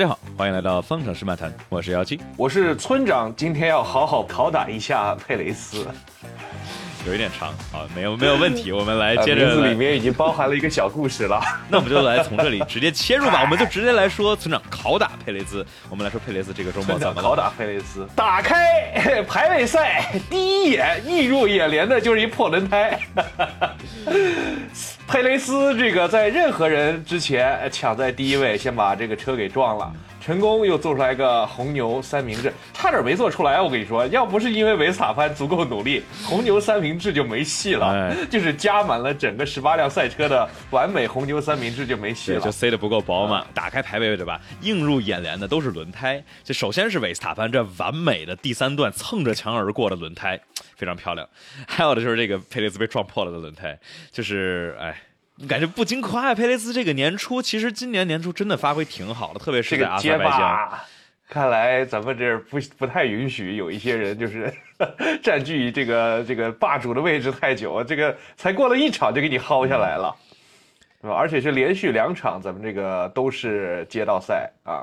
[0.00, 5.86] 大家好，欢迎来到方程式漫谈，我是姚七，我是村长，今天要好好拷打一下佩雷斯。
[7.06, 9.44] 有一点长啊，没有没有问题，我们来接着。
[9.44, 15.66] 名字里面已经包含了一个小故事了，那我们就来从这里直接切入吧， 我们就直接来说村长拷打佩雷斯。
[15.90, 18.08] 我们来说佩雷斯这个周末怎么拷打佩雷斯？
[18.16, 22.98] 打开 排位赛，第一眼映入眼帘的就是一破轮胎。
[25.10, 29.92] 佩雷斯这个在任何人之前抢在第一位，先把这个车给撞了。
[30.20, 33.60] 成功又做出来一个红牛三明治，差点没做出来。
[33.60, 38.14] 我跟你说，要不是因为维斯塔潘足够努力，红牛三明治就没戏了。
[38.26, 43.44] 就是加满了整个十八辆赛车的完美红牛三明治就没戏了，就塞得不够饱满。
[43.54, 44.40] 打开排位对吧？
[44.60, 46.22] 映入眼帘的都是轮胎。
[46.44, 50.38] 这首先是维斯塔潘这完美的第三段蹭着墙而过的轮胎，
[50.76, 51.26] 非常漂亮。
[51.66, 53.78] 还有的就是这个佩雷兹被撞破了的轮胎，
[54.12, 54.94] 就是哎。
[55.48, 60.70] 感觉不禁夸呀，佩雷斯这个年初其实今年年初真的发挥挺好的，特别是在阿塞拜疆。
[61.28, 64.52] 看来咱们这不不太允许有一些人就是
[65.22, 70.12] 占据这个这个霸主的位置太久，这个才过了一场就给你薅下来了，
[71.00, 71.16] 对吧？
[71.16, 74.82] 而且是连续两场，咱们这个都是街道赛啊。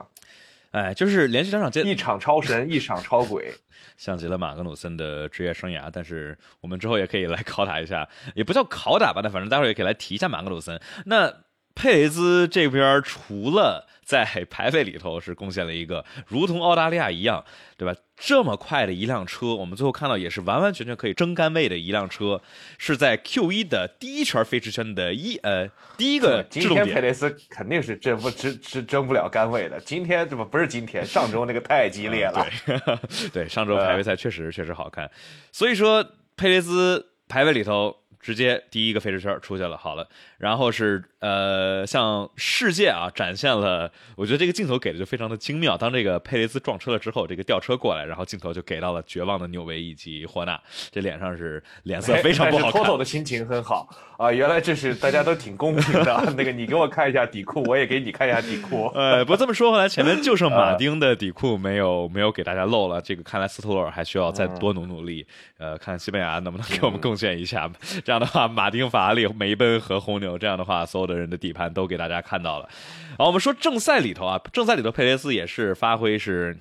[0.71, 3.53] 哎，就是连续两场街一场超神，一场超鬼，
[3.97, 5.89] 像极了马格努森的职业生涯。
[5.91, 10.79] 但是我们之后也可以来拷打一下，也不叫拷打吧，那反正待会儿也可以来提一下马格努森。
[11.07, 11.33] 那
[11.75, 13.85] 佩雷兹这边除了。
[14.07, 17.43] 在 排位里头是贡献了一个如同澳大利亚一样，
[17.75, 17.93] 对吧？
[18.15, 22.41] 这么快的一辆车，我们最后看到也是完完全全可以争杆位的一辆车，
[22.77, 29.77] 是在 Q 一的第一圈飞驰圈的一呃第一个今天佩雷斯肯定是争不争争争不了杆位的。
[29.81, 32.47] 今天这不不是今天，上周那个太激烈了。
[32.65, 35.11] 对 对，上周排位赛确实确实好看。
[35.51, 36.01] 所以说
[36.37, 37.93] 佩雷斯排位里头。
[38.19, 40.05] 直接第一个飞驰圈出去了，好了，
[40.37, 45.75] 然后是呃，向世界啊展现了，我觉得这个镜头给的就非常的精妙。
[45.75, 50.59] 当这个佩雷兹撞车了之后，这个吊车过来，然后镜头就给到了绝望的纽维以及霍纳，
[50.91, 52.71] 这脸上是脸色非常不好看。
[52.71, 56.33] 托托的心情很好啊，原来这是大家都挺公平的。
[56.37, 58.87] 那个你给我看一下底裤，我也给你看一下底裤。
[58.93, 63.01] 呃，不这么说回来，前面就剩马丁的底裤没有没有给大家露了。
[63.01, 65.25] 这个看来斯托罗尔还需要再多努努力。
[65.57, 67.67] 呃，看西班牙能不能给我们贡献一下。
[68.05, 72.69] 这样的话，马丁、法拉利、梅奔和红牛，这样的话，所有的人的底盘都给大家看到了。
[73.17, 76.55] 好，我们说正赛里头啊，正赛里头佩雷斯也是发挥是。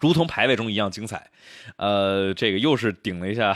[0.00, 1.30] 如同排位中一样精彩，
[1.76, 3.54] 呃，这个又是顶了一下，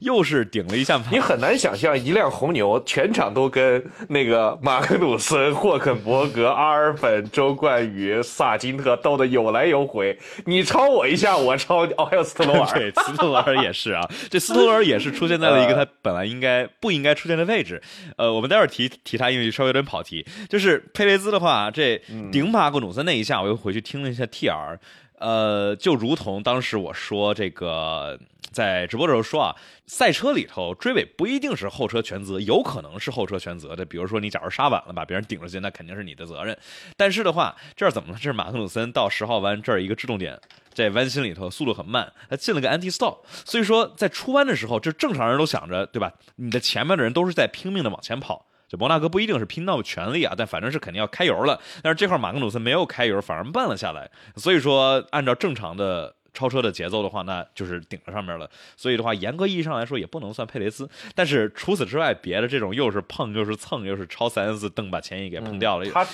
[0.00, 1.00] 又是顶了一下。
[1.10, 10.18] 你很难想象一辆红牛全场都跟那个马克努森、霍肯伯格、阿尔本、周冠宇、萨金特斗得有来有回。
[10.44, 14.02] 你超我一下，我超你哦，还有斯特罗尔， 对，斯特罗尔也是啊。
[14.28, 17.80] 这斯特罗尔也是出现在了一个他本来应该不应该出现的位置。
[18.16, 20.26] 呃，我们待会儿提提他，因为稍微有点跑题。
[20.48, 22.00] 就是佩雷兹的话，这
[22.32, 24.78] 顶马克努森那一下，我又回去听了一下 TR。
[25.18, 28.18] 呃，就如同当时我说这个，
[28.52, 29.56] 在直播的时候说啊，
[29.86, 33.84] 赛车里头追尾不一定是后车全责，有可能是后车全责的。
[33.84, 36.56] 比如说你假如刹晚了，把别人顶出去，那肯定是你的责任。
[36.96, 38.18] 但是的话，这儿怎么了？
[38.18, 40.38] 这是马特鲁森到十号弯这儿一个制动点，
[40.74, 46.12] 在弯心里头速度很慢，他进了个 anti stop，所以说在出弯的时候，这正常人都想着，对吧？
[46.36, 48.46] 你的前面的人都是在拼命的往前跑。
[48.68, 51.60] 这摩纳哥不一定是拼到全力啊，但反正是肯定要开油了。
[51.82, 54.10] 但是这块马格努森没有开油，反而慢了下来。
[54.34, 58.50] 所以说，按照正常的超车的节奏的话，那就是顶在上面了。
[58.76, 60.88] 所以的话，严格意义上来说，也不能算佩雷斯。
[61.14, 65.88] 但是除此之外，别的这种又是碰又是蹭又是超三 S 蹬把前翼给碰掉了。
[65.90, 66.06] 他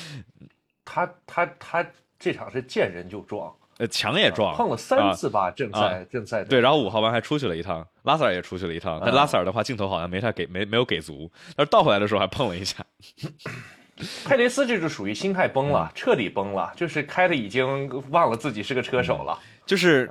[0.84, 1.86] 他他他
[2.18, 3.54] 这场是见人就撞。
[3.78, 12.84] 呃，墙也撞了，碰了三次吧，正赛正赛对，然后五号弯还出去了一趟，拉塞尔也出去了一趟，但拉塞尔的话镜头好像没太给，没没有给足，但是倒回来的时候还碰了一下。
[14.25, 19.38] 佩雷斯这就属于心态崩了，彻底崩了，就是开的已经忘了自己是个车手了。
[19.65, 20.10] 就是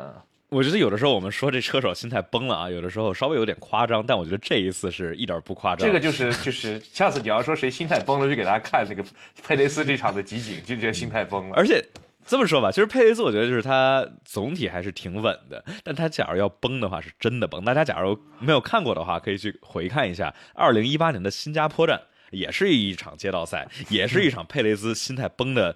[0.50, 5.88] 我觉得有的时候我们说这车手心态崩了啊，有的时候稍微有点夸张，但我觉得这一次是一点不夸张。
[5.88, 9.04] 这个就是就是下次你要说谁心态崩了，就给大家看那个
[9.44, 11.84] 佩雷斯这场的集锦，就觉得心态崩了，而且。
[12.26, 17.64] 这么说吧，其实佩雷斯我觉得就是他总体还是挺稳的，但他假如要崩的话，是真的崩。
[17.66, 22.00] 大家假如没有看过的话，可以去回看一下二零一八年的新加坡站，
[22.30, 25.76] 也是一场街道赛，也是一场佩雷斯心态崩的，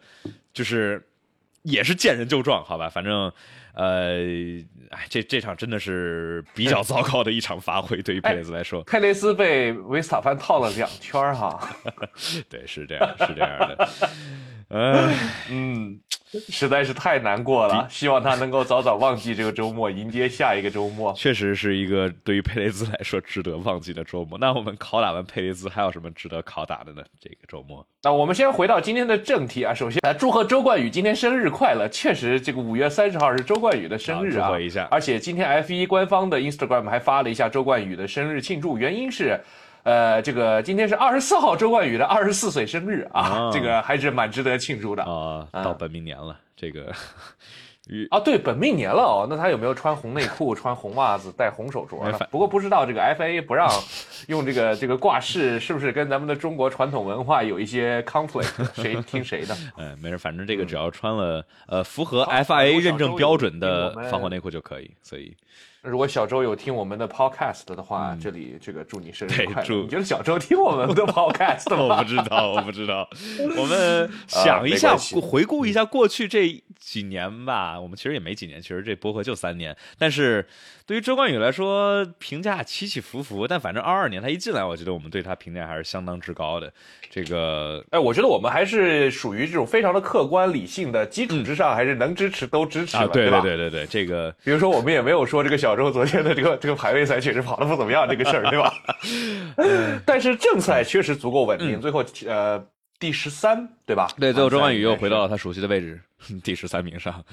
[0.53, 1.07] 就是
[1.63, 3.31] 也是见人就撞，好吧，反正
[3.73, 4.19] 呃，
[4.91, 11.75] 哎，这这场真的是比较糟糕的一场发挥，对于佩雷斯来说，佩雷斯被维斯塔潘套了两圈哈，
[12.47, 13.89] 对，是这样，是这样的。
[14.69, 15.13] 哎，
[15.49, 15.99] 嗯，
[16.49, 17.87] 实在是太难过了。
[17.89, 21.13] 希望他能够早早忘记这个周末，迎接下一个周末。
[21.13, 24.37] 确实是一个对于佩雷兹来说值得忘记的周末。
[24.37, 27.03] 那我们拷打完佩雷兹，还有什么值得拷打的呢？
[27.19, 29.73] 这个周末，那我们先回到今天的正题啊。
[29.73, 31.87] 首先，来祝贺周冠宇今天生日快乐！
[31.89, 34.47] 确实，这个五月三十号是周冠宇的生日啊。
[34.47, 34.87] 祝贺一下。
[34.91, 39.39] 而且今天 F 一官方的 Instagram 还发了一下周冠宇的生日庆祝，原因是。
[39.85, 45.47] 呃，这个今天是二十四号，周冠宇的二十四岁生日啊，这个还是蛮值得庆祝的啊。
[45.51, 46.91] 到本命年了，这个，
[48.09, 49.27] 啊，对，本命年了哦。
[49.29, 52.17] 那他有没有穿红内裤、穿红袜子、戴红手镯呢？
[52.31, 53.69] 不过不知道这个 FIA 不让
[54.27, 58.51] 用这个这个挂饰，是不是跟咱们的中国传统文化有一些 conflict？
[58.81, 59.55] 谁听谁的？
[59.77, 65.37] 嗯，没事，反正这个只要穿了呃符合 FIA 认证标准的防火内裤就可以，所以。
[65.85, 69.75] 如果小周有听我们的 podcast 的话，这里这个祝你生日快乐。
[69.83, 71.95] 你觉得小周听我们的 podcast 吗？
[71.95, 73.07] 我不知道，我不知道。
[73.57, 77.79] 我们想一下，回顾一下过去这几年吧。
[77.79, 79.75] 我们其实也没几年，其实这播客就三年。
[79.97, 80.47] 但是
[80.87, 83.47] 对于周冠宇来说，评价起起伏伏。
[83.47, 86.71] 但反正二二年他一进来，我觉得我们对他评价还是相当之高的。
[87.09, 93.41] 这个，哎，我觉得我们还是属于这种非常的客观理性的基础之上，还是能支持都支持了，对吧？
[93.41, 95.75] 对对对对，这个，比如说我们也没有说这个小。
[95.75, 98.73] 周，昨天的这个这个排位赛确实跑的不怎么样，这个事儿，对吧？
[100.05, 102.63] 但是正赛确实足够稳定，最后呃
[102.99, 104.07] 第十三，对吧？
[104.19, 105.99] 对，最后周冠宇又回到了他熟悉的位置，
[106.43, 107.23] 第十三名上。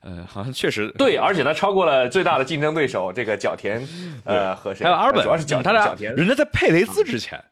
[0.00, 3.86] 呃，好像确实对，而且他超过了最大的竞争对手这个角田，
[4.24, 4.84] 呃，和谁？
[4.84, 7.42] 还有阿尔本，主要是角他俩，人家在佩雷兹之前。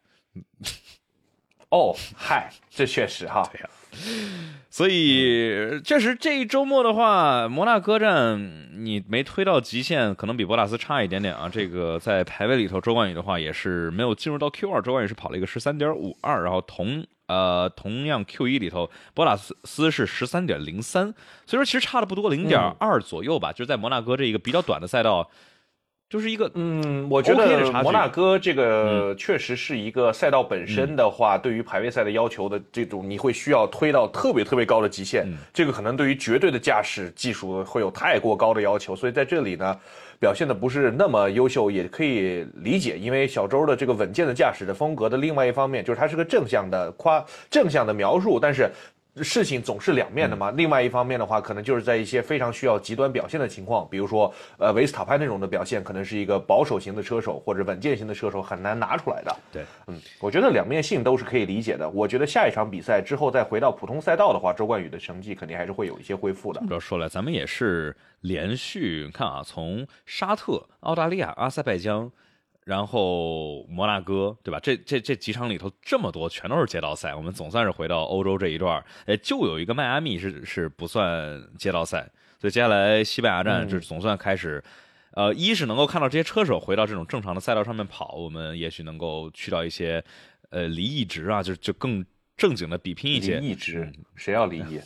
[1.70, 3.48] 哦，嗨，这确实哈。
[4.70, 8.38] 所以，确实这一周末的话，摩纳哥站
[8.84, 11.48] 你没推到极限，可能比博拉斯差一点点啊。
[11.50, 21.14] 这个在排位里头，周冠宇的话也是没有进入到 Q 二，周冠宇是跑了一个十三点五二，然后同呃同样 Q 一里头，博拉斯是十三点零三，
[21.46, 25.30] 所以说其实差的不多，零点二左右吧，就是在摩纳哥这一个比较短的赛道。
[26.08, 39.76] 就是一个嗯，我觉得摩纳哥这个确实是一个赛道本身的话，对于排位赛的要求的这种，你会需要推到特别特别高的极限，这个可能对于绝对的驾驶技术会有太过高的要求，所以在这里呢，
[40.18, 48.70] 表现的不是那么优秀，也可以理解，因为小周的这个稳健的驾驶的风格的另外一方面，就是它是个正向的夸正向的描述，但是。
[49.22, 50.50] 事情总是两面的嘛。
[50.52, 59.36] 另外一方面的话，可能就是在一些非常需要极端表现的情况，比如说，呃，维斯塔潘那种的表现，可能是一个保守型的车手或者稳健型的车手很难拿出来的。
[59.52, 61.88] 对，嗯，我觉得两面性都是可以理解的。
[61.88, 66.60] 我觉得下一场比赛之后再回到普通赛道的话，周冠宇的成绩肯定还是会有一些恢复的。
[66.60, 72.10] 这么说来，咱们也是连续看啊，从沙特、澳大利亚、阿塞拜疆。
[72.66, 74.58] 然后摩纳哥，对吧？
[74.60, 77.14] 这这这几场里头这么多，全都是街道赛。
[77.14, 82.10] 我们总算是回到欧洲这一段哎，就有一个迈阿密是是不算街道赛。
[82.40, 84.62] 所以接下来西班牙站就总算开始，
[85.12, 90.04] 呃，一是能够看到这些车手回到这种正常的赛道上面跑，我们也许能够去到一些
[90.50, 92.04] 呃离异值啊，就就更。
[92.36, 94.80] 正经的比拼一些，离异值，谁要离异？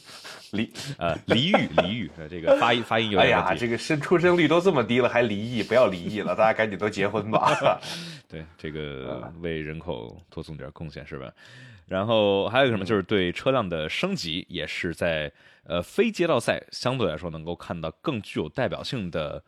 [0.53, 3.51] 离呃离异离异，这个发音发音有点问题。
[3.51, 5.63] 哎呀，这个生出生率都这么低了，还离异？
[5.63, 7.81] 不要离异了，大家赶紧都结婚吧。
[8.29, 11.33] 对，这个为人口多送点贡献是吧？
[11.87, 15.33] 然后还有什么，就是对车辆的升级，也是在
[15.65, 19.43] 呃非街道赛相对来说能够看到更具有代表性的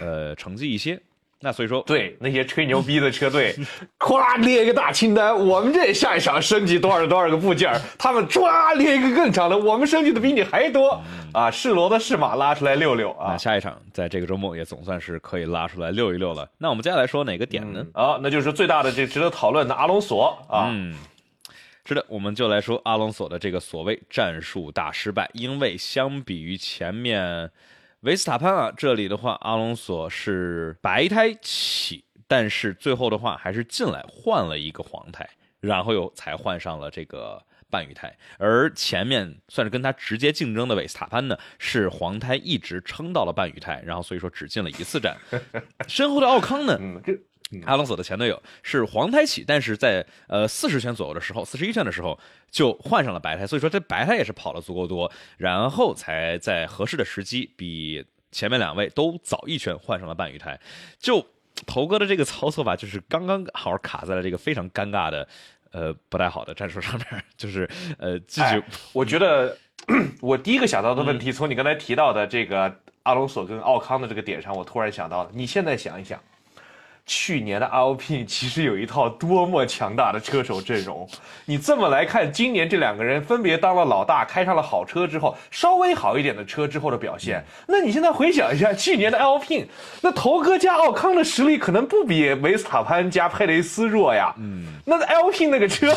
[0.00, 1.00] 呃成绩一些。
[1.44, 3.52] 那所以说，对那些吹牛逼的车队，
[3.98, 11.02] 咵列一个大清单，我们这下一场升级多少多少个部件他们唰列一个更长的，我们升级的比你还多
[11.32, 11.50] 啊！
[11.50, 13.36] 是骡子是马，拉出来溜溜啊！
[13.36, 16.48] 下一场在这个周末也总算是可以拉出来溜一溜了。
[16.58, 17.84] 那我们接下来说哪个点呢？
[17.92, 20.70] 啊，那就是最大的这值得讨论的阿隆索啊。
[20.70, 20.94] 嗯，
[21.84, 27.50] 是的，我们就来说阿隆索的这个所谓战术大失败，因为相比于前面。
[28.02, 35.24] 维斯塔潘啊，这里的话，阿隆索是白胎起，但是最后的话还是进来换了一个黄胎，
[35.60, 37.40] 然后又才换上了这个
[37.70, 38.12] 半雨胎。
[38.38, 45.16] 而前面算是跟他直接竞争的维斯塔潘呢，是黄胎一直撑到了半雨胎，然后所以说只进了一次站。
[45.86, 46.76] 身后的奥康呢？
[47.64, 52.18] 阿隆索的前队友是黄胎起，但是在呃四十圈左右的时候，四十一圈的时候
[52.50, 60.58] 就换上了白胎，所以说这白胎也是跑了足够多，然后才在合适的时机比前面两位都早一圈换上了半雨胎。
[60.98, 61.26] 就
[61.66, 65.28] 头哥的这个操作吧，就是刚刚好卡在了这个非常尴尬的
[65.72, 67.68] 呃不太好的战术上面，就是
[67.98, 68.62] 呃继续。
[68.94, 69.56] 我觉得
[70.20, 76.18] 我第一个想到的问题，从你刚才提到的这个阿隆索跟奥康的这个点上，我突然想到了，你现在想一想。
[77.04, 81.08] 去年的 Alpine 其实有一套多么强大的车手阵容。
[81.44, 89.66] 你这么来看，今年这两个人分别当了老大，开上了好车之后，稍微好一点的车之后的表现，那你现在回想一下去年的 Alpine，
[90.00, 94.32] 那头哥加奥康的实力可能不比维斯塔潘加佩雷斯弱呀。
[94.38, 95.92] 嗯，那 Alpine 那个车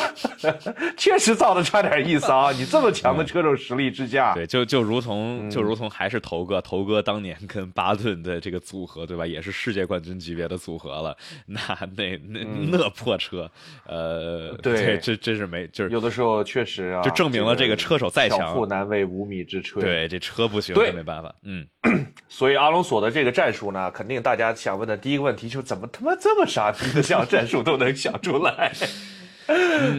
[0.98, 2.52] 确实造的差点意思啊！
[2.52, 9.26] 你这么强的车手实力之下，对，就就如同就如同还是头哥，头哥当年跟巴顿的这个组合，对吧？
[9.26, 10.95] 也是世界冠军级别的组合。
[11.02, 11.60] 了，那
[11.96, 13.50] 那那那破车，
[13.86, 19.80] 呃，对，这真是没，就是有的时候确实啊，就证明了这个车手再强，巧妇难为无米之炊。
[19.80, 21.34] 对，这车不行，对，没办法。
[21.44, 21.66] 嗯，
[22.28, 28.72] 所以阿隆索的这个战术呢，肯定大家想问的第一个问题就是，怎么他妈这么傻逼的想战术都能想出来？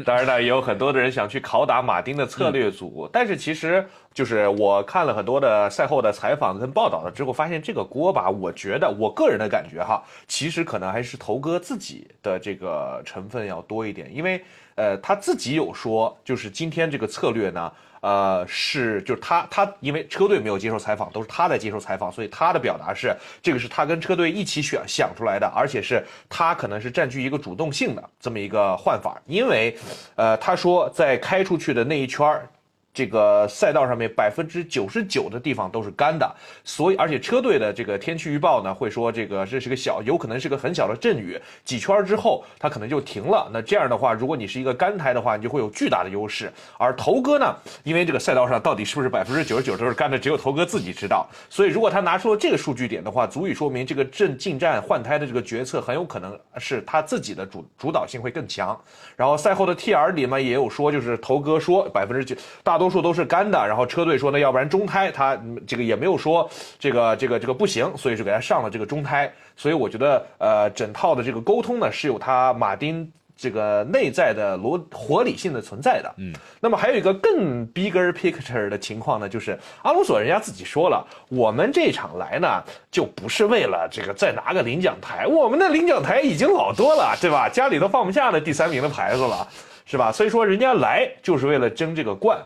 [0.04, 14.42] 当然呢，也有很多的人想去拷打马丁的策略组，但是其实就是我看了很多的赛后的采访跟报道了之后，发现这个锅吧，我觉得我个人的感觉哈，其实可能还是头哥自己的这个成分要多一点，因为
[14.74, 17.72] 呃他自己有说，就是今天这个策略呢。
[18.06, 29.76] 呃，是，就是他，他因为车队没有接受采访，都是他在接受采访，所以他的表达是，这个是他跟车队一起选想出来的，而且是他可能是占据一个主动性的这么一个换法，因为，
[30.14, 32.48] 呃，他说在开出去的那一圈儿。
[32.96, 36.26] 这个赛道上面百分之九十九的地方都是干的，
[36.64, 43.50] 所以而且车队的这个天气预报呢会说这个这是个小，有可能是个很小的阵雨，几圈之后它可能就停了。
[43.52, 46.50] 那这样的话，如果你是一个干胎的话，你就会有巨大的优势。
[46.78, 51.28] 而头哥呢，因为这个赛道上到底是不是百分之九十九都是干的，只有头哥自己知道。
[51.50, 58.74] 所以如果他拿出了这个数据点的话，足以说明这个阵进站换胎的这个决策很有可能是他自己的主主导性会更强。
[59.16, 62.34] 然后赛后的 TR 里面也有说，就是头哥说百分之九
[62.64, 62.85] 大多。
[62.86, 69.28] 多数都是干的，然后车队说呢，要不然中胎，他这个也没有说这个这个这个不行，所以就给他上了这个中胎。
[69.56, 76.14] 所以我觉得，呃，整套的这个沟通呢，是有他马丁这个内在的逻合理性的存在的。
[76.18, 87.48] 嗯，那么还有一个更 bigger picture 的情况呢，就是阿隆索人家自己说了，我们这场来呢，就不是为了这个再拿个领奖台，我们的领奖台已经老多了，对吧？
[87.48, 89.48] 家里都放不下那第三名的牌子了。
[89.88, 90.10] 是吧？
[90.10, 92.36] 所以说人家来就是为了争这个冠，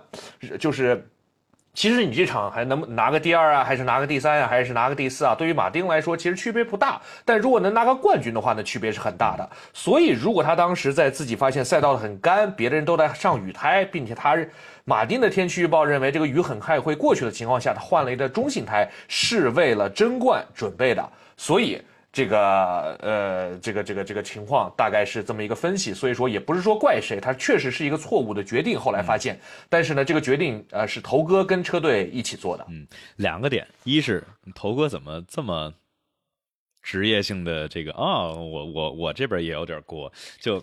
[0.58, 1.08] 就是，
[1.72, 5.34] 其实你这场还能拿个第二啊，还是拿个第三啊，还是拿个第四啊？
[5.34, 7.00] 对于马丁来说，其实区别不大。
[7.24, 9.50] 但如果能拿个冠军的话呢，区别是很大的。
[9.72, 14.36] 所以如果他当时在自己发现赛道很干，别的人都在上雨胎，并且他
[14.84, 21.02] 马丁的天气预报认为这个雨很快会过去的情况下，他换了一个中性胎，是为了争冠准备的。
[21.38, 21.80] 所以。
[22.12, 28.78] 这个呃，这个这个这个情况大概是这么一个分析，所以说也不是说怪谁，他确实是一个错误的决定。
[28.78, 29.38] 后来发现，
[29.68, 32.66] 但是呢，这个决定呃是头哥跟车队一起做的。
[32.68, 32.86] 嗯，
[33.16, 34.24] 两个点，一是
[34.54, 35.72] 头哥怎么这么
[36.82, 40.62] 职业性的这个啊，我我我这边也有点过，就。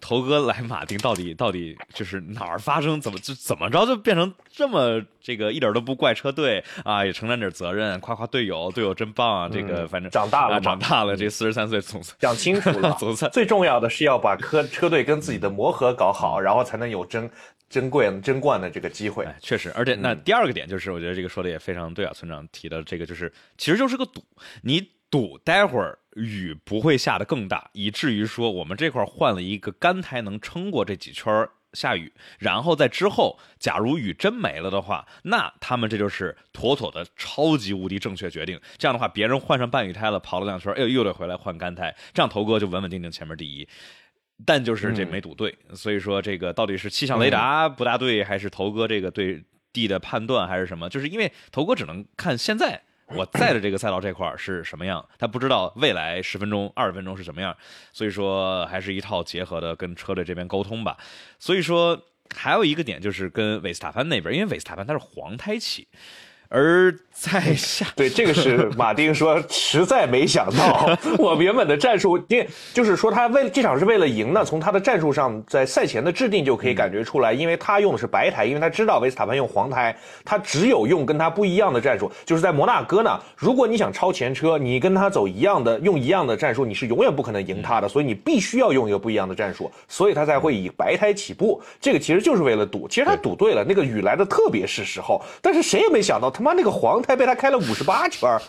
[0.00, 17.28] 头哥来马丁到底到底就是哪儿发生怎么就怎么着就变成这么这个一点都不怪车队啊也承担点责任夸夸队友队友真棒啊这个反正长大了长大了这四十三岁总算讲清楚了 总算最重要的是要把车车队跟自己的磨合搞好然后才能有争
[17.70, 24.22] 珍贵争冠的这个机会确实而且那第二个点就是我觉得这个说的也非常对啊村长提的这个就是其实就是个赌
[24.62, 24.97] 你。
[25.10, 38.60] 赌待会儿雨不会下的更大，以至于说我们这块换了一个干胎能撑过这几圈下雨，然后在之后，假如雨真没了的话，那他们这就是妥妥的超级无敌正确决定。
[38.76, 43.68] 这样的话，别人换上半雨胎了，跑了两圈，哎呦，又得回来换干胎，这样头哥就稳稳定定前面第一。
[44.44, 50.88] 但就是这没赌对，所以说这个到底是气象雷达不大对，还是头哥这个对地的判断，还是什么？
[50.88, 52.82] 就是因为头哥只能看现在。
[53.14, 55.04] 我在的这个赛道这块是什么样？
[55.18, 57.56] 他不知道未来十分钟、二十分钟是什么样，
[57.92, 60.96] 所以说还是一套结合的跟车队这边沟通吧。
[61.38, 62.00] 所以说
[62.36, 65.88] 还有一个点就是跟韦斯塔潘那边，因为韦斯塔潘他是黄胎起。
[66.48, 70.88] 而在下，对这个是马丁说，实在没想到，
[71.18, 74.44] 我原本的战术，因为就是说他为这场是为了赢呢。
[74.44, 82.10] 从他的战术上，在赛前的制定就可以感觉出来，因为他用的是白胎，因为他知道维斯塔潘用黄胎，他只有用跟他不一样的战术。
[82.24, 91.60] 就是在摩纳哥呢，如果你想超前车，你跟他走一样的，用一样的战术，你是永远不可能赢他的，所以你必须要用一个不一样的战术，所以他才会以白胎起步。
[91.80, 96.32] 这个其实就是为了赌，其实他赌对了，那个雨来的特别是时候，但是谁也没想到。
[96.38, 98.40] 他妈那个黄胎被他开了五十八圈儿，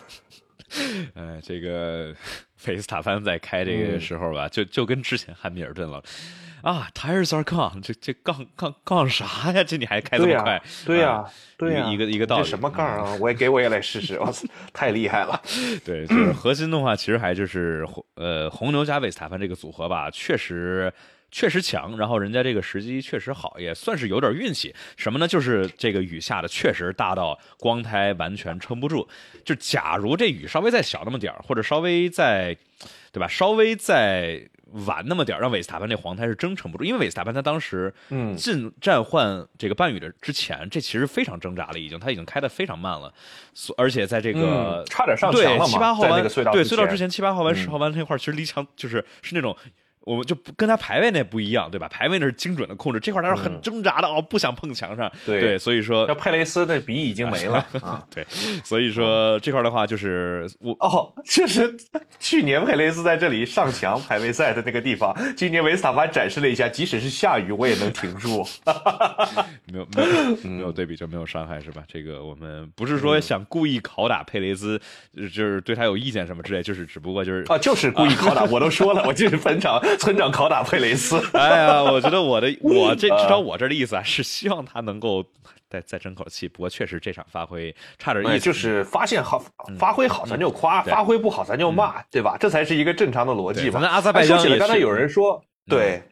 [1.16, 2.14] 哎，这个
[2.56, 6.00] 费斯塔潘在开这个时候吧，就就跟之前汉密尔顿了，
[6.62, 9.64] 啊，tires are gone，这这杠杠杠啥呀？
[9.64, 11.24] 这你还开这么快？，对呀啊，
[11.58, 12.44] 对呀，一个一个道理。
[12.44, 13.16] 这什么杠啊？
[13.20, 15.42] 我也给我也来试试，我操，太厉害了。
[15.84, 20.92] 对，就是核心的话，其实还就是红呃红牛加维斯塔潘这个组合吧，确实
[21.30, 24.74] 确实强，然后人家这个时机确实好，也算是有点运气。
[24.96, 25.28] 什么呢？
[25.28, 29.08] 就是这个雨下的确实大到光胎完全撑不住。
[29.44, 32.56] 就假如这雨稍微再小那么点儿，或者稍微再
[33.12, 34.40] 对吧，稍微再
[34.86, 43.12] 晚那么点儿，让韦斯塔潘这黄胎是真撑不住，因为韦斯塔潘他当时嗯进站换这个半雨的之前，这其实非常挣扎了，已经他已经开的非常慢了，
[43.54, 49.56] 所而且在这个嗯差点上对墙了嘛七八号弯对隧道之前七八号弯嗯十号弯那块儿其实离墙就是是那种。
[50.02, 51.86] 我们就不跟他排位那不一样，对吧？
[51.88, 55.06] 排位那是精准的控制，这块儿他是很挣扎的哦，不想碰墙上。
[55.08, 58.04] 嗯对对，所以说那佩雷斯的笔已经没了 啊。
[58.14, 58.24] 对，
[58.64, 61.76] 所以说这块儿的话就是我哦，就是
[62.18, 68.46] 去年佩雷斯在这里上墙排位赛的那个地方，今年维斯塔潘展示了一下，即使是下雨我也能停住。
[69.72, 71.82] 没有没有嗯没有对比就没有伤害是吧？
[71.86, 74.80] 这个我们不是说想故意拷打佩雷兹，
[75.16, 81.20] 呃就是对他有意见什么之类，就是只不过就是啊，就是故意拷打，我都说了，我就是本场村长拷打佩雷斯。
[81.32, 85.24] 哎呀，我觉得我的 我这至少啊我这儿的意思啊，是希望他能够
[85.68, 86.48] 再再争口气。
[86.48, 89.42] 不过确实这场发挥差点意哎，思，就是发现好，
[89.78, 92.36] 发挥好咱就夸，发挥不好咱就骂，对吧？
[92.38, 93.64] 这才是一个正常的逻辑嘛。
[93.66, 96.02] 对咱们阿塞拜疆也哎说起来，刚才有人说，对。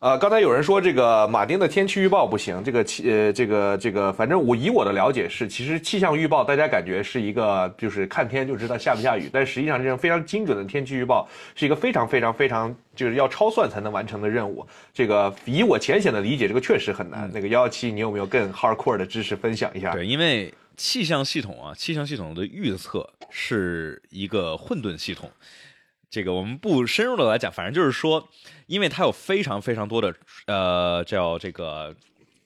[0.00, 14.66] 呃，刚才有人说这个马丁的天气预报不行，这个气呃，这个这个，反正我以我的了解是，其实气象预报大家感觉是一个就是看天就知道下不下雨，但实际上这种非常精准的天气预报是一个非常非常非常就是要超算才能完成的任务。
[14.94, 17.30] 这个以我浅显的理解，这个确实很难。
[17.30, 19.92] 那个幺幺七，你有没有更 hardcore 的知识分享一下？
[19.92, 25.30] 对，因为气象系统啊，气象系统的预测是一个混沌系统。
[26.08, 28.28] 这个我们不深入的来讲，反正就是说，
[28.70, 30.14] 因为它有非常非常多的
[30.46, 31.92] 呃叫这个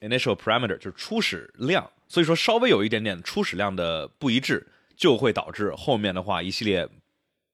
[0.01, 4.65] initial parameter，就是初始量，所以说稍微有一点点初始量的不一致，
[4.97, 6.89] 就会导致后面的话一系列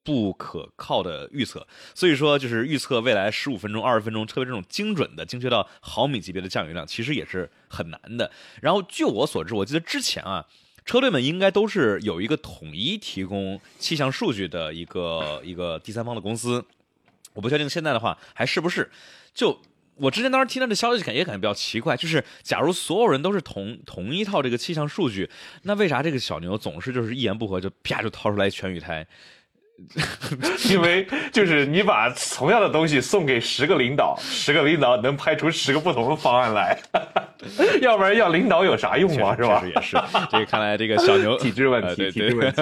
[0.05, 1.67] 不可靠的预测。
[1.93, 8.31] 所以说，就是预测未来十五分钟、二十分钟，特别这种精准的、精确到毫米级别的降雨量，其实也是很难的。
[8.61, 10.45] 然后，据我所知，我记得之前啊。
[10.83, 16.65] 车队们应该都是有一个统一提供气象数据的一个一个第三方的公司，
[17.33, 18.89] 我不确定现在的话还是不是。
[19.33, 19.61] 就
[19.95, 25.29] 我之前当时听到这消息，感也感觉比较奇怪，就是假如所有人都是同同一套这个气象数据，
[25.63, 29.05] 那为啥这个小牛总是就是一言不合就啪就掏出来全雨胎？
[30.69, 36.79] 因为就是你把同样的东西送给十个领导，十个领导能拍出十个不同的方案来，
[37.82, 39.36] 要不然要领导有啥用啊？
[39.36, 39.63] 是吧？
[39.65, 39.97] 也是，
[40.32, 42.62] 这个看来这个小牛体质问题，呃对体制问题。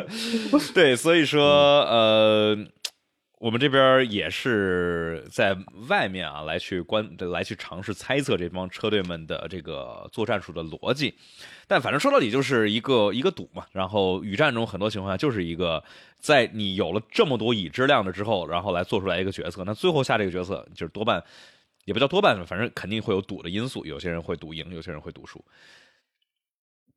[0.72, 2.56] 对，所以说呃，
[3.38, 5.56] 我们这边也是在
[5.88, 11.14] 外面啊来去观来去尝试猜测这帮车队们的这个做战术的逻辑，
[11.68, 13.64] 但反正说到底就是一个一个赌嘛。
[13.70, 15.82] 然后雨战中很多情况下就是一个
[16.18, 21.22] 在你有了这么多已知量的之后，然后来做出来一个决策，那最后下这个决策就是多半
[21.84, 25.44] 也不叫多半，反正肯定会有赌的因素，有些人会赌赢，有些人会赌输。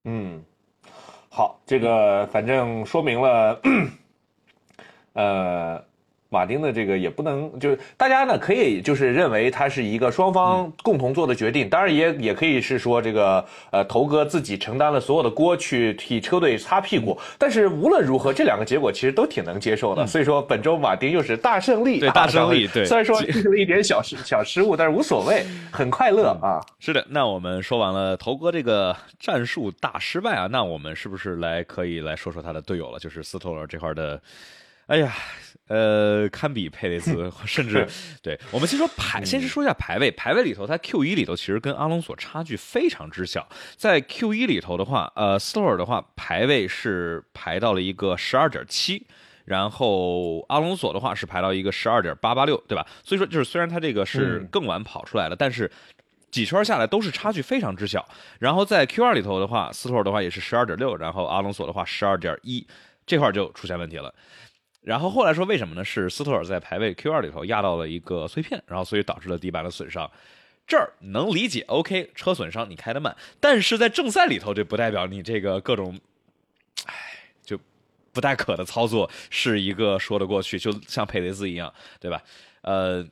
[0.06, 0.44] 嗯，
[1.30, 3.62] 好，这个反正说明了，
[5.14, 5.86] 呃，
[6.34, 23.22] 马丁的这个也不能就是大家呢可以就是认为他是一个双方共同做的决定，当然也也可以是说这个呃头哥自己承担了所有的锅去替车队擦屁股，但是无论如何这两个结果其实都挺能接受的，所以说本周马丁又是大胜利，啊对大胜利对虽然说
[23.58, 26.64] 一点小失小失误，但是无所谓， 很快乐啊。
[26.80, 32.98] 是的，那我们说完了头哥这个战术大失败啊，那我们是不是来可以来说说他的队友了？
[33.00, 34.22] 就是斯托尔这块的，
[34.88, 35.14] 哎呀，
[35.72, 37.88] 呃，堪比佩雷兹， 甚至
[38.22, 49.08] 对我们先说排，先是说一下排位，排位里头，他 Q 一里头其实跟阿隆索差距非常之小，在 Q 一里头的话，呃，斯托尔的话排位是排到了一个十二点七。
[49.46, 52.86] 然后阿隆索的话是排到一个十二点八八六，对吧？
[53.04, 55.70] 所以说就是虽然他这个是嗯更晚跑出来了，但是
[56.30, 58.08] 几圈下来都是差距非常之小。
[58.40, 62.66] 然后在 Q 二里头的话，斯托尔的话也是十二点六，然后阿隆索的话十二点一，
[63.06, 64.14] 这块就出现问题了。
[64.82, 65.86] 然后后来说为什么呢？
[65.86, 70.10] 是斯托尔在排位 Q 二里头压到了一个碎片，然后所以导致了底板的损伤。
[70.68, 76.00] 这儿能理解，OK，车损伤你开的慢，但是在正赛里头，这不代表你这个各种，
[76.86, 76.94] 唉，
[77.44, 77.60] 就
[78.14, 82.24] 不太可的操作是一个说得过去，就像佩雷兹一样，对吧？
[82.62, 83.06] 呃，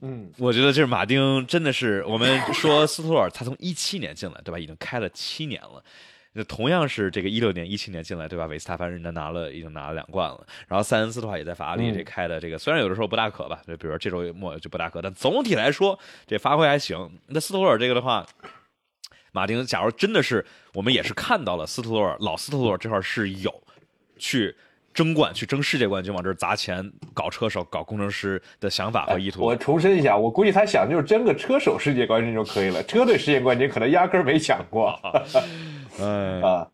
[0.00, 4.58] 嗯，我觉得就是马丁真的是，我们说斯托尔他从一七年进来，对吧？
[4.58, 5.82] 已经开了七年了。
[6.38, 8.46] 那同样是这个一六年、一七年进来，对吧？
[8.46, 10.46] 维斯塔潘人家拿了，已经拿了两冠了。
[10.68, 15.98] 然后塞恩斯的话也在法拉利这开的这个，虽然有的时候不大可吧，就比如说这周末就不大可，但总体来说
[16.28, 17.10] 这发挥还行。
[17.26, 18.24] 那斯托尔这个的话，
[19.32, 23.52] 马丁，假如真的是我们也是看到了斯托尔老斯托尔这块是有
[24.16, 24.54] 去。
[24.94, 29.42] 争冠去争世界冠军，往这砸钱搞车手、搞工程师的想法和意图。
[29.42, 34.98] 我重申一下，我估计他想就是争个车手世界冠军就可以了，车队世界冠军可能压根儿没想过。
[36.00, 36.68] 嗯啊，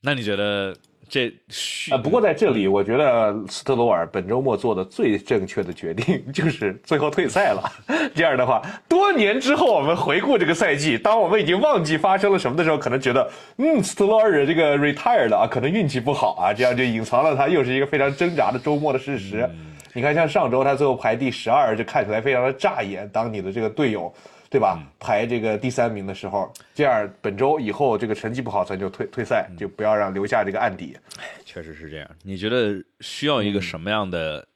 [0.00, 0.74] 那你觉得？
[1.08, 7.70] 这需啊，不过在这里，我觉得斯特罗尔本周末做的最正确的决定就是最后退赛了。
[8.14, 19.46] 这样的话，多年之后我们回顾这个赛季，当我们已经忘记发生了什么的时候，可能觉得，嗯，斯特罗尔这个 retire 了啊，可能运气不好啊，这样就隐藏了他又是一个非常挣扎的周末的事实。
[19.92, 23.06] 你看，像上周他最后排第十二，就看起来非常的扎眼。
[23.12, 24.10] 当你的这个队友。
[24.52, 24.86] 对吧？
[25.00, 30.94] 排这个第三名的时候，这样本周以后这个成绩不好，咱就退退赛，就不要让留下这个案底。
[31.46, 32.10] 确实是这样。
[32.22, 34.46] 你觉得需要一个什么样的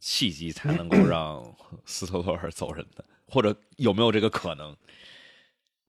[0.00, 1.40] 契机才能够 让
[1.84, 3.04] 斯特罗尔走人的？
[3.28, 4.76] 或者有没有这个可能？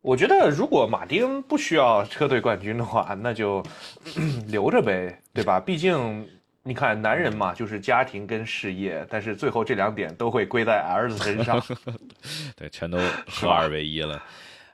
[0.02, 3.64] 我觉得，如果马丁不需要车队冠军的话，那就
[4.46, 5.60] 留着呗，对吧？
[5.60, 6.30] 毕竟。
[6.68, 11.62] 你看，男人嘛，就是家庭跟事业，但是最后这两点都会归在儿子身上
[12.58, 12.98] 对，全都
[13.30, 14.20] 合二为一了。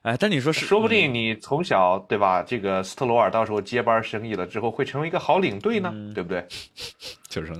[0.04, 2.42] 哎，但你说是，说不定你从小对吧？
[2.44, 6.48] 这个斯特罗尔到时候接班生意了之后，会成为一个好领队呢，对不对？
[7.28, 7.52] 就是，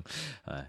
[0.46, 0.66] 哎，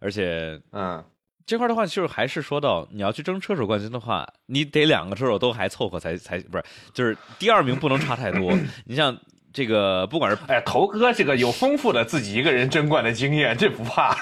[0.00, 1.04] 而且，嗯，
[1.44, 8.58] 这块的话，就是还是说到你要去争车手冠军的话，你得两个车手都还凑合才才不是，就是第二名不能差太多。
[8.86, 9.14] 你像。
[9.52, 14.16] 这个不管是哎，头哥这个有丰富的自己一个人争冠的经验，这不怕。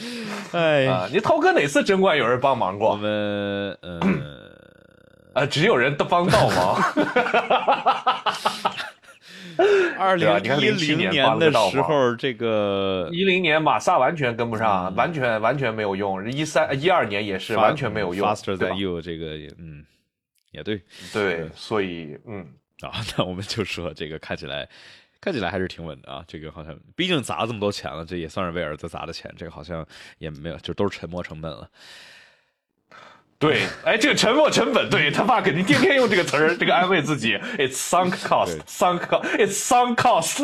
[0.52, 2.90] 哎，啊，你头哥哪次争冠有人帮忙过？
[2.90, 4.00] 我们呃，
[5.32, 6.76] 啊，只有人帮倒忙。
[9.96, 10.28] 二零
[10.60, 16.30] 一零年的时候，这个一零年马萨完全跟不上，完全完全没有用。
[16.30, 18.28] 一三一二年也是完全没有用。
[18.28, 19.84] Faster than you，这个嗯，
[20.50, 22.46] 也对，对，所以嗯。
[22.80, 24.68] 啊， 那我们就说这个看起来，
[25.20, 26.24] 看起来还是挺稳的啊。
[26.26, 29.32] 这个好像毕竟砸了这么多钱了，这也算是为儿子砸的钱。
[29.36, 29.86] 这个好像
[30.18, 31.68] 也没有，就都是沉没成本了。
[33.36, 37.34] 对，哎，这个沉没成本，对他爸肯定天天用这个词儿，这个安慰自己。
[37.58, 40.38] It's sunk cost, sunk cost, it's sunk cost,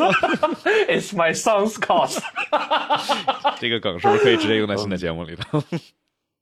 [0.87, 2.21] it's my son's cost。
[3.59, 5.63] 这个梗是不是可以直接用在新的节目里头？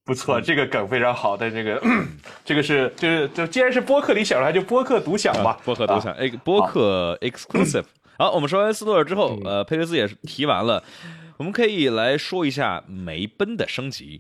[0.10, 1.38] 不错，这个梗非常好。
[1.38, 1.80] 但这个，
[2.44, 5.56] 这个是就是就既然是播客里想出来，就播客独享吧。
[5.64, 7.86] 播客独享，哎，播客 exclusive。
[8.18, 10.84] 好，我们说完斯诺尔之后，呃，佩雷斯也是提完了，
[11.38, 14.20] 我们可以来说一下梅奔的升级。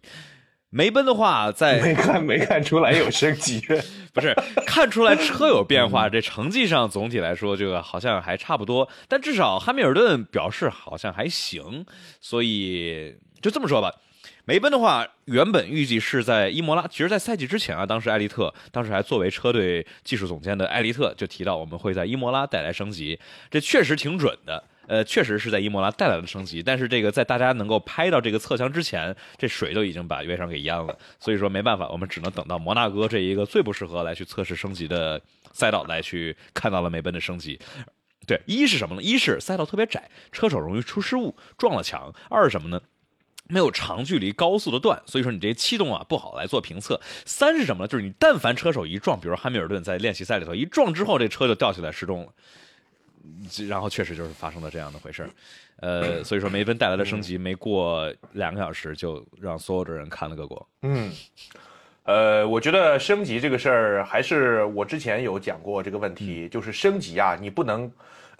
[0.69, 3.59] 梅奔的话，在 没看没看出来有升级，
[4.13, 4.35] 不是
[4.67, 6.07] 看出来车有变化。
[6.07, 8.87] 这成绩上总体来说，这个好像还差不多。
[9.07, 11.83] 但至少汉密尔顿表示好像还行，
[12.21, 13.91] 所以就这么说吧。
[14.49, 16.87] 梅奔的话，原本预计是在伊莫拉。
[16.87, 23.19] 其实，在赛季之前啊，当时艾利特当时还作为车队技术总监的艾利特就提到，我们会在伊莫拉带来升级。
[23.51, 26.63] 这确实挺准的，呃，确实是在伊莫拉带来了升级。
[26.63, 30.97] 但是，这个在大家能够拍到这个侧墙之前，这水都已经把约上给淹了。
[31.19, 35.21] 所以说，没办法，我们只能等到摩纳哥这一个最不适合来去测试升级的
[35.53, 37.59] 赛道来去看到了梅奔的升级。
[38.25, 39.03] 对，一是什么呢？
[39.03, 42.81] 一是赛道特别窄，车手容易出失误，撞了墙；二是什么呢？
[43.49, 47.01] 没有长距离高速的段，所以说你这气动啊不好来做评测。
[47.25, 47.87] 三是什么呢？
[47.87, 52.31] 就是你但凡车手一撞，比如汉密尔顿在练习赛里头一撞之后，这车就掉起来失重了，
[53.67, 55.27] 然后确实就是发生了这样的回事
[55.77, 60.69] 呃，所以说梅奔带来的升级，没过两个小时就让所有的人看了个过。
[60.83, 61.11] 嗯，
[62.03, 67.91] 呃，我觉得升级这个事儿还是我之前有讲过这个问题，就是升级啊，你不能。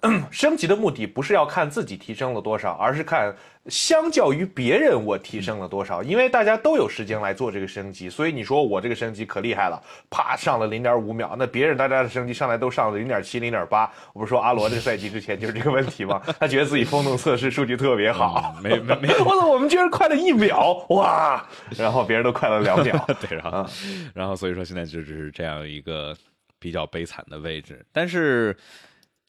[0.31, 3.35] 升级的目的不是要看自己提升了多少，而是看
[3.67, 6.01] 相较于别人我提升了多少。
[6.01, 13.91] 因为大家都有时间来做这个升级，所以你说我这个升级可厉害了，啪上了零点五秒，那别人大家的升级上来都上了零点七、零点八。
[14.13, 16.21] 我 不是说阿罗这个赛季之前就是这个问题吗？
[16.39, 21.45] 他觉得自己风洞测试数据特别好，没没没， 我操，我们居然快了一秒哇！
[21.77, 23.69] 然后别人都快了两秒， 对，然后
[24.13, 26.15] 然后所以说现在就只是这样一个
[26.57, 28.55] 比较悲惨的位置，但是。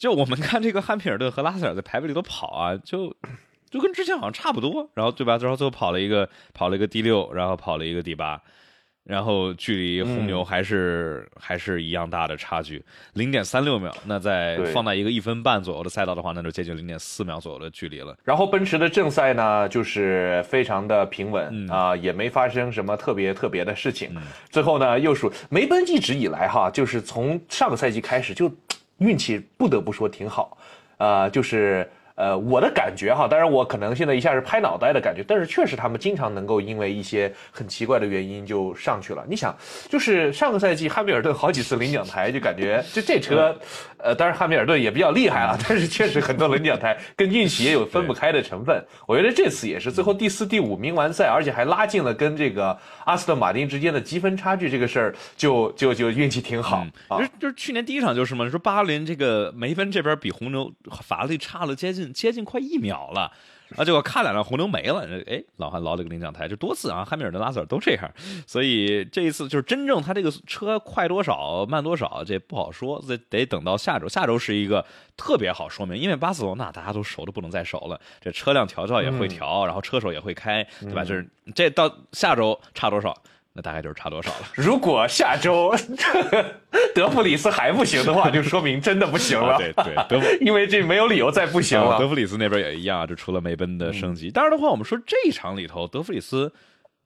[0.01, 3.15] 就我们看这个汉密尔顿和拉塞尔在排位里头跑啊，就
[3.69, 5.37] 就跟之前好像差不多，然后对吧？
[5.37, 8.41] 然后最后跑了一个跑了一个第六，然后跑了一个第八，
[9.05, 12.83] 然后距离红牛还是还是一样大的差距，
[13.13, 13.95] 零点三六秒。
[14.07, 18.17] 那在放在一个一分半左右的赛道的话，那就接近零点四秒左右的距离了。
[18.25, 24.11] 然后奔驰的正赛呢，就是非常的平稳啊，也没发生什么特别特别的事情。
[24.49, 28.51] 最后呢，又属梅奔一直以来哈，就是从上个赛季开始就。
[29.01, 30.57] 运气不得不说挺好，
[30.97, 31.87] 呃，就是。
[32.21, 39.25] 呃，我的感觉哈，当然我可能现在一下是拍脑袋的感觉，但是确实他们经常能够因为一些很奇怪的原因就上去了。
[39.27, 39.57] 你想，
[39.89, 43.59] 就是上个赛季汉密尔顿好几次领奖台，就感觉 就这车，
[43.97, 48.85] 呃，当然汉密尔顿也比较厉害啊，但是确实很多领奖台跟运气也有分不开的成分。
[49.07, 56.87] 我觉得这次也是最后第四、第五名完赛，而且还拉近了跟这个阿斯顿马丁之间的积分差距，这个事儿就就就运气挺好。
[57.09, 60.71] 就是就是去年第一场就是嘛，你说巴林这个梅奔这边比红牛
[61.03, 62.10] 法拉利差了接近。
[62.13, 63.31] 接近快一秒了，
[63.77, 68.11] 啊，结果看两辆红牛没了，哎，老汉捞了个领奖台，就多次啊，汉密尔顿、拉塞尔都这样，
[68.47, 74.09] 所以这一次就是真正他这个车快多少、慢多少，这不好说，这得等到下周。
[74.09, 74.85] 下周是一个
[75.17, 81.05] 特别好说明，因为巴塞罗那大家都熟的不能再熟了，这车辆调教也会调，然后车手也会开，对吧？
[81.05, 83.17] 就是这到下周差多少？
[83.53, 84.47] 那大概就是差多少了。
[84.55, 85.75] 如果下周
[86.95, 89.59] 德弗里斯还不行的话， 就说明真的不行了。
[89.59, 91.99] 对对，德弗， 因为这没有理由再不行了。
[91.99, 94.31] 德弗里斯那边也一样，就除了梅奔的升级。
[94.31, 96.53] 当然的话，我们说这一场里头，德弗里斯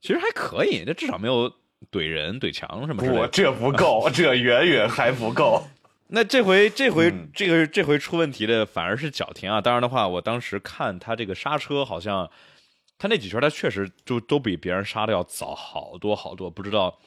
[0.03, 1.51] 其实还可以，这至少没有
[1.91, 3.09] 怼人、怼墙什么的。
[3.09, 5.65] 不，这不够，这远远还不够。
[6.09, 9.63] 那这回，这回，这个这回出问题的反而是角田啊。
[9.63, 12.31] 当然的话，我当时看他这个刹车好像。
[12.99, 16.99] 他那几圈，他确实就都比别人杀的要早好多好多，不知道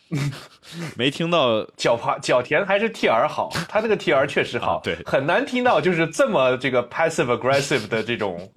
[0.95, 8.51] 没听到脚爬脚田还是 T R 好，他那个 T R 确实好，对，很难听到就是这么这个 passive aggressive 的这种。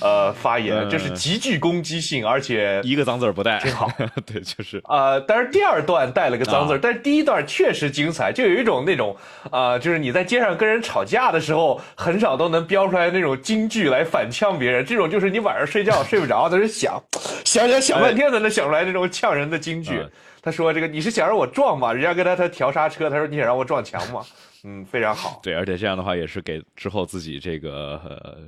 [0.00, 3.90] 呃，发言就是极具攻击性，而且一个脏字儿不带，挺好。
[4.26, 9.16] 对，就是呃，但是第二段带了个脏字儿，但是第一段确实精彩，就有一种那种
[9.50, 14.84] 啊，就是你在街上跟人吵架的时候，很少都能飙出来那种京剧来反呛别人。
[14.84, 17.02] 这种就是你晚上睡觉睡不着，在那想
[17.44, 20.04] 想想想半天，才能想出来那种呛人的京剧。
[20.42, 21.92] 他说：“这个你是想让我撞吗？
[21.92, 24.22] 人家跟他他调刹车，他说你想让我撞墙吗？”
[24.64, 25.40] 嗯，非常好。
[25.42, 28.38] 对，而且这样的话也是给之后自己这个呃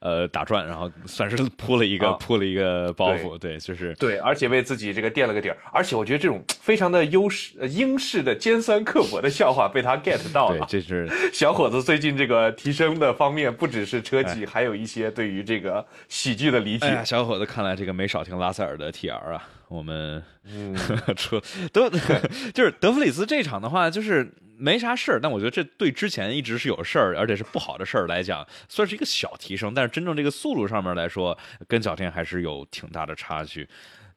[0.00, 3.38] 呃打转，然后算是铺了一个铺了一个包袱。
[3.38, 5.56] 对，就是对，而且为自己这个垫了个底儿。
[5.72, 10.66] 而且我觉得这种非常的优势英式的尖酸刻薄的笑话被他 get 到了。
[10.68, 17.02] 这是 小伙子最近这个提升的方面，不只是车技，还有一些对于这个喜剧的理解。
[17.04, 19.48] 小伙子看来这个没少听拉塞尔的 TR 啊。
[19.68, 20.76] 我们嗯
[21.16, 21.40] 车
[21.72, 21.90] 德
[22.52, 24.30] 就是德弗里斯这场的话，就是
[24.64, 29.74] 没啥事儿，但我觉得这对之前一直是有事儿，而且是不好的事儿来讲，算是一个小提升。
[29.74, 31.36] 但是真正这个速度上面来说，
[31.68, 33.68] 跟角田还是有挺大的差距。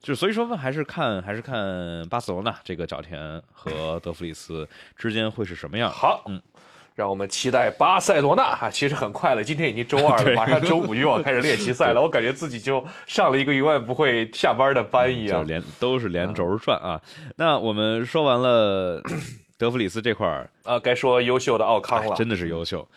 [0.02, 5.92] 就所以说，问还是看还是看巴塞罗那这个角田和德弗里斯之间会是什么样。
[5.92, 6.42] 好，嗯。
[6.96, 12.02] 让我们期待巴塞罗那哈，其实很快了，今天已经周二了， 马上周五又要开始练习赛了。
[12.02, 17.00] 我感觉自己就上了一个永远不会下班的班一样，连都是连轴转啊。
[17.36, 19.00] 那我们说完了
[19.58, 22.88] 德弗里斯这块儿啊，该说优秀的奥康了，真的是优秀。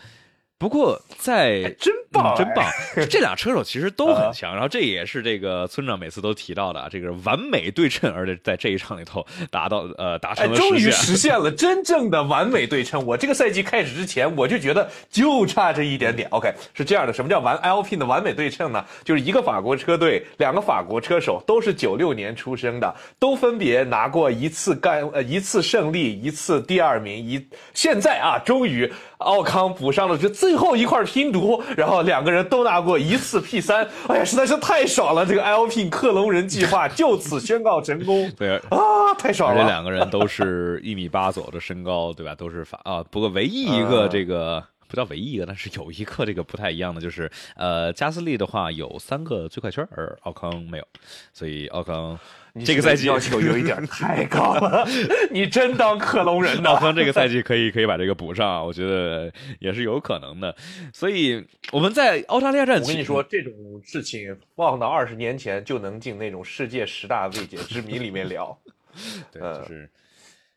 [0.60, 2.70] 不过在真棒，真棒！
[3.08, 13.02] 这俩车手其实都很强，然后这也是这个村长每次都提到的，这个完美对称，而且在这一场里头达到呃达成了终于实现了真正的完美对称。
[13.06, 16.28] 我这个赛季开始之前，我就觉得就差这一点点。
[16.30, 18.84] OK，是这样的，什么叫完 LP 的完美对称呢？
[19.02, 28.92] 就是一个法国车队，两个法国车手都是九六年出生的，都分别拿过一次干呃一次胜利，一次第二名，一现在啊，终于。
[29.20, 35.24] 奥康补上了这最后一块拼图，然后两个人都拿过一次 P 三，哎呀，实在是太爽了！
[35.24, 38.28] 这个 L P 克隆人计划就此宣告成功。
[38.36, 39.62] 对啊，太爽了！
[39.62, 42.34] 这两个人都是一米八左右的身高，对吧？
[42.34, 43.04] 都是法啊。
[43.12, 50.84] 不过唯一一个这个不叫唯一一个，但是有一个这个不太一样的就是，呃，加斯利的话有三个最快圈，而奥康没有，
[51.32, 52.18] 所以奥康。
[52.64, 54.86] 这个赛季要求有一点太高了，
[55.30, 56.70] 你真当克隆人呢？
[56.70, 60.54] 奥康这个赛季可以可以把这个补上，我觉得也是有可能的。
[60.92, 63.52] 所以我们在澳大利亚站，我跟你说，这种
[63.84, 68.58] 事情放到二十年前就能进那种世界十大未解之谜里面聊。
[69.32, 69.90] 对，就是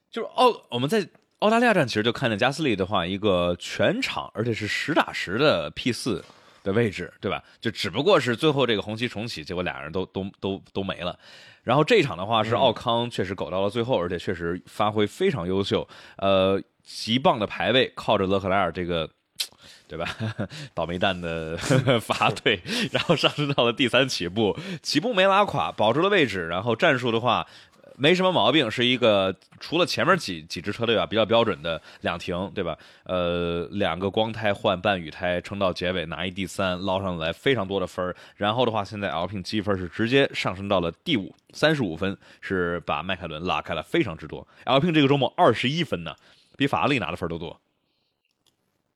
[0.10, 1.08] 就是澳我们在
[1.39, 6.23] 澳大利亚站其实就看见加斯利的话，一个全场而且是实打实的 P 四
[6.63, 7.43] 的位置，对吧？
[7.62, 11.19] 就只不过是最后这个红旗重启，结果俩人都都都都没了。
[11.63, 19.10] 然后这场的话是奥康确实苟到了最后，而且确实发挥非常优秀，呃，极棒的排位，靠着勒克莱尔这个，
[19.88, 20.08] 对吧？
[20.76, 21.58] 倒霉蛋的
[22.02, 27.47] 罚退，然后上升到了第三起步，起步没拉垮，保住了位置，然后战术的话。
[27.95, 32.77] 没什么毛病，是一个除了前面几几支车队啊比较标准的两停，对吧？
[33.03, 44.47] 呃，两个光胎换半雨胎，撑到结尾拿一第三，捞上来非常多的分然后的话，现在 L P 积分是直接上升到了第五，三十五分，是把迈凯伦拉开了非常之多。
[44.65, 46.15] L P 这个周末二十一分呢，
[46.58, 47.60] 比法拉利拿的分都多。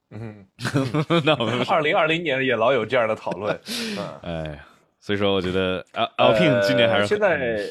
[0.10, 0.48] 嗯，
[1.24, 3.60] 那我们二零二零年也老有这样的讨论。
[3.98, 4.60] 嗯，哎，
[5.00, 7.62] 所以说我觉得 Al Alpine 今年还是呃现在。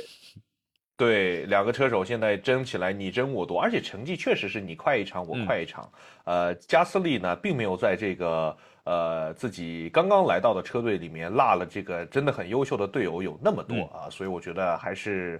[0.96, 5.86] 对，两个车手现在争起来你争我夺，而且成绩确实是你快一场我快一场。
[6.24, 15.38] 呃，加斯利呢，并没有在这个呃自己刚刚来到的车队里面落了这个真的很优秀的队友有那么多啊，所以我觉得还是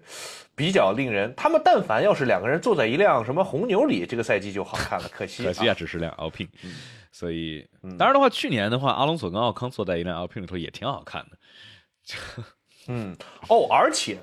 [0.54, 1.32] 比较令人。
[1.34, 5.08] 他们但凡要是两个人坐在一辆什么红牛里，这个赛季就好看了。
[5.08, 6.48] 可惜，可惜啊，只是辆 Alpine。
[7.10, 7.66] 所以，
[7.98, 12.44] 当然的话，去年的话，阿隆索跟奥康坐在一辆 Alpine 里头也挺好看的。
[12.88, 13.16] 嗯，
[13.48, 14.18] 哦，而且。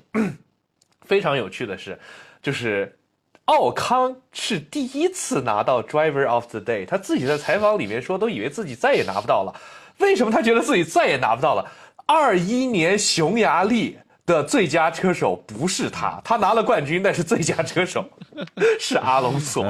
[1.04, 1.98] 非常有趣的是，
[2.42, 2.98] 就是
[3.46, 9.54] 奥康是第一次拿到 Driver of the Day，他自己在采访里面说，都以为自己再也拿不到了。
[9.98, 11.70] 为什么他觉得自己再也拿不到了？
[12.06, 18.04] 二一年匈牙利的最佳车手不是他，他拿了冠军，但是最佳车手
[18.80, 19.64] 是阿隆索。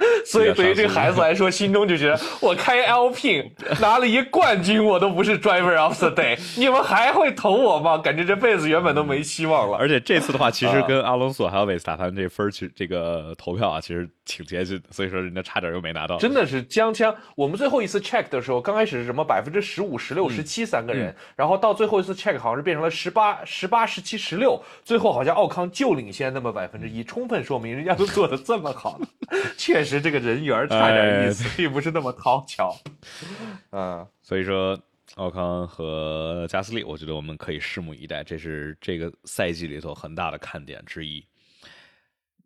[0.24, 7.98] 所以对于这个孩子来说，心中就觉得我开 Alpine 拿了一冠军，我都不是 Driver of the Day，你们还会投我吗？
[7.98, 9.76] 感觉这辈子原本都没希望了。
[9.76, 14.84] 而且这次的话，其实跟阿隆索还有维斯塔潘这分其实这个投票啊，其实挺接近的。
[14.92, 17.12] 所以说人家差点又没拿到，真的是将将。
[17.34, 29.08] 我们最后一次 check 的时候，刚开始是什么百分之十五、十六、十七三个人，然后到最后一次 check 好像是变成了十八、十八、十七、十六，最后好像奥康就领先那么百分之一，充分说明人家都做的这么好了。
[29.58, 32.76] 确实，这个人缘差点意思，并不是那么讨巧。
[33.72, 34.78] 嗯，所以说
[35.16, 41.24] 奥康和加斯利，我觉得我们可以拭目以待，这是这个赛季里头很大的看点之一。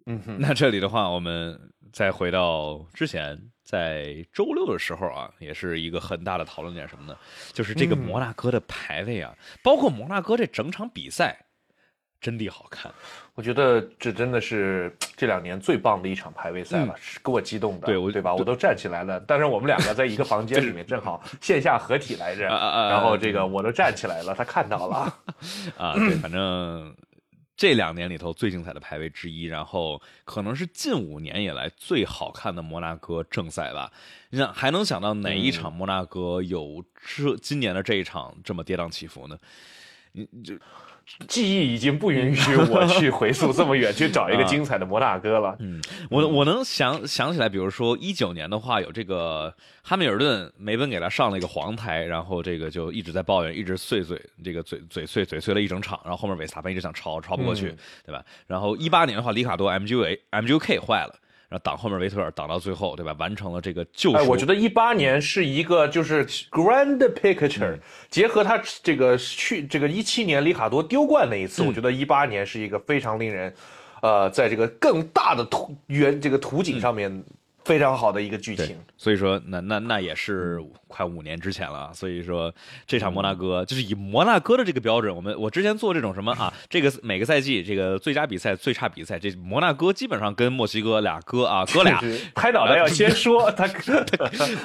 [0.07, 1.59] 嗯哼，那这里的话，我们
[1.95, 7.17] 再回到之前在周六的时候啊，也是一个很大的讨论点，什么呢？
[7.53, 11.39] 就是这个摩纳哥的排位啊，包括摩纳哥这整场比赛，
[12.21, 12.93] 真的好看。
[13.35, 18.35] 我觉得这真的是这两年最棒的一场排位赛了，是给我激动的，对，我对吧？
[18.35, 24.97] 我都站起来了，但是我们两个在一个房间里面， 正好线下合体来着，然后这个我都站起来了，他看到了
[25.79, 26.93] 啊，对，反正。
[27.57, 33.93] 这两年里头最精彩的排位之一，然后可能是近五年以来最好看的摩纳哥正赛吧。
[34.31, 36.85] 你想还能想到哪一场摩纳哥有
[37.17, 39.39] 这今年的这一场这么跌宕起伏呢？
[40.13, 40.55] 你就。
[41.29, 45.57] 记忆已经不允许我去回溯这么远去找一个精彩的摩纳哥了。
[45.59, 58.25] 嗯，我我能想想起来，比如说一九年的话，有这个哈密尔顿梅奔给他上了一个黄胎，然后这个就一直在抱怨，一直碎嘴，这个嘴嘴碎嘴碎了一整场，然后后面维斯塔潘一直想超超不过去，对吧？
[58.47, 61.15] 然后一八年的话，里卡多 M G A M G K 坏了。
[61.55, 63.15] 然后挡后面维特尔挡到最后，对吧？
[63.17, 64.29] 完成了这个救赎。
[64.29, 67.79] 我觉得一八年是一个就是 grand picture，
[68.11, 73.55] 结合他这个去这个一七年里卡多丢冠那一次，我觉得一八年是一个非常令人，
[74.03, 77.25] 呃，在这个更大的图原这个图景上面。
[77.65, 81.91] 非常好的一个剧情，所以说那那那也是快五年之前了。
[81.95, 82.55] 所以说
[82.87, 92.03] 这场摩纳哥就是以摩纳哥的这个标准，我们我之前做这种什么啊，这个每个赛季这个最佳比赛、最差比赛，这摩纳哥基本上跟墨西哥俩哥啊哥俩
[92.35, 93.67] 拍脑袋要先说 他，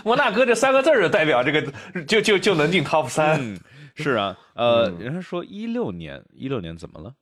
[0.03, 1.61] 摩纳哥这三个字就代表这个
[2.03, 3.57] 就就就能进 top 三。
[3.95, 7.13] 是啊，呃，人家说一六年一六年怎么了？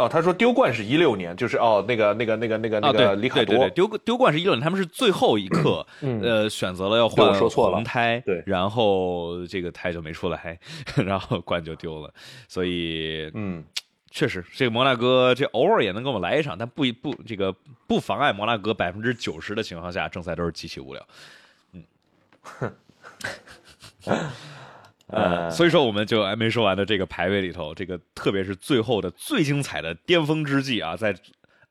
[0.00, 3.68] 哦，他说丢冠是一六年，就是哦，那个那个那个那个那个里卡多。
[3.70, 10.58] 丢丢冠是一六年，他们是最后一刻呃选择了要换轮胎，对，然后这个胎就没出来，
[11.04, 12.12] 然后冠就丢了，
[12.48, 13.62] 所以嗯，
[14.10, 17.54] 确实这个摩纳哥这偶尔也能给我们来一场，但不不这个
[17.86, 21.06] 不妨碍摩纳哥百分之九十的情况下正赛都是极其无聊，
[21.74, 21.84] 嗯，
[22.42, 22.72] 哼。
[25.12, 31.16] 呃，所以说我们就还没说完的这个排位里头，这个特别是最后的最精彩的巅峰之际啊，在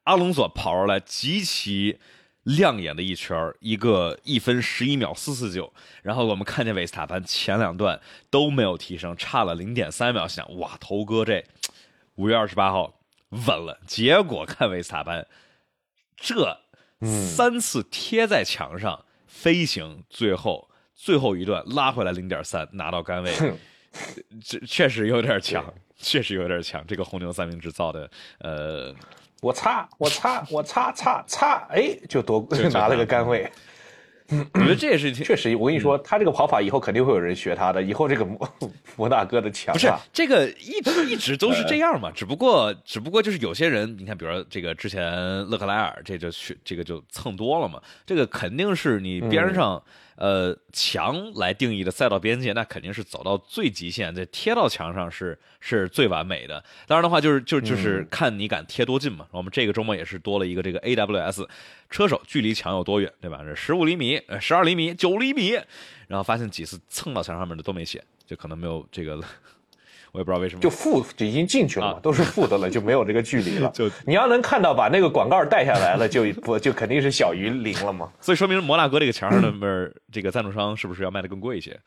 [0.03, 1.99] 阿隆索跑出来极其
[2.43, 5.71] 亮眼的一圈一个一分十一秒四四九，
[6.01, 7.99] 然后我们看见维斯塔潘前两段
[8.29, 11.43] 都没有提升，差了零点三秒，想哇，头哥这
[12.15, 12.99] 五月二十八号
[13.29, 13.79] 稳了。
[13.85, 15.27] 结果看维斯塔潘
[16.17, 16.57] 这
[17.35, 20.68] 三次贴在墙上飞行，最后。
[21.01, 23.33] 最后一段拉回来零点三，拿到杆位，
[24.43, 25.63] 这确实有点强，
[25.95, 26.85] 确实有点强。
[26.85, 28.93] 这个红牛三明治造的，呃，
[29.41, 33.49] 我擦，我擦，我擦擦擦，哎，就夺 拿了个杆位。
[34.53, 37.81] 我觉得这也是确实，我跟你说，他这个跑法以后肯定会有人学他的。
[37.81, 38.53] 以后这个摩
[38.97, 42.11] 摩纳哥的强，不是这个一直一直都是这样嘛？
[42.13, 45.01] 只不过只不过就是有些人，你看，比如说这个之前
[45.47, 47.81] 勒克莱尔，这就去这个就蹭多了嘛。
[48.05, 49.81] 这个肯定是你边上。
[50.19, 56.61] 呃墙来定义的赛道边界，那肯定是走到最极限，这贴到墙上是是最完美的。
[56.85, 59.25] 当然的话，就是就就是看你敢贴多近嘛。
[59.31, 61.47] 我们这个周末也是多了一个这个 AWS
[61.89, 63.41] 车手距离墙有多远，对吧？
[63.43, 65.51] 这十五厘米、十二厘米、九厘米，
[66.07, 69.23] 然后发现几次蹭到墙上面的都没写，就可能没有这个。
[70.11, 73.69] 我也不知道为什么，就负就已经进去了嘛，都是负的了，就没有这个距离了。
[73.75, 78.11] 就你要能看到把那个广告带下来了，就不就肯定是小于零了嘛。
[78.19, 81.79] 所以说明摩纳哥这个墙上的面这个赞助商是不是要卖的更贵一些？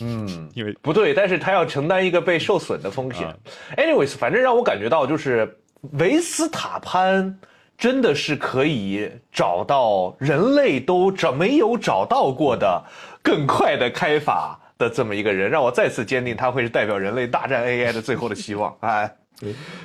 [0.00, 3.28] 嗯， 因为不对，但是他要承担一个被受损的风险。
[3.76, 5.58] Anyways，反正让我感觉到就是
[5.92, 7.38] 维斯塔潘
[7.76, 12.82] 真的是可以找到人类都找没有找到过的
[13.22, 14.58] 更快的开法。
[14.78, 18.76] 的这么一个人，让我再次坚定他会是代表人类大战 AI 的最后的希望。
[18.80, 19.16] 哎，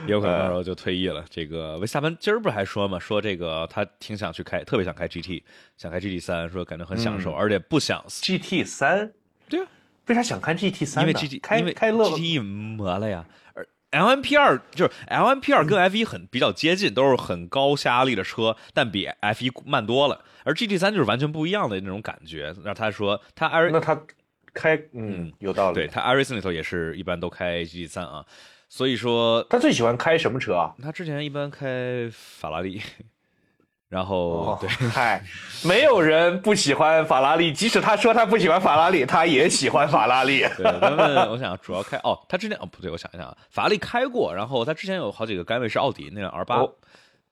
[0.08, 1.26] 有可能到时候就退役了。
[1.30, 5.44] 这个维斯塔潘今儿不是还说嘛，说这个他挺想去开，特别想开 GT，
[5.78, 9.12] 想开 GT 三，说感觉很享受，而且不想 GT 三。
[9.50, 9.68] 对啊，
[10.08, 11.04] 为啥想开 GT 三？
[11.04, 13.26] 因为 GT 开开乐 GT 磨了呀。
[13.54, 20.24] 而 LMP 二就是 LMP 二跟 F 一很比较接近，都是很高下压力的车，但比 F 一慢多了。
[20.46, 22.54] 而 GT 三就是完全不一样的那种感觉。
[22.64, 24.02] 那他说他那他。
[24.54, 28.26] 开嗯有道理，对他艾瑞森里头也是一般都开 GT 三啊，
[28.70, 30.74] 所以说他最喜欢开什么车啊？
[30.82, 32.82] 他之前一般开法拉利，
[33.90, 35.24] 然后对，嗨，
[35.66, 40.40] 没有人不喜欢法拉利，即使他说他不喜欢法拉利，他也喜欢法拉利。
[40.58, 46.66] 对，咱们我想主要开哦，他之前哦不对，我想一想啊，法拉利开过，然后他之前有好几个杆位是奥迪那辆 R 八。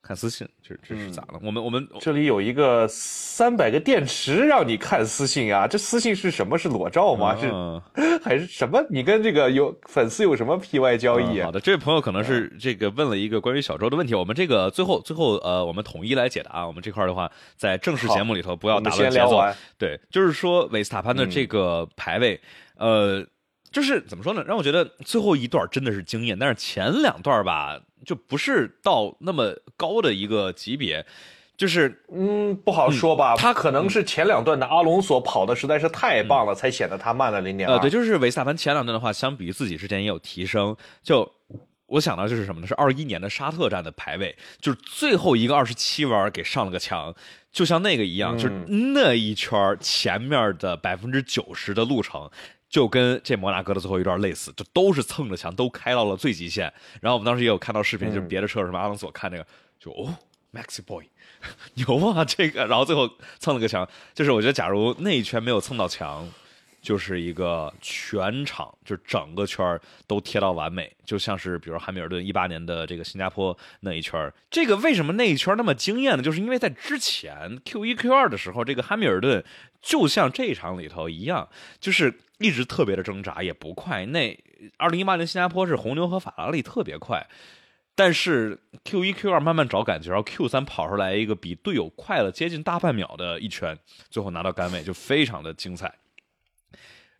[0.02, 1.38] 看私信，这这是咋了？
[1.42, 6.56] 我们我们这里有一个三百个电池让你看私信啊，这私信是什么？
[6.58, 7.36] 是裸照吗？
[7.38, 7.50] 是
[8.24, 8.82] 还是什么？
[8.88, 11.46] 你跟这个有粉丝有什么 P Y 交易啊？
[11.46, 16.66] 好的，这位朋友可能是这个问了一个关于小周的问题，我们这个最后最后呃，我们统一来解答。
[16.66, 19.42] 我们这块的话，在正式节目里头不要打乱节奏。
[19.78, 22.40] 对，就是说维斯塔潘的这个排位，
[22.76, 23.24] 呃。
[23.72, 24.42] 就是怎么说呢？
[24.48, 31.04] 让我觉得最后一段真的是惊艳，但是前两段吧，就不是到那么高的一个级别。
[31.56, 33.36] 就是嗯，不好说吧。
[33.36, 37.74] 他可能是前两段的阿隆索跑的实在是太棒了，才显得他慢了零点二。
[37.74, 40.74] 呃，对，就是维斯塔潘前两段的话，相比于自己之前也有提升。
[41.02, 41.30] 就
[41.84, 42.66] 我想到就是什么呢？
[42.66, 47.14] 是二一年的沙特站的排位，就是最后一个二十七弯给上了个墙，
[47.52, 52.30] 就像那个一样，就是那一圈前面的百分之九十的路程。
[52.70, 56.72] 就跟这摩纳哥的最后一段类似，就都是蹭着墙，都开到了最极限。
[57.00, 59.44] 然后我们当时也有看到视频，就是别的车什么阿隆索看这个，
[59.80, 60.14] 就哦
[60.54, 61.06] ，Maxi Boy，
[61.74, 62.64] 牛啊这个。
[62.66, 63.10] 然后最后
[63.40, 66.26] 蹭了个墙，就是我觉得假如那一圈没有蹭到墙，
[66.80, 74.32] 就是一个全场就整个圈都贴到完美，就像是比如汉密尔顿一八年的这个新加坡那一圈。
[74.50, 76.22] 这个为什么那一圈那么惊艳呢？
[76.22, 79.44] 就是因为在之前 Q 一 Q 二的时候，这个汉密尔顿
[79.80, 82.20] 就像这一场里头一样，就是。
[82.40, 84.06] 一直特别的挣扎，也不快。
[84.06, 84.34] 那
[84.78, 87.28] 二零一八年新加坡是红牛和法拉利特别快，
[87.94, 93.78] 但是 Q 一 Q 二慢慢找感觉，然后 Q 三跑出来一个比队友快了接近大半秒的一圈，
[94.08, 95.92] 最后拿到杆位就非常的精彩。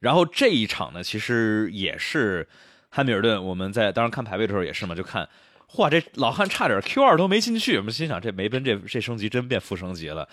[0.01, 2.48] 然后这一场呢，其实也是
[2.88, 5.28] 汉密尔顿，我们在当时看排位的时候也是嘛，就看，
[5.76, 10.28] 哇，这老汉差点 Q 二都没进去，我们心想这梅奔这这升级真变负升级了。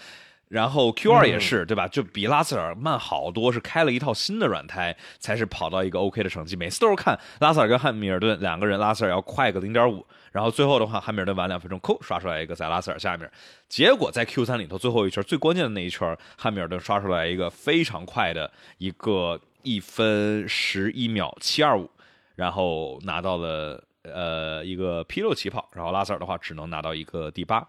[0.50, 1.86] 然后 Q 二也是对吧？
[1.90, 6.56] 就比拉塞尔慢好多，是开了一套新的软胎，才是跑到一个 OK 的成绩。
[6.56, 13.30] 每次都是看拉塞尔跟汉密尔顿两个人，拉塞尔要快个零点五，然后最后的话，汉密尔顿晚两分钟，扣刷出来一个在拉塞尔下面。
[13.68, 21.90] 结果在 Q 三里头最后一圈最关键的那一圈，汉密尔顿刷出来一个非常快的一个一分十一秒七二五，
[22.36, 27.68] 然后拿到了呃一个 P 六起跑，然后拉塞尔的话只能拿到一个第八，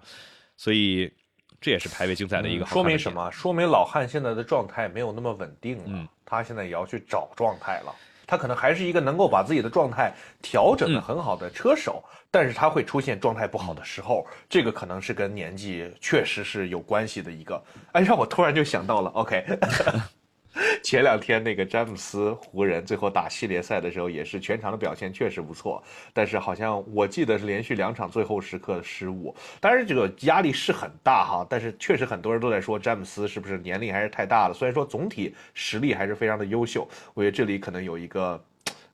[0.56, 1.12] 所以。
[1.60, 3.28] 这也是排位竞赛的一个说明什么？
[3.32, 7.92] 说明老汉现在的状态没有那么稳定了，他现在也要去找状态了。
[8.28, 17.60] 他可能还是一个能够把自己的状态调整的很好的车手，但是他会出现状态不好的时候，这个可能是跟年纪确实是有关系的一个。
[17.90, 19.44] 哎，让我突然就想到了，OK。
[20.82, 25.82] 前两天那个詹姆斯湖人最后打系列赛的时候，也是全场的表现确实不错，
[26.12, 29.34] 但是好像我记得是连续两场最后时刻的失误。
[29.60, 34.54] 当然这个压力是很大哈，但是确实很多人都在说詹姆斯是不是年龄还是太大了。
[34.54, 38.44] 虽然说总体实力还是非常的优秀，我觉得这里可能有一个，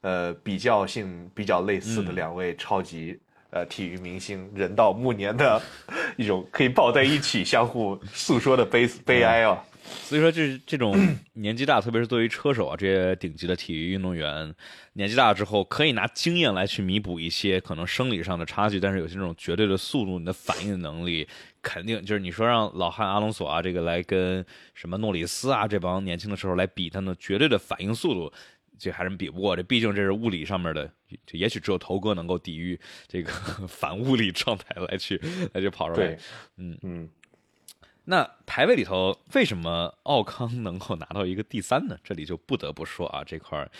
[0.02, 3.18] 呃，比较性比较类似的两位超级
[3.50, 5.62] 呃体育明星，人到暮年的
[6.16, 9.64] 一种可以抱在一起相互诉说的悲悲哀啊。
[9.84, 10.96] 所以说，这这种
[11.34, 14.54] 年纪大，特别是对于车手啊，这些顶级的体育运动员，
[14.94, 21.28] 年纪大之后，可以拿经验来去弥补一些可能生理上的差距，但是有些这种绝对的速度，你的反应能力，
[21.60, 28.32] 肯定就是你说让老汉阿隆索啊，这个来跟什么诺里斯啊这帮年轻的时候来比，他的绝对的反应速度，
[28.78, 29.54] 这还是比不过。
[29.54, 30.90] 这毕竟这是物理上面的，
[31.26, 33.30] 这也许只有头哥能够抵御这个
[33.68, 35.20] 反物理状态来去
[35.52, 36.18] 来去跑出来。
[36.56, 37.08] 嗯嗯。
[38.06, 41.96] 那排位里头，为什么奥康能够拿到一个第三呢？
[42.04, 43.70] 这里就不得不说啊，这块儿，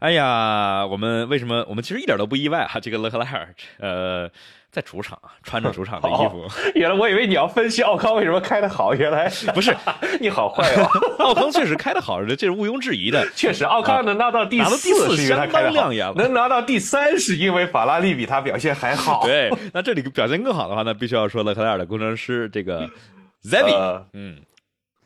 [0.00, 2.80] 哎呀，我们为什么我们其实一点都不意外啊？
[2.80, 4.28] 这个勒克莱尔，呃，
[4.72, 9.72] 在主场穿着主场的衣服，原来我以为你要分析奥康为什么开的好，原来不是，
[10.20, 10.88] 你好坏哦。
[11.22, 13.24] 奥康确实开的好，这是毋庸置疑的。
[13.36, 19.22] 确实，奥康能拿到第四是因为他开的亮眼，能拿到第三是因为法拉利比他表现还好。
[19.24, 22.90] 对，那这里表现更好的话，那必须要说勒克莱尔的工程师这个。
[23.42, 24.38] Zavi，嗯，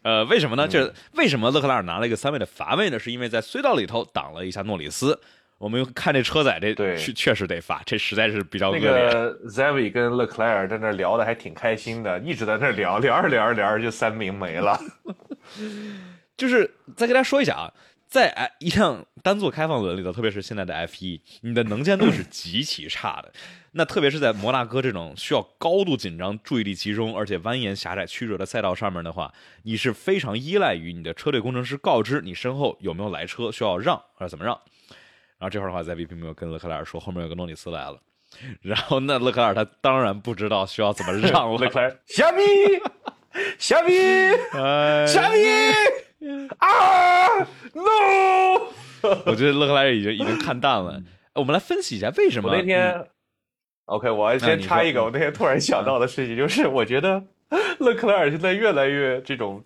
[0.02, 0.66] 呃，为什么呢？
[0.66, 2.98] 就是为什么勒克莱尔拿了一个三位的罚位呢？
[2.98, 5.20] 是因为在隧道里头挡了一下诺里斯。
[5.58, 8.90] 我们看这车载，这对确确实得罚，这实在是比较恶劣。
[8.90, 14.78] 那个 Zavi 跟勒克莱尔在那聊的还挺开心的，一直在那聊，聊着聊着聊着就三名没了。
[16.36, 17.72] 就是再跟大家说一下啊。
[18.14, 23.32] 在一辆单座开放轮里头，特别是现在的 F 一，你的能见度是极其差的。
[23.72, 29.34] 那特别是在摩纳哥这种需要高度紧张、注意力集中，而且蜿蜒狭窄曲折的赛道上面的话，
[29.64, 34.54] 你是非常依赖于你的车队工程师告知你身后有没有来车，需要让或者怎么让。
[35.38, 37.98] 然后这块的话，在 V P 没有跟勒克莱尔说后面有个诺里斯来了，
[38.62, 41.58] 然后那勒克莱尔他当然不知道需要怎么让了。
[41.58, 42.42] 勒克莱尔，虾米，
[43.58, 43.92] 虾米，
[45.08, 45.38] 小米。
[46.58, 47.38] 啊
[47.74, 48.68] ，no！
[49.26, 51.02] 我觉得勒克莱尔已经已经看淡了。
[51.34, 53.06] 我们来分析一下为什么那天。
[53.86, 57.22] OK，我先插一个，我那天突然想到的事情就是，我觉得
[57.78, 59.62] 勒克莱尔现在越来越这种，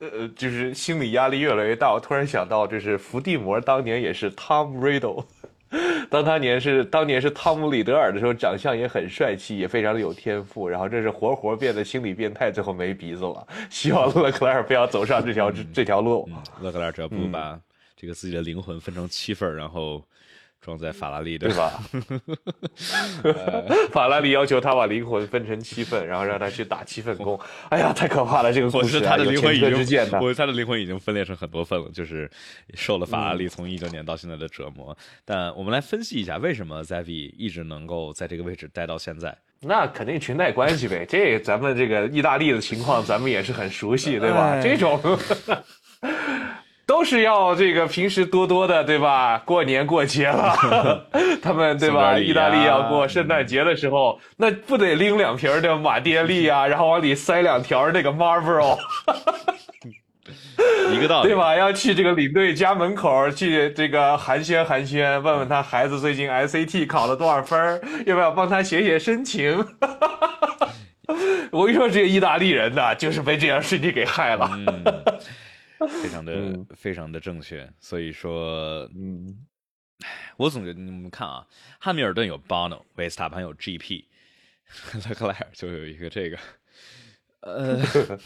[0.00, 1.92] 呃，就是心理压力越来越大。
[1.92, 5.24] 我突然想到，就是伏地魔当年也是 Tom Riddle。
[6.08, 10.68] 当他年是当年是汤姆·里德尔的时候，长相也很帅气，也非常的有天赋。
[10.68, 13.46] 然后这是活活变得心理变态，最后没鼻子了。
[13.70, 16.28] 希望勒克莱尔不要走上这条这条路。
[16.60, 17.58] 勒克莱尔只要不把
[17.96, 20.02] 这个自己的灵魂分成七份，然后。
[20.64, 21.82] 装在法拉利的，对吧？
[23.92, 27.38] 法拉利要求他把灵魂分成七份，然后让他去打七份工。
[27.68, 28.50] 哎呀，太可怕了！
[28.50, 32.30] 这个故事，他的灵魂已经，我他的灵魂已经分裂成很多份了，就是
[32.72, 34.96] 受了法拉利从一九年到现在的折磨。
[35.26, 39.36] 但我们来分析一下，为什么 Zavi 一直能够在这个位置待到现在？
[39.60, 41.04] 那肯定裙带关系呗。
[41.08, 44.58] 这咱们这个意大利的情况，咱们也是很熟悉，对吧？
[44.62, 44.98] 这种。
[46.86, 49.38] 都是要这个平时多多的，对吧？
[49.44, 51.06] 过年过节了，
[51.42, 52.18] 他们对吧？
[52.18, 58.76] 意大利要过圣诞节的时候，那不得拎两瓶的马爹利啊， 然后往里塞两条那个 Marlboro，
[60.92, 61.56] 一个道理，对吧？
[61.56, 69.64] 要去这个领队家门口去这个寒暄寒暄，问问他孩子最近 SAT 考了多少分，要不要帮他写写申请？
[71.50, 74.50] 我跟你说，这个意大利人呐，就是被这样事情给害了。
[75.86, 79.46] 非常的非常的正确，所以说，嗯，
[80.36, 81.46] 我总觉得你们看啊，
[81.78, 84.04] 汉密尔顿有 Bono，维斯塔潘有 GP，
[85.08, 86.38] 勒 克莱尔就有一个这个，
[87.40, 87.80] 呃。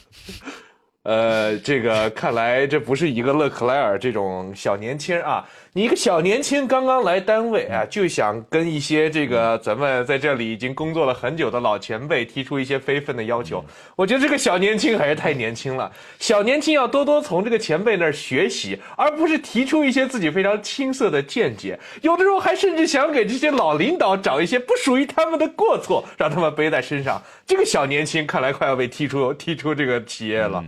[1.05, 5.49] 呃，这个看来这不是一个勒克莱尔这种小年轻啊！
[5.75, 13.62] 你一个小年轻刚刚来单位啊，就想跟一些这个咱们在这里已经工作了很久的老前辈提出一些非分的要求。
[13.95, 15.93] 我觉得这个小年轻还是太年轻了。
[16.19, 21.79] 小年轻要多多从这个前辈那儿学习，而不是提出一些自己非常青涩的见解。
[22.01, 27.23] 有的时候还甚至想给这些老领导找一些不属于他们的过错，让他们背在身上。
[27.47, 30.64] 这个小年轻看来快要被踢出踢出这个企业了。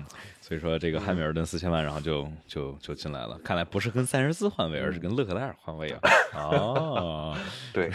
[0.51, 3.38] 所以说，这个汉密尔顿四千万，然后就就就进来了。
[3.44, 6.01] 看来不是跟塞恩斯换位，而是跟勒克莱尔换位啊！
[6.34, 7.36] 哦，
[7.72, 7.88] 对，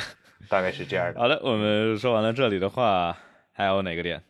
[0.48, 1.20] 大概是这样的。
[1.20, 3.18] 好的，我们说完了这里的话，
[3.52, 4.24] 还有哪个点？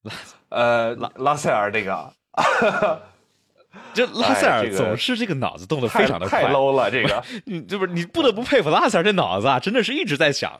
[0.00, 0.12] 拉
[0.48, 2.10] 呃拉拉塞尔这个，
[3.92, 6.90] 这拉塞尔总是这个脑子动得非常的快太 low 了。
[6.90, 10.58] 这个，你这不是你不得不佩服拉塞尔这脑子啊，真的是一直在想。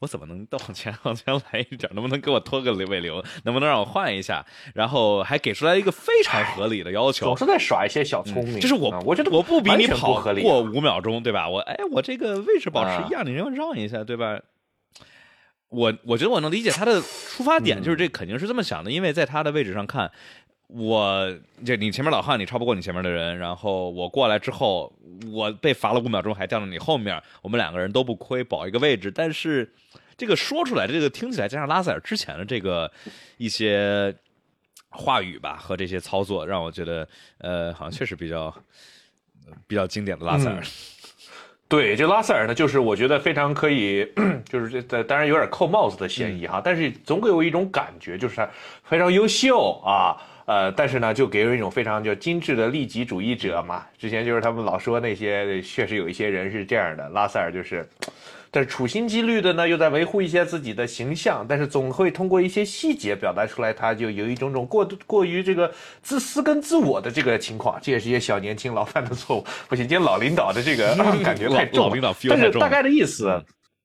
[0.00, 1.90] 我怎么能再 往前往前来一点？
[1.94, 3.22] 能不能给我拖个尾流？
[3.44, 4.44] 能不能让我换一下？
[4.74, 8.58] 然后还给出来一个非常合理的要求，总是在耍一些小聪明。
[8.58, 11.48] 就是我，我觉得我不比你跑过五秒钟，对吧？
[11.48, 14.40] 我哎，我这个位置保持一样，你让让一下，对吧？
[15.68, 20.10] 我我觉得我能理解他的出发点，就是这肯定是这么想的，因为在他的位置上看。
[20.72, 24.92] 我就你前面老汉，你超不过你前面的人，然后我过来之后，
[25.32, 29.10] 我被罚了五秒钟，还掉到你后面，我们两个人都不亏，保一个位置。
[29.10, 29.72] 但是
[30.16, 32.90] 这个说出来，这个听起来加上拉塞尔之前的这个
[33.36, 34.14] 一些
[34.90, 37.08] 话语吧和这些操作，让我觉得
[37.38, 38.54] 呃，好像确实比较
[39.66, 40.62] 比较经典的拉塞尔。
[41.68, 44.04] 对，这拉塞尔呢，就是我觉得非常可以，
[44.44, 48.48] 就是这当然有点扣帽子的嫌疑哈，但是总给我一种感觉，就是
[48.82, 50.18] 非常优秀啊，
[50.50, 53.86] 呃，但是呢，就给人一种非常就精致的利己主义者嘛。
[53.96, 57.88] 之前就是他们老说那些，确实有一些人是这样的，拉塞尔就是。
[58.50, 65.72] 但是处心积虑的呢，又在维护一些自己的形象，但是总会通过一些细节表达出来，他就有一种种过过于这个
[66.02, 69.44] 自私跟自我的这个情况，这也是一些小年轻老犯的错误。
[69.68, 71.96] 不行，今天老领导的这个 感觉太重，
[72.28, 73.40] 但是大概的意思，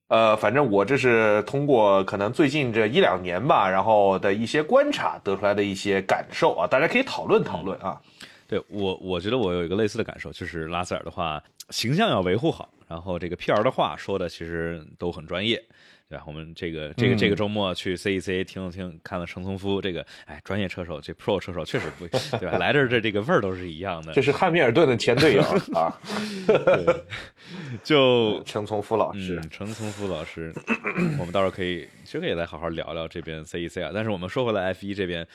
[0.08, 8.00] 呃，反正我这是通过可能最近这一两年吧，然后的一些观察得出来的一些感受啊，大家可以讨论讨论啊。
[8.46, 12.68] 对我，我觉得我有一个类似的感受，就是拉塞尔的话，形象要维护好。
[12.88, 15.60] 然后这个 P R 的话说的其实都很专业，
[16.08, 16.24] 对吧？
[16.26, 22.58] 我们这个这个这个周末去 C E C 听了听，看了程从夫这个，哎，专业车手这 Pro 车手确实不对吧？
[22.58, 24.12] 来这这这个味儿都是一样的。
[24.12, 25.42] 这是汉密尔顿的前队友
[25.74, 25.92] 啊，
[27.82, 30.52] 就 程从夫老师，程从夫老师，
[31.18, 33.90] 我们到时候可以其实可以来好好聊聊这边 C E C 啊。
[33.92, 35.26] 但是我们说回来 F 一这边。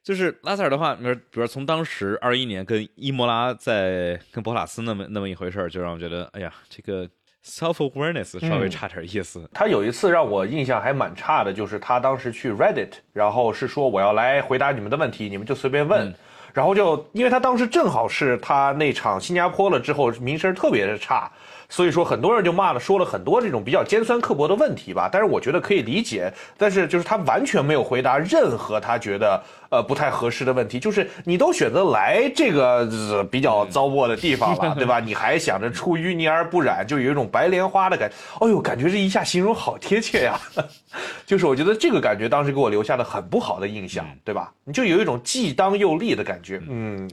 [0.00, 7.06] 就是拉塞尔的话，比如，比如说从当时二一年跟伊莫拉在跟博塔斯那么那么一回事就让我觉得，哎呀，这个
[7.48, 9.48] self awareness 稍微差点意思。
[9.52, 16.14] 他有一次让我印象还蛮差的，就是他当时去 Reddit，然后是说我要来回答你们的问题，你们就随便问。
[16.52, 21.30] 然后就因为他当时正好是他那场新加坡了之后名声特别的差。
[21.70, 25.06] 所以说，很多人就骂了，说了很多这种比较尖酸刻薄的问题吧。
[25.12, 26.32] 但是我觉得可以理解。
[26.56, 30.80] 但是就是他完全没有回答任何他觉得呃不太合适的问题。
[30.80, 34.98] 就是你都选择来这个比较糟粕的地方了， 对吧？
[34.98, 38.16] 你还想着出淤泥而不染，就有一种白莲花的感觉。
[38.40, 40.40] 哎呦，感觉这一下形容好贴切呀！
[41.26, 44.50] 就是我觉得这个感觉当时给我留下了很不好的印象，对吧？
[44.64, 47.10] 你就有一种既当又立的感觉，嗯。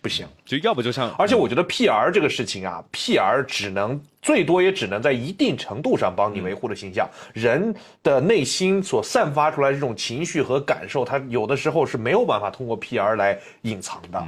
[0.00, 7.08] 不行，就要不就像，而且我觉得 P R 这个事情啊，P R 只能最多也只能在一定程度上帮你维护的形象。
[7.32, 14.22] 人的内心所散发出来这种情绪和感受，他有的时候是没有办法通过 P R 来隐藏的。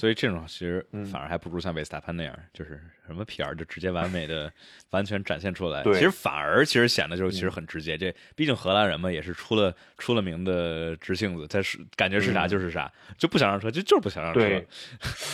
[0.00, 0.82] 所以这种其实
[1.12, 4.50] 反而还不如像维斯塔潘那样，就是什么 PR 就直接完美的
[4.92, 5.82] 完全展现出来。
[5.82, 7.98] 对，其实反而其实显得就是其实很直接。
[7.98, 14.40] 这毕竟荷兰人嘛，也是出了出了名的直性子，他是感觉是啥就是啥，就不想让车就就是不想让车。
[14.40, 14.66] 对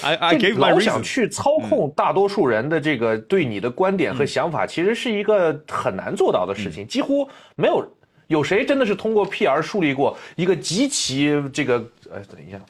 [0.03, 6.85] ，I I gave my 老想去操控大多数人的这个对你的观点和想法，其实是一个很难做到的事情。
[6.85, 7.89] 几乎没有
[8.27, 11.77] 有谁真的是通过 PR 树立过一个极其这个
[12.11, 12.61] 呃，等一下。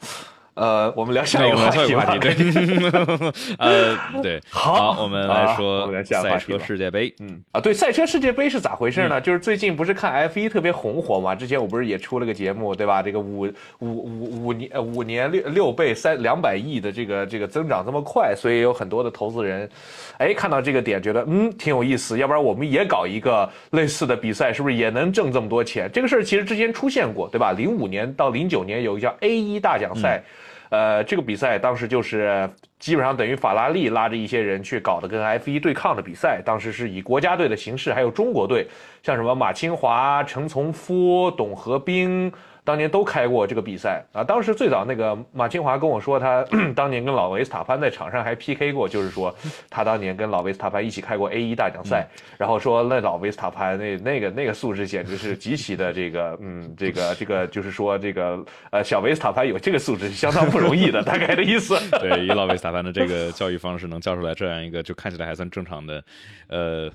[0.56, 2.16] 呃，我们聊下一个话题吧。
[2.18, 2.34] 对，
[3.60, 7.14] 呃，对， 好，我们来说赛车世界杯。
[7.20, 9.20] 嗯，啊，对，赛车世界杯是咋回事呢？
[9.20, 11.34] 就是最近不是看 F 一特别红火嘛？
[11.34, 13.02] 之前我不是也出了个节目，对吧？
[13.02, 13.46] 这个五
[13.80, 19.68] 五五五年五年六六倍三两百亿的这个这个增长这么快，所以有很多的投资人，
[20.16, 25.90] 哎，看到这个点觉得嗯挺有意思，要不然我们也搞一个类似的比赛，是不是也能挣这么多钱？
[25.92, 27.52] 这个事儿其实之前出现过，对吧？
[27.52, 30.22] 零五年到零九年有一个叫 A 一大奖赛。
[30.68, 32.48] 呃，这个比赛当时就是
[32.78, 38.66] 基本上等于法拉利拉着一些人去搞的跟 F 一对抗的比赛，当时是以国家队的形式，还有中国队，
[39.02, 42.32] 像什么马清华、陈从夫、董和兵。
[42.66, 44.24] 当年都开过这个比赛啊！
[44.24, 46.44] 当时最早那个马清华跟我说，他
[46.74, 49.32] 当年跟老维斯塔潘在场上还 PK 过，就是说
[49.70, 61.78] 他当年跟老维斯塔潘一起开过 A 一大奖赛，然后说那老维斯塔潘那那个那个素质简直是极其的这个嗯这个这个就是说这个呃小维斯塔潘有这个素质是相当不容易的，大概的意思。
[62.00, 66.04] 对，以老维斯塔潘的这个教育方式能教出来这样一个就看起来还算正常的，
[66.48, 66.90] 呃，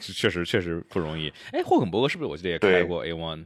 [0.00, 1.32] 确实确实不容易。
[1.52, 3.44] 哎，霍肯伯格是不是我记得也开过 A one？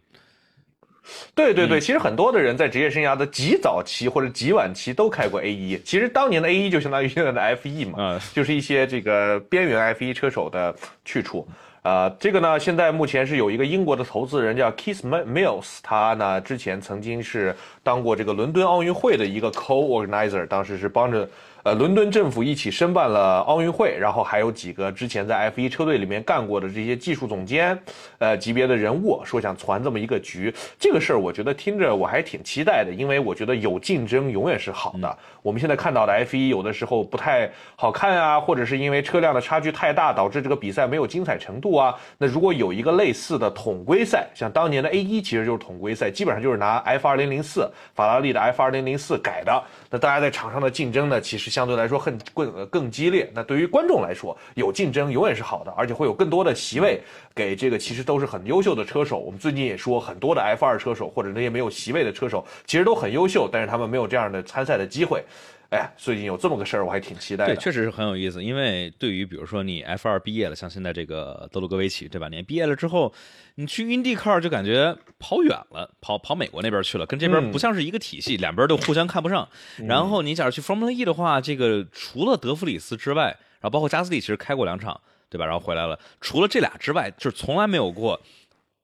[1.35, 5.79] 对对对，其实很多的人在职业生涯的极早期或者极晚期都开过 A 一。
[5.85, 11.47] 其实当年的 A 一就相当于现在的 FE 嘛，就是一些这个边缘 F 一车手的去处。
[11.83, 21.29] 呃，这个呢，现在目前是有一个英国的投资人叫 Keith Mills，他呢之前曾经是当过这个伦敦奥运会的一个 co-organizer，当时是帮着。
[21.63, 27.79] 呃，伦敦政府一起申办了奥运会，然后还有几个之前在 F1 车队里面干过的这些技术总监，
[28.17, 35.19] 呃级别的人物，说想攒这么一个局，这个事儿我觉得听着我还挺期待的，因为我觉得有竞争永远是好的。
[35.43, 41.95] 我们现在看到的 F1 有的时候不太好看啊，或者是因为车辆的差距太大，导致这个比赛没有精彩程度啊。
[42.17, 51.50] 那如果有一个类似的统规赛，像当年的 A1 其实就是统规赛，基本上就是拿 F2004 法拉利的 F2004 改的，那大家在场上的竞争呢，其实。
[51.51, 53.31] 相对来说很更呃更激烈。
[53.35, 57.01] 那对于观众来说，有竞争永远是好的，而且会有更多的席位
[57.35, 59.19] 给这个其实都是很优秀的车手。
[59.19, 65.25] 我们最近也说，很多的 F 二车手或者那些没有席位的车手，其实都很优秀，但是他们没有这样的参赛的机会。
[65.71, 67.55] 哎，最近有这么个事儿，我还挺期待的。
[67.55, 68.43] 对，确实是很有意思。
[68.43, 72.29] 因为对于比如说你 F 二毕业了，像现在这个德鲁格维奇，对吧？
[72.29, 73.13] 你毕业了之后，
[73.55, 79.49] 你去 IndyCar 就感觉跑远了，跑跑美国那边去了，跟这边不像是一个体系，两边都互相看不上。
[79.87, 83.27] 然后你假如去 Formula E 的话，这个除了德弗里斯之外，
[83.61, 85.47] 然后包括加斯利，其实开过两场，对吧？
[85.47, 88.21] 然后回来了，除了这俩之外，就是从来没有过。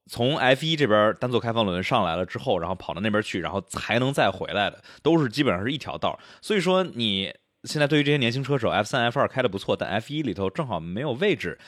[0.08, 6.18] 从 F 一这边单座开放轮上来了之后，然后跑到那边去，然后才能再回来的，都是基本上是一条道。
[6.40, 7.34] 所以说，你
[7.64, 11.58] 现在对于这些年轻车手，F 三、F 二开的不错，但 F 一里头正好没有位置，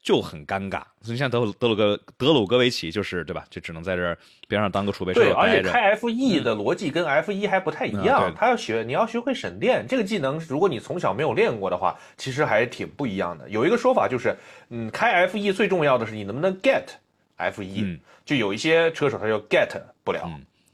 [0.00, 0.82] 就很尴尬。
[1.02, 3.44] 所以像德德鲁格德鲁格维奇就是对吧？
[3.50, 13.48] 就只能在这边上当个储备车对，而且开 F 一的逻辑跟 F 一还不太一样，他要学你要学会省电这个技能，如果你从小没有练过的话，其实还挺不一样的。
[13.50, 14.36] 有一个说法就是，
[14.70, 16.84] 嗯，开 F 一最重要的是你能不能 get。
[17.38, 19.68] F 一就有一些车手他就 get
[20.04, 20.30] 不了，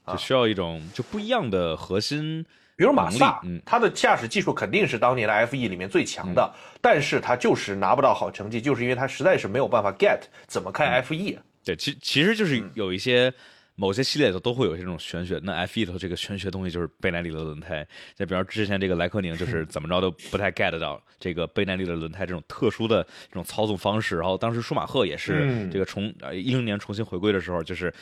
[0.09, 2.45] 就需要一种就不一样的核心，
[2.77, 11.39] 比如马萨，他的驾驶技术肯定是当年的 F 一里面最强的，但是他就是拿不到好成绩，就是因为他实在是没有办法 get 怎么开 F 一。
[11.65, 13.33] 对，其其实就是有一些。
[13.77, 27.93] 某些系列的都会有这种玄学，那 F 一头这个玄学东西就是贝耐力的轮胎，再比方之前这个莱科宁就是 怎么着都不太 get 到这个贝耐力的轮胎这种特殊的这种操纵方式，然后当时舒马赫也是这个重一零年重新回归的时候，就是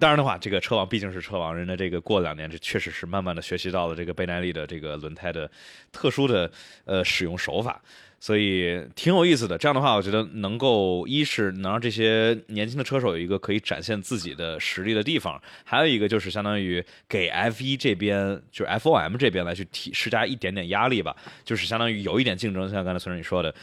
[0.00, 5.48] 当然的话，这个车王毕竟是车王，人的这个过两年这确实是慢慢的学习到了这个倍耐力的这个轮胎的
[5.92, 6.50] 特殊的
[6.86, 7.80] 呃使用手法。
[8.22, 23.54] 所以挺有意思的，这样的话，我觉得能够一是能让这些年轻的车手有一个可以展现自己的实力的地方，还有一个就是相当于给 F1 这边，就是 FOM 这边来去提施加一点点压力吧，就是相当于有一点竞争，像刚才孙总你说的，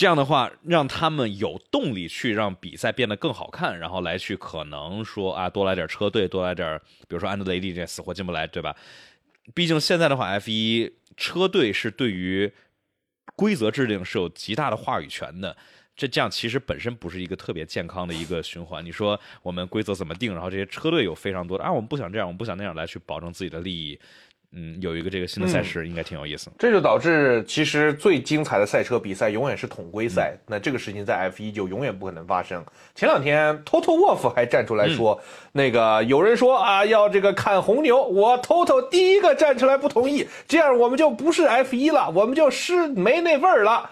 [0.00, 8.74] 这样的话让他们有动力去让比赛变得更好看，然后来去可能说啊多来点车队，多来点，比如说安德雷蒂这死活进不来，对吧？
[9.54, 12.50] 毕竟现在的话，F1 车队是对于。
[13.36, 15.56] 规则制定是有极大的话语权的，
[15.96, 18.84] 这这样其实本身不是一个特别健康的一个循环。
[18.84, 23.98] 你说我们规则怎么定，然后这些车队有非常多的啊，我们不想这样，我们不想那样来去保证自己的利益。
[24.52, 26.50] 嗯，有一个这个新的赛事应该挺有意思。
[26.58, 32.64] 这就导致其实最精彩的赛车比赛永远是统规赛，那这个事情在 F 一就永远不可能发生。
[32.94, 35.20] 前两天 Toto Wolff 还站出来说，
[35.52, 43.88] 那个有人说啊要这个砍红牛，我 Toto 第一个站出来不同意，这样我们就不是 F 一了，我们就是没那味儿了。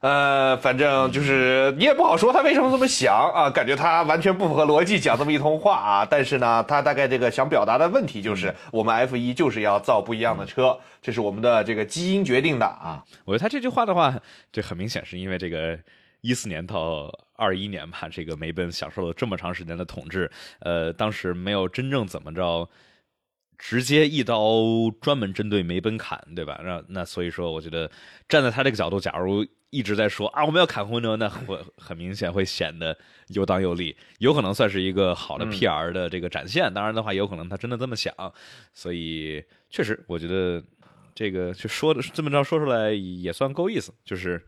[0.00, 6.06] 呃，反正就是你也不好说他为什么这么想啊，感觉他完全不符合逻辑讲这么一通话啊。
[6.08, 13.02] 但是呢，他大概这个想表达的问题就是，我们 F 一就是要造不一样的车，这是我们的这个基因决定的啊。
[13.24, 14.14] 我觉得他这句话的话，
[14.52, 15.78] 这很明显是因为这个
[16.20, 20.30] 一四年到二一年吧，这个梅奔享受了这么长时间的统治，
[20.60, 22.68] 呃，当时没有真正怎么着。
[23.58, 24.60] 直接一刀
[25.00, 26.60] 专门针对梅奔砍，对吧？
[26.62, 27.90] 那那所以说，我觉得
[28.28, 32.96] 站在他这个角度，假如一直在说啊，我们要砍红牛，那会很明显会显得
[33.28, 36.72] 又当又立，有可能算是一个好的 PR 的这个展现。
[36.72, 38.14] 当然的话，有可能他真的这么想。
[38.72, 40.62] 所以确实，我觉得
[41.14, 44.40] 这个就说的这么着说出来也算够意思，就是。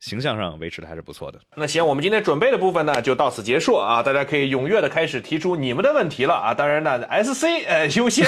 [0.00, 1.40] 形象上维持的还是不错的。
[1.56, 4.00] 那行，我们今天准备的部分呢，就到此结束啊！
[4.00, 6.54] 大家可以踊跃的开始提出你们的问题了啊！
[6.54, 8.24] 当然呢，SC 呃优先。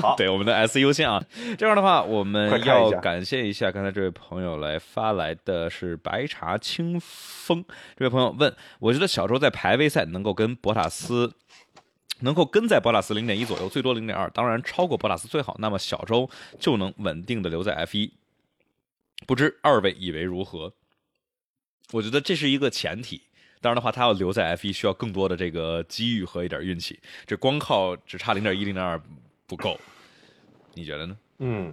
[0.00, 1.22] 好， 对，我们的 S 优先啊。
[1.56, 7.64] 这样的话，我们要感谢一下刚才这位朋友来发来的是白茶清风
[7.96, 11.32] 这位朋友问：我觉得小周在排位赛能够跟博塔斯，
[12.20, 18.12] 能够跟在博塔斯零点一左右，最多零点二，当然超过博塔斯最好，那么小周就能稳定的留在 F 一。
[19.24, 20.72] 不知二位以为如何？
[21.92, 23.20] 我觉得这是一个前提，
[23.60, 29.00] 当然的话，他要留在 F 一需要更多的这个机遇和一点运气，这光靠只差零点一、零点二
[29.46, 29.78] 不够，
[30.74, 31.16] 你觉得呢？
[31.38, 31.72] 嗯，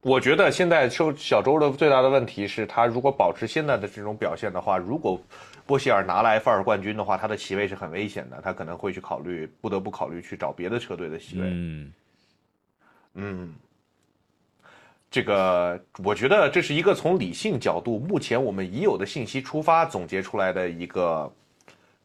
[0.00, 5.20] 我觉得现在周小周的最大的问题是他如果保持现在的这种表现的话，如果
[5.66, 11.46] 波希尔拿了 F 二冠军的话，他的席位是很危险的，他可能会去考虑，不得不考虑去找别的车队的席位。
[11.46, 11.92] 嗯，
[13.14, 13.54] 嗯。
[15.10, 21.32] 这个，我觉得这是一个从理性角度，目前我们已有的信息出发总结出来的一个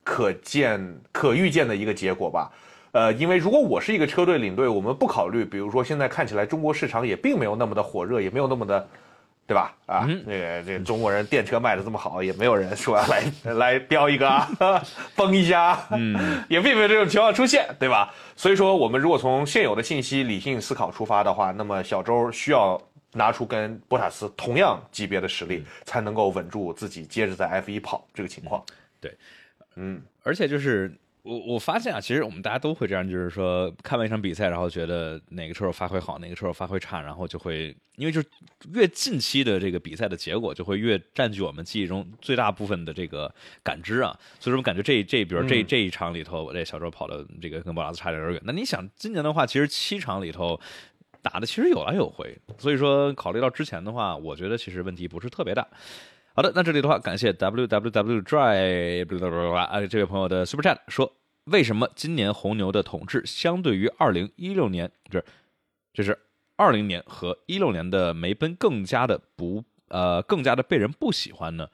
[0.05, 0.81] 可见、
[1.11, 2.49] 可预见的一个结果吧。
[2.93, 8.87] 呃，因为如果我是一个车队领队，我们不考虑，比如说现在看起来中国市场也并没有那么的火热，也没有那么的，
[9.45, 9.75] 对吧？
[9.85, 13.23] 啊，这个这中国人电车卖的这么好，也没有人说来
[13.55, 14.47] 来标一个啊
[15.13, 18.13] 崩一下，嗯， 也并没有这种情况出现，对吧？
[18.37, 22.79] 所以说，我们如果从现有的信息理性思考出发的话，那么小周需要。
[23.13, 28.63] 拿出跟博塔斯同样级别的实力，才能够稳住自己，接着在 F 一跑这个情况。
[28.99, 29.15] 对，
[29.75, 30.91] 嗯，而且就是
[31.21, 38.27] 我我发现啊，其实我们大家都会这样，就是说看完一场比赛，然后觉得哪个车手发挥好，哪个车手发挥差，然后就会因为就是
[38.73, 44.17] 越近期的这个比赛的结果，就会越占据我们记忆中最大部分的这个感知啊。
[44.39, 48.41] 所以说，我感觉这这比如这这一场里头，我这小周跑的这个跟博塔斯差点有点远。
[48.45, 50.59] 那你想，今年的话，其实七场里头。
[51.23, 55.65] 打的其实有来有回，所以说考虑到之前的话，我觉得其实问题不是特别大。
[56.35, 61.11] 好的，那这里的话，感谢 w w w dry 啊这位朋友的 super chat 说，
[61.45, 65.23] 为什么今年红牛的统治相对于二零一六年，这
[65.93, 66.19] 这是
[66.57, 71.69] 二零年和一六年的梅奔更加的不呃更加的被人不喜欢呢？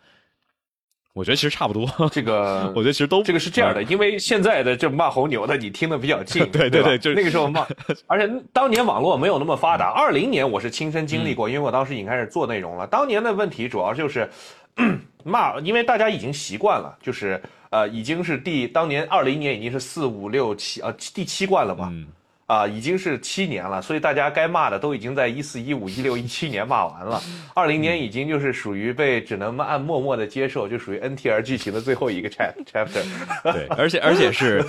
[1.14, 7.66] 我觉得其实差不多， 这个 我觉得其实都这个是这样的， 因为现在的这骂红牛的你听的比较近，对对对，就是那个时候骂，
[8.08, 9.90] 而且当年网络没有那么发达。
[9.90, 12.86] 二零年我是亲身经历过，因为我当时已经开始做内容了。
[12.88, 14.30] 当年的问题主要就是
[15.26, 17.42] 骂，因为大家已经习惯了，就是
[17.72, 21.92] 呃已经是第当年二零年已经是四五六七呃第七冠了嘛。
[22.50, 27.22] 啊，已经是七年了，所以大家该骂的都已经在一四一五一六一七年骂完了，
[27.54, 33.04] 二零年已经就是属于被只能按默默的接受，就属于 NTR 剧情的最后一个 chapter。
[33.44, 34.66] 对，而且 而且是，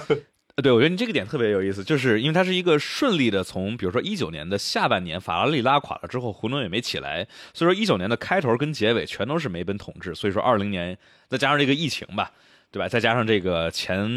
[0.56, 12.30] 对我觉得你这个点特别有意思，就是因为它是一个顺利的从，比如说一九年的下半年法拉利拉垮了之后，胡牛也没起来，所以说一九年的开头跟结尾全都是梅奔统治，所以说二零年再加上这个疫情吧。
[12.72, 12.88] 对吧？
[12.88, 14.08] 再加上这个前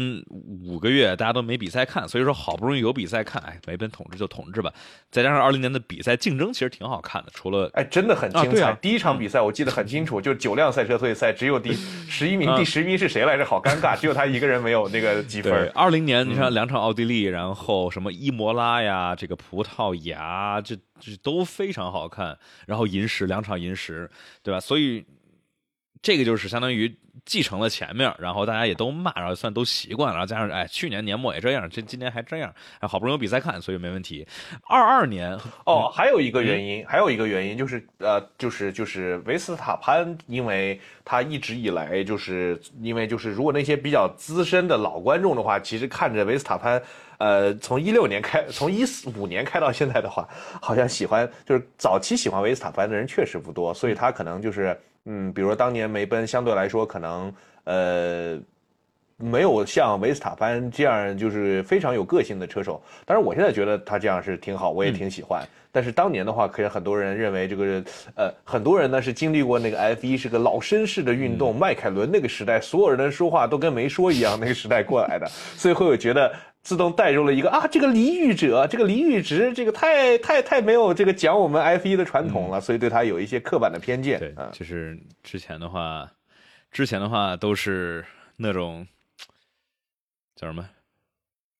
[0.64, 4.72] 五个月大家都没比赛看，所以说好不容易有比赛看，哎，梅奔统治就统治吧。
[5.10, 8.72] 再加上二零年的比赛竞争其实挺好看的，除了哎，真的很精彩。
[8.74, 11.72] 第一场比赛我记得很清楚，就九辆赛车退赛，只有第
[12.08, 13.44] 十一名，第十名是谁来着？
[13.44, 15.68] 好尴尬，只有他一个人没有那个积分。
[15.74, 22.38] 二零年你看两场奥地利，然后什么伊摩拉呀，这个葡萄牙，这这都非常好看。
[22.66, 24.08] 然后银石两场银石，
[24.44, 24.60] 对吧？
[24.60, 25.04] 所以。
[26.04, 26.94] 这个就是相当于
[27.24, 34.26] 继承了前面，然后大家也都骂，然后算都习惯了，然后加上哎，去年年末也这样，这今年还这样，哎，好不容易有比赛看，所以没问题。
[34.68, 35.32] 二二年
[35.64, 46.82] 哦，还有一个原因，还有一个原因就是呃，就是就是维斯塔潘，因为他一直以来就是因为就是如果那些比较资深的老观众的话，其实看着维斯塔潘，
[47.16, 50.28] 呃，从一六年开，从一四五年开到现在的话，
[50.60, 54.78] 好像喜欢就是早期喜欢维斯塔潘的人确实不多，所以他可能就是。
[55.06, 57.34] 嗯，比如说当年梅奔相对来说可能
[57.64, 58.38] 呃
[59.16, 65.46] 没有像维斯塔潘这样就是非常有个性的车手，当然我现在觉得他这样是挺好，我也挺喜欢。
[65.70, 67.84] 但是当年的话，可能很多人认为这个
[68.16, 75.26] 呃很多人呢是经历过那个 F 一是个老绅士的运动，迈凯伦那个时代，所有人说话都跟没说一样那个时代过来的，
[75.56, 76.32] 所以会有觉得。
[76.64, 84.18] 自动带入了一个啊，这个李宇者，这个李宇植，这个太太太没有这个讲我们 F 一的传统了，所以对他有一些刻板的偏见。
[84.18, 86.10] 对，就是之前的话，
[86.72, 88.02] 之前的话都是
[88.38, 88.86] 那种
[90.34, 90.66] 叫什么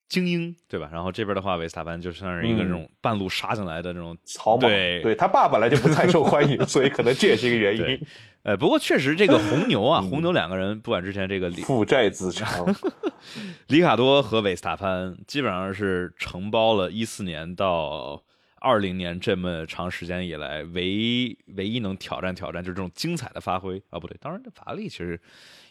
[0.08, 0.88] 精英，对吧？
[0.90, 4.70] 然后这边的话，维斯塔潘就算是一个这种半路杀进来的这种草莽。
[4.70, 8.06] 对，对他爸本来就不太受欢迎， 所以可能这也是一个原因。
[8.44, 12.62] 呃，不过确实，这个红牛啊，红牛两个人，不管之前这个负债资产，
[13.68, 18.22] 里卡多和维斯塔潘基本上是承包了一四年到
[18.60, 25.20] 二零年这么长时间以来唯唯一能挑战挑战，就是这种精彩的发挥啊，不对，当然这法拉利其实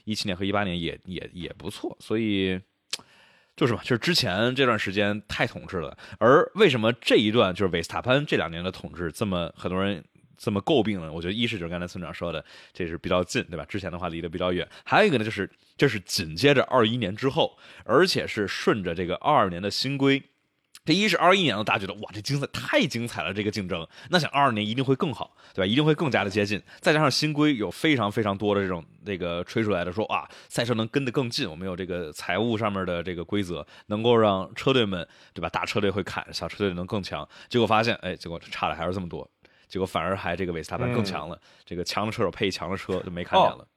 [0.03, 2.59] 一七年和一八年也也也不错，所以
[3.55, 10.03] 就是嘛，就是之前这段时间太统治了，而为什么这一段就是维斯塔潘这两年的统治这么很多人。
[10.43, 13.63] 这么诟病呢，我觉得一是就是刚才村长说的，这是比较近，对吧？
[13.63, 14.67] 之前的话离得比较远。
[14.83, 20.21] 还有一个呢，就是这是紧接着二一年之后，而且是顺着这个二二年的新规。
[20.85, 23.87] 这一是二一年了，大家觉得哇，这精彩太精彩了，这个竞争。
[24.09, 25.65] 那想二二年一定会更好，对吧？
[25.65, 26.61] 一定会更加的接近。
[26.81, 35.47] 再加上新规有非常非常多的这种那个吹出来的说哇，赛车能跟得更近，我们有这个财务上面的这个规则，能够让车队们，对吧？
[35.47, 37.25] 大车队会砍，小车队能更强。
[37.47, 39.29] 结果发现，哎，结果差的还是这么多。
[39.73, 43.67] 结果反而还这个维斯塔潘更强了，这个强的车手配强的车就没看见了。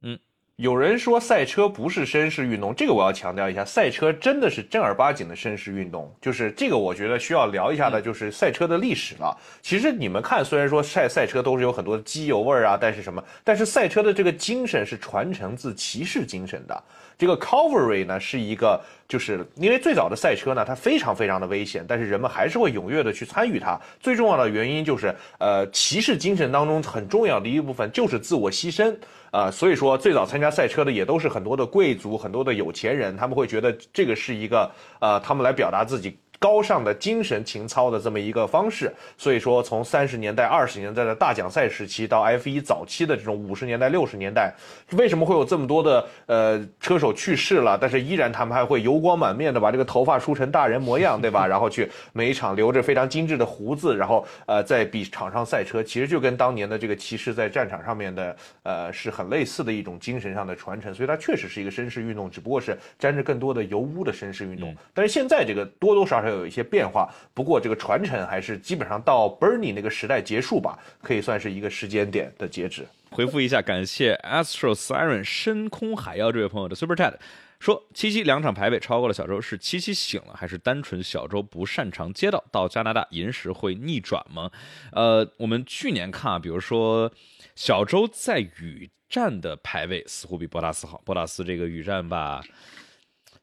[0.00, 0.18] 嗯，
[0.56, 6.10] 有人说赛车不是绅士运动，这个我要强调一下，赛车真的是正儿八经的绅士运动。
[6.18, 9.36] 就是这个，我觉得需要聊一下的，就是赛车的历史了。
[9.60, 13.22] 其实你们看，虽然说赛赛车都是有很多机油味儿啊，但是什么？
[13.44, 16.84] 但是赛车的这个精神是传承自骑士精神的。
[17.18, 23.78] 这个 Cavalry 呢是一个，就是因为最早的赛车呢，它非常非常的危险，但是人们还是会踊跃的去参与它。
[24.00, 28.96] 最重要的原因就是，呃，骑士精神当中很重要的一部分就是自我牺牲。
[29.36, 44.54] 啊，所以说最早参加赛车的也都是很多的贵族，很多的有钱人，他们会觉得这个是一个，呃，他们来表达自己高尚的精神情操的这么一个方式，所以说从三十年代、二十年代的大奖赛时期到 F 一早期的这种五十年代、六十年代，
[44.92, 47.78] 为什么会有这么多的呃车手去世了？
[47.80, 51.46] 但是依然他们还会油光满面的把这个头发梳成大人模样，对吧？
[51.48, 64.74] 然后去每一场留着非常精致的胡子，然后呃在比场上赛车，其实就跟当年的这个骑士在战场上面的呃是很类似的一种精神上的传承，所以它确实是一个绅士运动，只不过是沾着更多的油污的绅士运动。
[64.92, 72.86] 但是现在这个多多少少有一些变化，不过这个传承还是基本上到 Bernie 那个时代结束吧，可以算是一个时间点的截止。
[73.10, 77.14] 回复一下，感谢 Astro Siren 深空海妖这位朋友的 Super Chat，
[77.60, 82.44] 说七七两场排位超过了小周，是七七醒了，还是单纯小周不擅长街道？
[82.50, 84.50] 到加拿大银石会逆转吗？
[84.92, 87.10] 呃，我们去年看啊，比如说
[87.54, 92.42] 小周在雨战的排位似乎比博塔斯好，博塔斯这个雨战吧。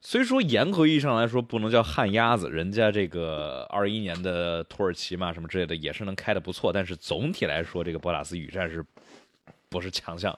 [0.06, 8.86] 虽说严格意义上来说不能叫旱鸭子，人家这个二一年的土耳其嘛什么之类的也是能开的不错，但是总体来说，这个博塔斯雨战是
[9.70, 10.38] 不是强项？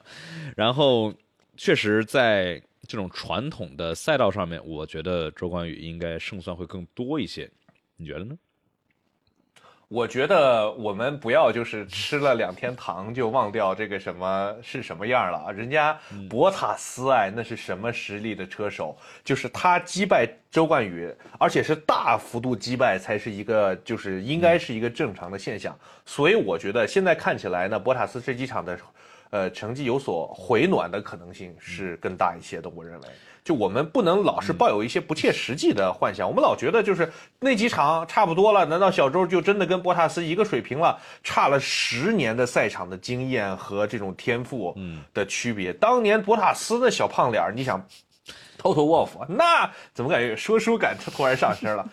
[0.56, 1.12] 然后
[1.56, 7.50] 确实在这种传统的赛道上面，我觉得周冠宇应该胜算会更多一些，
[7.96, 8.36] 你觉得呢？
[9.88, 15.52] 我觉得我们不要就是吃了两天糖就忘掉这个什么是什么样了啊！
[15.52, 15.96] 人家
[16.28, 18.98] 博塔斯哎，那是什么实力的车手？
[19.22, 25.78] 就是他击败周冠宇，而且是大幅度击败，才是一个就是应该是一个正常的现象。
[26.04, 28.76] 所以我觉得现在看起来呢，博塔斯这几场的，
[29.30, 32.68] 呃，成绩有所回暖的可能性是更大一些的。
[32.70, 33.08] 我认为。
[33.44, 37.08] 就我们不能老是抱有一些不切实际的幻想，我们老觉得就是
[37.38, 40.98] 那几场差不多了，难道小周就真的跟博塔斯一个水平了？
[41.22, 44.76] 差了十年的赛场的经验和这种天赋
[45.14, 45.72] 的区别。
[45.72, 47.80] 当年博塔斯的小胖脸，你想
[48.60, 51.88] ，Toto Wolff，那怎么感觉说书感突然上升了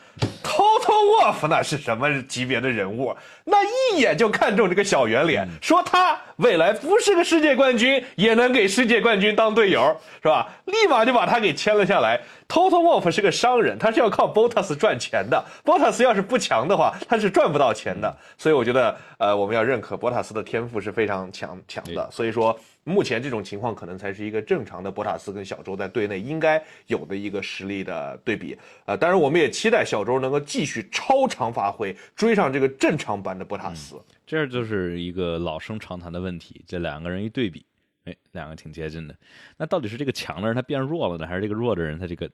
[1.50, 3.16] 那是什么级别的人物？
[3.44, 6.18] 那一眼就看中这个小圆脸，说他。
[6.38, 10.50] 未来不是个世界冠军，也能给世界冠军当队友，是吧？
[10.66, 12.20] 立马就把他给签了下来。
[12.48, 15.46] Toto Wolff 是个商人，他是要靠 Bottas 赚钱的。
[15.64, 18.18] Bottas 要是不强的话，他是赚不到钱的。
[18.36, 22.10] 所以我觉得，呃，我们要认可 Bottas 的天赋是非常强强的。
[22.12, 28.58] 所以说，目前这种情况可能才是一个正常的博塔斯跟小周在队内应该有的一个实力的对比。
[28.86, 34.02] 呃，当然，我们也期待小周能够继续超常发挥，追上这个正常版的博塔斯。
[34.26, 37.66] 这就是一个老生常谈的问题，这两个人一对比，
[38.06, 39.16] 哎，两个挺接近的。
[39.58, 42.30] 那到底是这个强的人他变弱了呢，还是这个弱的人他这个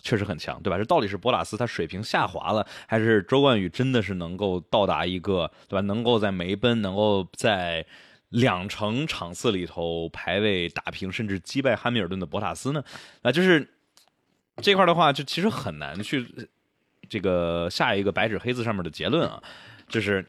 [0.00, 0.78] 确实很强，对吧？
[0.78, 5.80] 这到底是博塔斯他水平下滑了，还是周冠宇真的是能够到达一个，对吧？
[5.82, 7.84] 能够在梅奔，能够在
[8.34, 12.84] 两成场次里头排位打平，甚至击败汉密尔顿的博塔斯呢？
[13.22, 13.68] 那就是
[14.58, 16.26] 这块的话，就其实很难去
[17.08, 19.42] 这个下一个白纸黑字上面的结论啊，
[19.88, 20.24] 就是。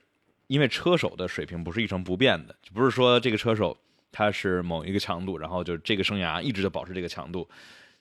[0.47, 3.75] 因为车手的水平不是一成不变的，不是说这个车手
[4.11, 7.49] 他是某一个强度，然后就这个生涯一直就保持这个强度，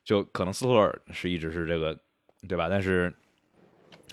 [0.05, 1.99] 就可能斯托尔是一直是这个，
[2.47, 2.69] 对吧？
[2.69, 3.11] 但是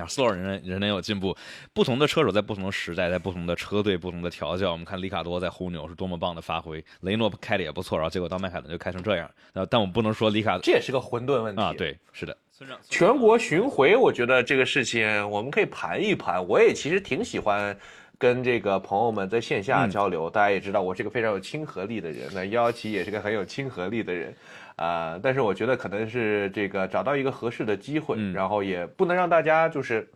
[0.01, 1.35] 啊，斯托尔人人人有进步，
[1.73, 9.29] 不同的车手在不同的时代，在不同的车队、不同的调教，我们看里卡多在红牛是多么棒的发挥，雷诺开的也不错，然后结果到迈凯伦就开成这样。
[9.69, 11.73] 但我们不能说里卡，这也是个混沌问题啊。
[11.77, 12.35] 对，是的。
[12.89, 16.45] 全国巡回，我觉得这个事情我们可以盘一盘。
[16.47, 17.77] 我也其实挺喜欢。
[18.17, 24.31] 跟这个朋友们在线下交流，大家也知道我是个非常有亲和力的人，那幺幺七也是个很有亲和力的人，
[24.81, 30.09] 啊，但是我觉得可能是这个找到一个合适的机会，然后也不能让大家就是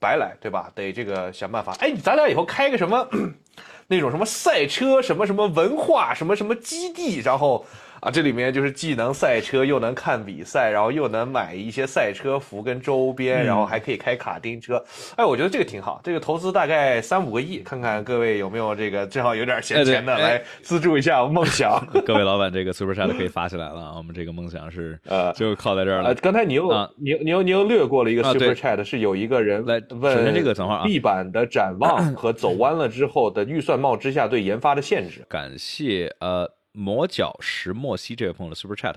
[0.00, 0.70] 白来，对吧？
[0.74, 1.74] 得这个想办法。
[1.80, 3.08] 哎，咱俩以后开个什么
[3.86, 7.64] 那种什么赛车什么什么文化什么什么基地，然后。
[8.00, 14.82] 啊，这里面就是既能赛车，又能看比赛，然后又能买一些赛车服跟周边，然后还可以开卡丁车。
[15.16, 16.00] 哎，我觉得这个挺好。
[16.02, 21.78] 这个投资大概三五个亿，看看各位有没有这个正好有点闲钱的来资助一下梦想。
[22.06, 23.94] 各位老板，这个 Super Chat 可以发起来了。
[23.96, 26.14] 我们这个梦想是呃，就靠在这儿了。
[26.14, 35.22] 刚才你又你你又你又略过了一个 Super Chat，是有一个人来问首先这个等会儿啊，B 版的展望和走弯了之后的预算帽之下对研发的限制。
[35.28, 36.50] 感谢呃。
[36.72, 38.94] 磨脚石墨烯这位朋友的 Super Chat，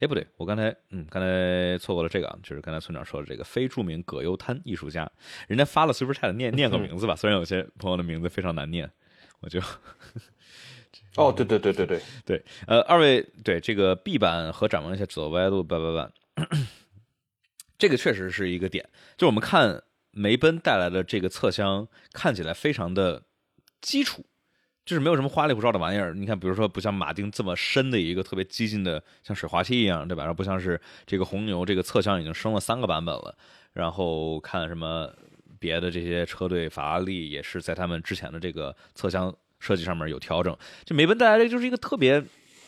[0.00, 5.10] 哎，不对，我刚才嗯，刚才错过了这个啊，就是刚才村长说的这个非著名葛优瘫艺术家，
[5.46, 8.90] 人家发了 Super Chat，念念个名字吧，虽然有些朋友的名字非常难念，
[9.40, 9.60] 我就
[11.16, 12.00] 哦，对对对对对。
[12.24, 16.48] 对，呃，二位对这个 B 版和展望一下走歪路八八八，
[17.76, 23.24] 这个确实是一个点，就我们看梅奔带来的这个侧箱看起来非常的
[23.80, 24.24] 基础。
[24.88, 26.14] 就是没有什么花里胡哨的玩意儿。
[26.14, 30.22] 你看，比如说不像马丁这么深的一个特别激进的，像水滑梯一样，对吧？
[30.22, 33.36] 然后不像是这个红牛这个侧箱已经升了三个版本了。
[33.74, 35.12] 然后看什么
[35.58, 39.30] 别的这些车队，法拉利也是在他们之前的这个侧箱
[39.60, 40.56] 设计上面有调整。
[40.86, 42.24] 就梅奔带来的就是一个特别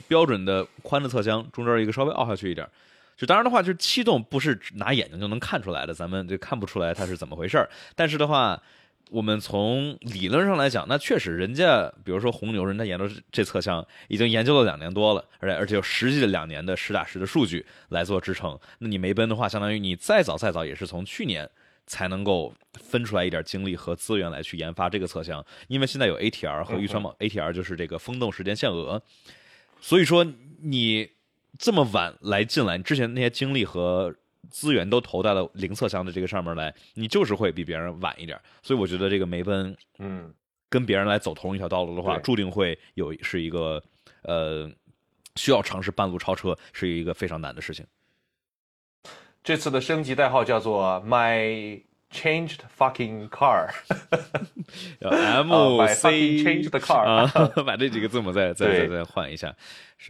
[0.06, 2.68] 标准的宽的侧箱，中间一个稍微凹下去一点。
[3.16, 7.70] 就当然的话，就是气动不是拿眼睛就能看出来的，咱们就看不出来它是怎么回事儿。
[7.96, 8.62] 但是的话。
[9.10, 18.58] 我们从理论上来讲，那确实，人家比如说红牛，人家研究这侧箱已经研究了两年多了，而且而且有实际的两年的实打实的数据来做支撑。
[18.78, 21.50] 那你梅奔的话，相当于你再早再早也是从去年
[21.86, 29.02] 才能够分出来一点精力和资源来去研发这个侧箱，因为现在有 ATR 和预算嘛，ATR 就是这个风洞时间限额，
[29.80, 30.24] 所以说
[30.62, 31.10] 你
[31.58, 34.14] 这么晚来进来，你之前那些精力和。
[34.50, 38.38] 资源都投在了零侧箱的这个上面来，你就是会比别人晚一点。
[38.62, 40.34] 所以我觉得这个梅奔，嗯，
[40.68, 43.82] 跟别人来走同一条道路的话，注定会有是一个
[44.22, 44.70] 呃
[45.36, 47.86] 需要尝试半路超车，是一个非常难的事情。
[49.42, 51.82] 这次的升级代号叫做 My
[52.12, 53.56] Changed Fucking Car，M
[55.94, 57.26] C Changed Car，
[57.64, 59.56] 把这几个字母再再再再换一下，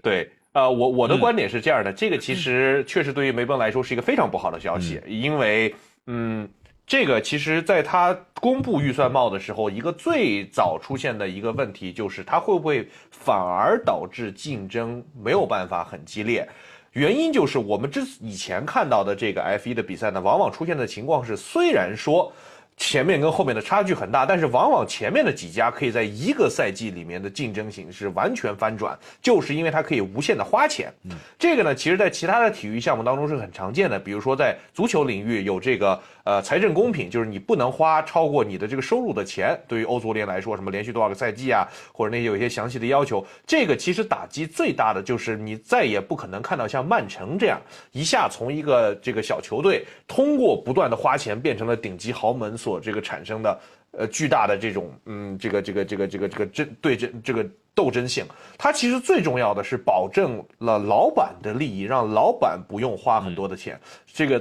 [0.02, 0.32] 对。
[0.52, 5.72] 呃，我我的观点是这样的，这个其实确实对于梅奔来说是一个非常不好的消息，因为，
[6.06, 6.48] 嗯，
[6.84, 16.48] 这个其实在他公布预算帽的时候，一个最早出现的一个问题就是，他会不会反而导致竞争没有办法很激烈？
[16.92, 22.32] 原因就是我们之以前看到的这个 F1 的比赛呢，往往出现的情况是，虽然说。
[22.80, 30.92] 前面跟后面的差距很大，但是往往前面的几家可以在一个赛季里面的竞争形势完全翻转，就是因为它可以无限的花钱。
[31.04, 36.00] 嗯，这个呢，其实在其他的体育项目当中是很常见的，比如说在足球领域有这个。
[36.30, 39.60] 呃，财政公平就是你不能花超过你的这个收入的钱。
[39.66, 47.60] 对于欧足联来说，什么连续多少个赛季啊，或者那些有一些详细的要求，这个其实打击最大的就是你再也不可能看到像曼城这样
[47.90, 53.60] 一下从一个这个小球队通过不断的花钱变成了顶级豪门所这个产生的
[53.90, 58.24] 呃巨大的这种嗯这个这个这个这个这个争对争这个斗争性。
[58.56, 63.76] 它其实最重要的是保证了老板的利益，让老板不用花很多的钱。
[64.06, 64.40] 这个。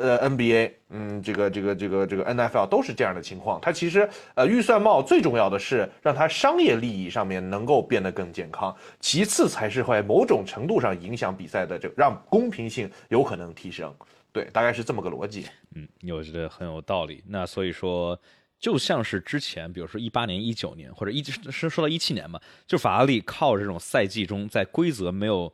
[0.00, 3.60] 呃，NBA，嗯，这个这个这个这个 NFL 都是这样的情况。
[3.60, 13.92] 它其实呃，预算帽最重要的是让它商业利益上面能够变得更健康，其次才是会某种程度上影响比赛的，这让公平性有可能提升。
[14.32, 15.46] 对，大概是这么个逻辑。
[15.74, 17.24] 嗯，我觉得很有道理。
[17.26, 18.16] 那所以说，
[18.60, 25.52] 就像是之前，比如说一八年、一九年，或者一是说到一七年嘛，就法拉利靠这种赛季中在规则没有，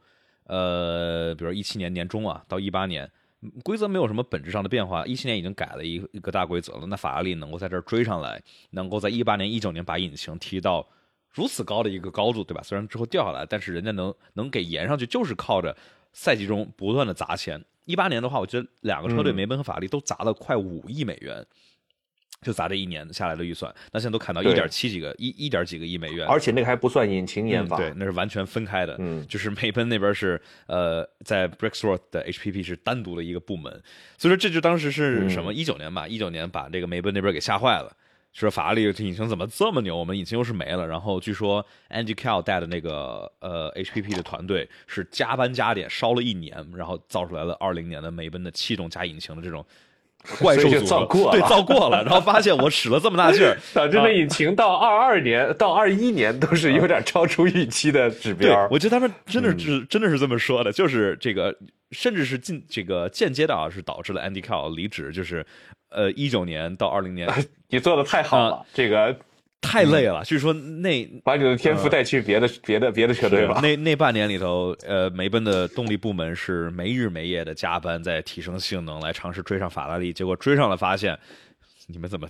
[0.49, 3.11] 呃，比如一七年年中啊，到一八年。
[3.63, 6.87] 规则没有什么本质上的变化，一七年已经改了一一个大规则了。
[6.87, 10.87] 那法拉利能够在这儿追上来，能够在一八年、一九年把引擎提到
[11.31, 12.63] 如此高的一个高度，对吧？
[12.63, 15.77] 虽然之后掉下来，但是人家能能给延上去，就是靠着
[16.13, 17.63] 赛季中不断的砸钱。
[17.85, 21.45] 一八年的话，我觉得两个车队梅奔和法拉利都砸了快五亿美元。
[22.45, 28.95] 就砸这一年下来的预算，那现在都砍到一点七几个一一点几个亿美元，而且那个还不算引擎研发，对，那是完全分开的。
[28.99, 33.73] 嗯， 就是梅奔那边是呃，在 Brixworth 的 HPP 是单独的一个部门，
[34.19, 37.97] 所以说这就当时是什么一九年吧，一九年把这个梅奔那边给吓坏了，
[38.33, 40.87] 说法拉利这引擎怎么这么牛，我们引擎又是没了。
[40.87, 49.65] 然后据说 Andy Cal 带的那个呃 HPP 的团队是加班加点烧了一年，然后造出来了二零年的梅奔的气动加引擎的这种。
[50.41, 58.67] 怪兽造过对造过了，然后发现我使了这么大劲儿， 导致那引擎到二二年到二一年都是有点超出预期的指标。
[58.71, 61.55] 我觉得他们真的是真的是这么说的，就是这个
[61.91, 65.45] 甚至是进这个间接的啊，是导致了 Andy Cow 离职，就是
[65.91, 67.29] 呃一九年到二零年，
[67.69, 69.15] 你做的太好了，这个。
[69.65, 73.59] 太累了，据说那把你的天赋带去别的别的别的车队吧。
[73.63, 80.13] 那那半年里头，呃，梅奔的动力部门是没日没夜的加班，在提升性能，来尝试追上法拉利。
[80.13, 81.19] 结果追上了，发现
[81.87, 82.29] 你们怎么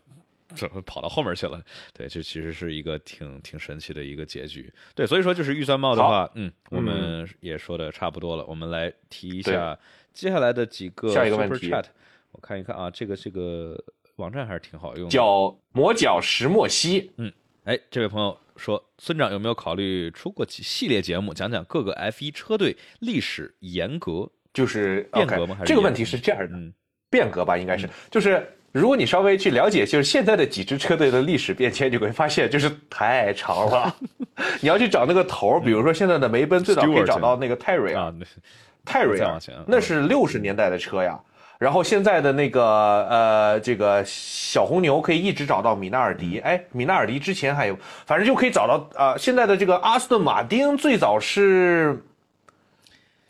[0.55, 1.61] 怎么跑到后面去了？
[1.93, 4.73] 对，这其实是一个挺挺神奇的一个结局。
[4.95, 9.79] 对，所以说就是预算帽的话，嗯，我们也说的差不多了，我们来提一下
[10.13, 11.71] 接下来的几个下一个问题。
[12.33, 13.83] 我看一看啊，这个这个。
[14.17, 17.11] 网站还是挺好用，叫磨脚石墨烯。
[17.17, 17.33] 嗯，
[17.65, 25.57] 哎，这位朋友说，村长有没有考虑出过几系列节目，讲讲各个 F 一车队历史严格，就是变革吗？
[25.59, 26.73] 还是这个问题是这样的，
[27.11, 33.97] 变革吧，应该是，就是如果你稍微去了解，就是现在的几支车队的历史变迁，你会发现就是太长了。
[34.61, 38.15] 你要去找那个头，比如说现在的梅奔，最早可以找到那个泰瑞啊，
[38.85, 41.21] 泰瑞啊，那是六十年代的车呀。
[41.57, 51.97] 然后现在的那个呃，这个小红牛可以一直找到米纳尔迪，哎，米纳尔迪之前还有，反正就可以找到啊、呃现在的这个阿斯顿马丁最早是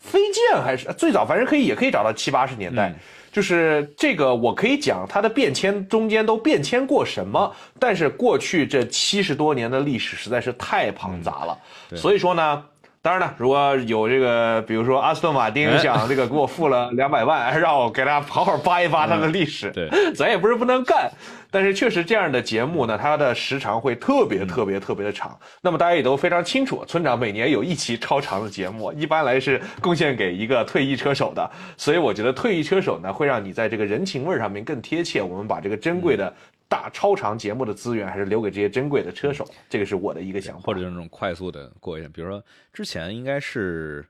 [0.00, 2.94] 飞剑还是最早，反正可以也可以找到七八十年代。
[3.30, 11.58] 就是这个，我可以讲它的变迁中间都变迁过什么，但是过去这七十多年的历史实在是太庞杂了，
[11.94, 12.64] 所以说呢。
[13.04, 21.12] 当然了，如果有这个，比如说阿斯顿马丁哎想这个给我付了两百万，让我给大家好好扒一扒他的历史，对，咱也不是不能干，
[21.50, 25.38] 但是确实这样的节目呢，它的时长会特别特别特别的长。
[25.60, 35.20] 那么大家也都非常清楚，村长每年有一期超长的节目，一般来是贡献给一个退役车手的，所以我觉得退役车手呢，会让你在这个人情味儿上面更贴切。
[35.20, 36.32] 我们把这个珍贵的
[36.74, 40.66] 大超长节目的资源，还是留给这些珍贵的车手，这个是我的一个想法。
[40.66, 44.04] 或者就是那种快速的过一下，比如说之前应该是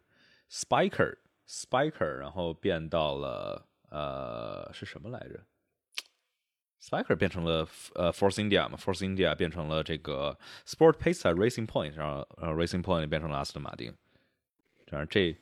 [0.50, 1.14] Spiker
[1.46, 5.40] Spiker，然后变到了呃是什么来着
[6.82, 13.94] ？Spiker 变成了呃 Force India 嘛，Force India 变成了这个 Sport Pace Racing Point，然后呃 Racing Point 变成了阿斯顿马丁，
[14.86, 15.36] 这样这。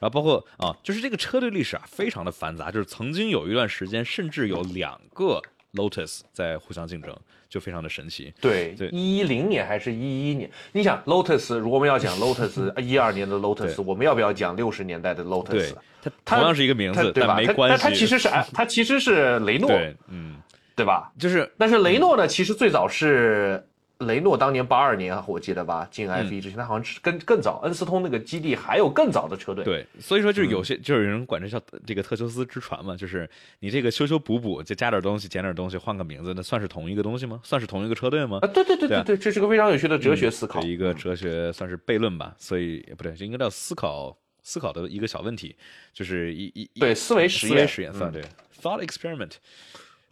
[0.00, 2.70] 后包括啊，就是这个车队历史啊，非常的繁杂。
[2.70, 5.42] 就是曾经有一段时间，甚至有两个
[5.74, 7.14] Lotus 在互相竞争，
[7.48, 8.32] 就非常的神奇。
[8.40, 10.50] 对对，一零年还是一一年？
[10.72, 17.34] 你想 Lotus，如果我们要讲 Lotus 一二年的 Lotus，我们要不要讲六十年代的 Lotus？，它它同样是一个名字，对吧？
[17.34, 17.82] 它但没关系。
[17.82, 20.36] 它它其实是哎，它其实是雷诺，对，嗯，
[20.76, 21.10] 对吧？
[21.18, 23.66] 就是但是雷诺呢，其实最早是
[23.98, 29.64] 雷诺当年八二年，我记得吧，进 F 一之前，他好像是更更早，恩斯通那个基地还有更早的车队。
[29.64, 33.28] 对，所以说就是有嗯些，就是有人管这叫这个特修斯之船嘛，就是
[33.60, 37.40] 你这个修修补补，就加点东西，减点东西，换个名字，那算是同一个东西吗？
[37.44, 38.48] 算是同一个车队吗啊，？
[38.48, 40.60] 对对对对啊对对，这是个非常有趣的哲学思考。
[40.60, 45.54] 对一个哲学算是悖论吧，所以不对，这应该叫思考思考的一个小问题，
[45.92, 48.22] 就是一一一对思维实思维验嗯实验算对
[48.60, 49.32] thought experiment，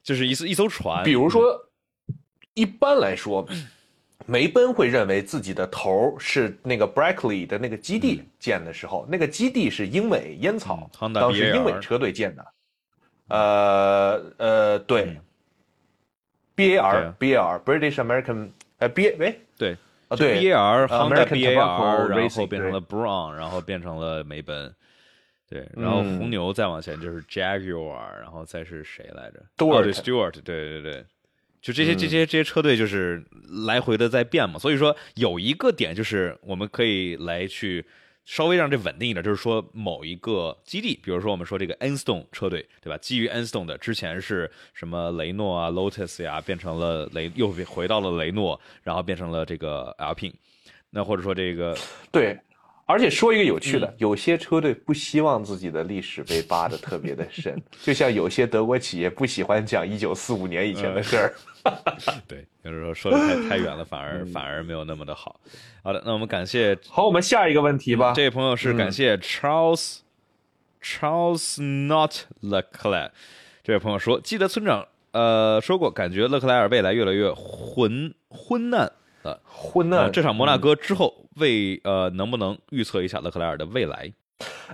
[0.02, 1.58] 就是一艘一艘船，比如说，
[2.54, 3.46] 一般来说，
[4.26, 12.46] 梅奔会认为自己的头是那个 Brackley 的那个基地建的时候，那个基地是英美烟草当时英美车队建的。
[13.28, 15.18] 呃呃，对
[16.54, 19.76] ，B A R B A R British American 哎 B 喂对
[20.08, 24.74] 啊，对 B A R American B A R，然后变成了 Brown，然后变成了梅奔。
[25.48, 29.42] 对，然后红牛再往前就是 Jaguar，然后再是谁来着？
[29.58, 31.04] 哦，对，Stewart，对对对。
[31.62, 33.24] 就这些这些这些车队就是
[33.66, 37.84] 来回的在变嘛，所以说有一个点就是我们可以来去
[38.24, 42.98] 稍微让这稳定一点，就是说某一个基地，比如说我们说这个 Enstone 车队，对吧？
[42.98, 50.34] 基于 Enstone 的，之前是什么雷诺啊、Lotus 呀，变成了雷，又回到了雷诺，然后变成了这个 Alpine，
[50.90, 51.78] 那或者说这个
[52.10, 52.36] 对。
[52.84, 61.34] 而且说一个有趣嗯的，有些车队不希望自己的历史被扒的特别的深， 就像有些德国企业不喜欢讲一九四五年以前的事儿。
[62.26, 65.40] 对，有时候说的太太远了，反而反而没有那么的好。
[65.82, 68.12] 好的，那我们感谢好，我们下一个问题吧。
[68.14, 69.98] 这位朋友是感谢 Charles、
[70.82, 73.10] Charles Not Leclerc
[73.62, 78.92] 这位朋友说，记得村长呃说过，感觉勒克莱尔未来越来越昏昏暗
[79.22, 79.40] 了。
[79.44, 84.12] 昏暗，呃这场摩纳哥之后，为呃能不能预测一下勒克莱尔的未来？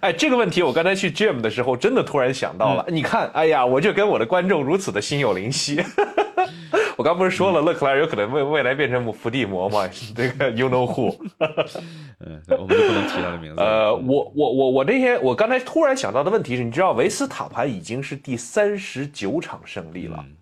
[0.01, 2.85] 哎，这个问题我刚才去 gym 的时候，真的突然想到了。
[2.89, 5.83] 嗯你看，哎呀，我就跟我的观众如此的心有灵犀。
[6.97, 9.89] 我刚不是说了，勒克莱尔有可能未未来变成伏地魔吗？
[10.16, 11.15] 这个 you know who？
[12.19, 13.61] 嗯，我们就不能提他的名字。
[13.61, 20.16] 呃，我我我我那天我刚才突然想到的问题是，你知道维斯塔潘已经是第三十九场胜利了。
[20.27, 20.35] 嗯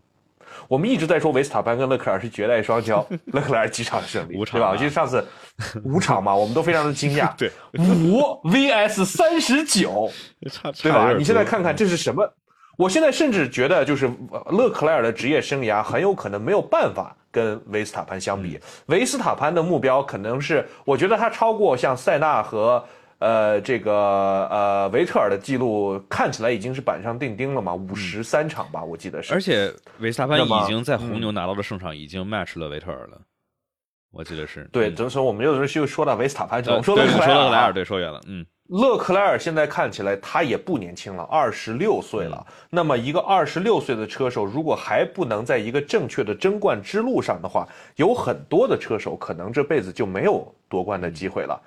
[0.69, 4.41] 我们一直在说维斯塔潘跟勒克莱尔是绝代双骄，勒克莱尔几场胜利，对吧？
[4.41, 5.27] 五场啊我记得上次
[5.85, 7.35] 五场嘛，我们都非常的惊讶。
[7.37, 10.11] 对，五 VS 三十九，
[10.83, 11.13] 对吧？
[11.17, 11.57] 你现在看。
[11.57, 12.31] 看看这是什么？
[12.77, 18.61] 我现在甚至觉得，就是呃勒克莱尔的职业生涯很有可能没有办法跟维斯塔潘相比。
[18.87, 22.85] 维斯塔潘的目标可能是，我觉得他超过像塞纳和
[23.19, 23.93] 呃这个
[24.51, 29.33] 呃维特尔的记录，看起来已经是板上钉钉了嘛，五十三场吧，我记得是。
[29.33, 33.21] 而且维斯塔潘已经在红牛拿到的胜场已经 match 了维特尔了，
[34.13, 34.69] 我记得是。
[34.73, 35.23] 对，嗯怎么说？
[35.23, 42.47] 我们有的时候就说到维斯塔潘，我呃们说对勒克莱尔啊说勒克莱尔，对，说远了，嗯，勒克莱尔现在看起来他也不年轻了，二十六岁了。
[42.69, 47.67] 那么一个二十六岁的车手，如果还不能在一个正确的争冠之路上的话，
[47.97, 51.59] 有很多的车手可能这辈子就没有夺冠的机会了。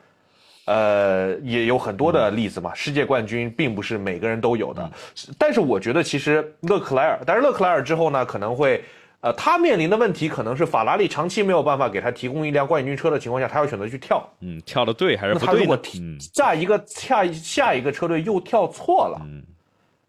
[0.69, 4.89] 呃，也有很多的例子嘛，世界冠军并不是每个人都有的。
[5.37, 8.83] 但是我觉得其实勒克莱尔，但是勒克莱尔之后呢，可能会。
[9.21, 14.25] 呃，他面临的问题可能是法拉利长期没有办法给他提供一辆冠军车的情况下，他要选择去跳。
[14.39, 19.21] 嗯，跳的对还是那不对如果提嗯，下一个下下一个车队又跳错了，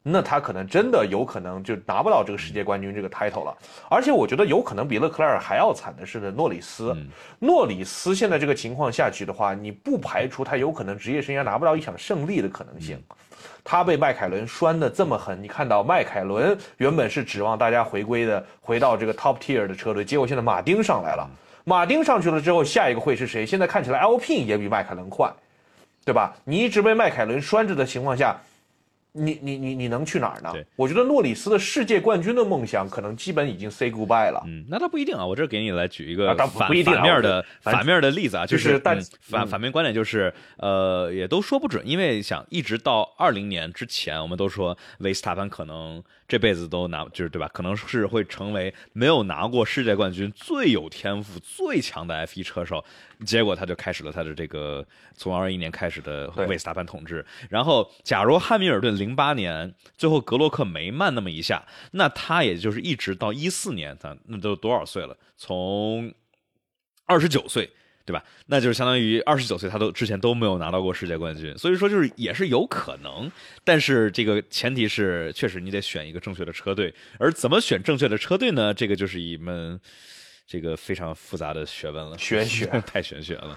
[0.02, 3.55] 那他可能真的有可能就拿不到这个世界冠军这个 title 了。
[3.90, 6.97] 而且我觉得有可能比勒克莱尔还要惨的是呢，诺里斯。
[7.39, 12.98] 诺里斯现在这个情况下去的话，你不排除他有可能职业生涯拿不到一场胜利的可能性。
[13.62, 21.28] 他被迈凯伦拴的这么狠，你看到迈凯伦原本是指望大家回归的，回到这个 top tier 的车队，结果现在马丁上来了。
[21.64, 23.44] 马丁上去了之后，下一个会是谁？
[23.44, 25.31] 现在看起来 Alpine 也比迈凯伦快，
[26.06, 26.35] 对吧？
[26.43, 28.35] 你一直被迈凯伦拴着的情况下。
[29.12, 30.53] 你你你你能去哪儿呢？
[30.77, 34.43] 我觉得诺里斯的世界冠军的梦想可能基本已经 say goodbye 了。
[34.47, 35.27] 嗯，那倒不一定啊。
[35.27, 36.70] 我这给你来举一个反反
[37.03, 38.78] 面的反面的例子啊，就是
[39.20, 46.03] 反反面观点就是，呃，也都说不准，因为想一直到二零年之前，我们都说维斯塔潘可能。
[46.31, 47.48] 这辈子都拿就是对吧？
[47.52, 52.85] 可能是会成为没有拿过世界冠军、最有天赋、最强的 F1 车手。
[53.27, 54.86] 结果他就开始了他的这个
[55.16, 57.27] 从二一年开始的维斯塔潘统治。
[57.48, 65.16] 然后，假如汉密尔顿零八年最后格洛克没慢那么一下，那他也就是一直到一四年，他那都多少岁了？
[65.36, 66.15] 从
[67.07, 67.69] 二十九岁。
[68.05, 68.24] 对吧？
[68.47, 73.31] 那就是相当于二十九岁，他都之前都没有拿到过世界冠军，所以说就是也是有可能，
[73.62, 78.74] 但是这个前提是确实你得选一个正确的车队，而怎么选正确的车队呢？
[78.74, 79.78] 这个就是一门
[80.47, 83.56] 这个非常复杂的学问了，玄学 太玄学了。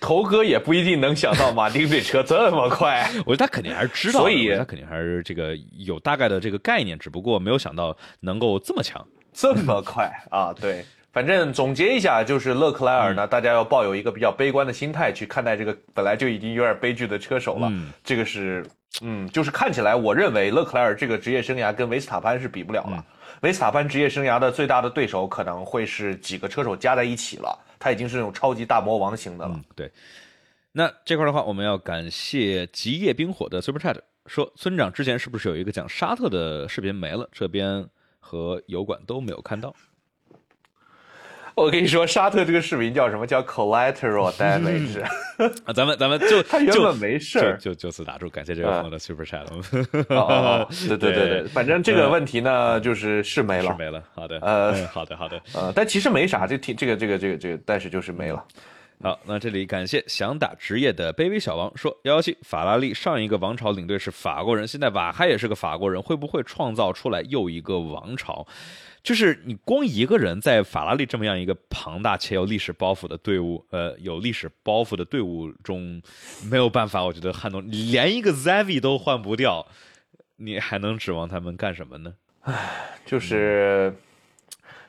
[0.00, 10.52] 头哥也不一定能想到马丁这车这么快， 我觉得他肯定还是知道，所以他肯定还是这个有大概的这个概念，只不过没有想到能够这么强，这么快啊！
[10.52, 10.84] 对。
[11.12, 17.72] 反正总结一下，就是勒克莱尔呢，大家要抱有一个比较悲观的心态去看待这个本来就已经有点悲剧的车手了。
[18.04, 18.64] 这个是，
[19.00, 23.04] 嗯，就是看起来，我认为勒克莱尔这个职业生涯跟维斯塔潘是比不了了。
[23.42, 29.60] 维斯塔潘职业生涯的最大的对手可能会是几个车手加在一起了，他已经是那种超级大魔王型的了。
[29.74, 29.90] 对，
[30.72, 37.28] 那这块的话，我们要感谢极夜冰火的 Super Chat 说，村长之前是不是有一个讲沙特的视频没了？
[37.32, 37.88] 这边
[38.20, 39.74] 和油管都没有看到。
[41.58, 43.26] 我跟你说，沙特这个视频叫什么？
[43.26, 45.02] 叫 collateral damage。
[45.64, 48.28] 啊，咱们咱们就他原本没事儿就就此打住。
[48.30, 49.44] 感谢这位朋友的 super chat。
[50.88, 54.02] 对对对对，反正这个问题呢，就是是没了，是没了。
[54.14, 58.44] 好的，呃， 好的好的，呃，但其实没啥，这挺这个这个这个这个，但是就是没了。
[59.00, 68.44] 好，那这里感谢想打职业的卑微小王说：幺幺七，法拉利上一个王朝领队是法国人，现在瓦哈也是个法国人，会不会创造出来又一个王朝？
[69.08, 76.02] 就是你光一个人在法拉利这么样一个庞大且有历史包袱的队伍，呃，有历史包袱的队伍中，
[76.50, 79.66] 没有办法，我觉得撼动，连一个 Zavi 都换不掉，
[80.36, 82.12] 你还能指望他们干什么呢？
[82.42, 83.94] 唉，就是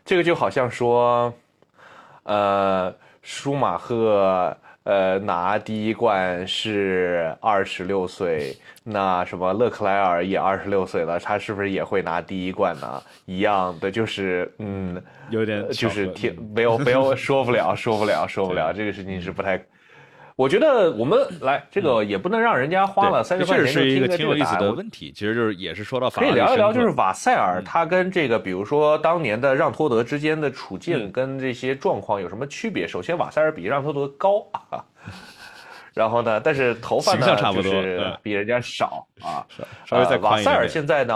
[0.03, 1.33] 这个就好像说，
[2.23, 4.57] 呃，舒马赫。
[4.89, 12.99] 呃，拿第一冠是二十六岁，那什么勒克莱尔也二十六岁了，他是不是也会拿第一冠呢？
[13.25, 14.99] 一样的，就是嗯，
[15.29, 19.63] 有点就是挺没有没有 说不了，说不了，说不了，这个事情是不太。
[20.39, 25.11] 我觉得我们 来这个也不能让人家花了三十块钱是一个挺有意思的问题。
[25.11, 32.87] 其实就是也是说到法可以聊一聊，就是瓦塞尔他跟这个比如说当年的让托德之间的处境跟这些状况有什么区别？
[32.87, 34.81] 首先瓦塞尔比让托德高啊，
[35.93, 39.45] 然后呢，但是头发呢就是比人家少啊。
[39.85, 41.15] 稍微再瓦塞尔现在呢，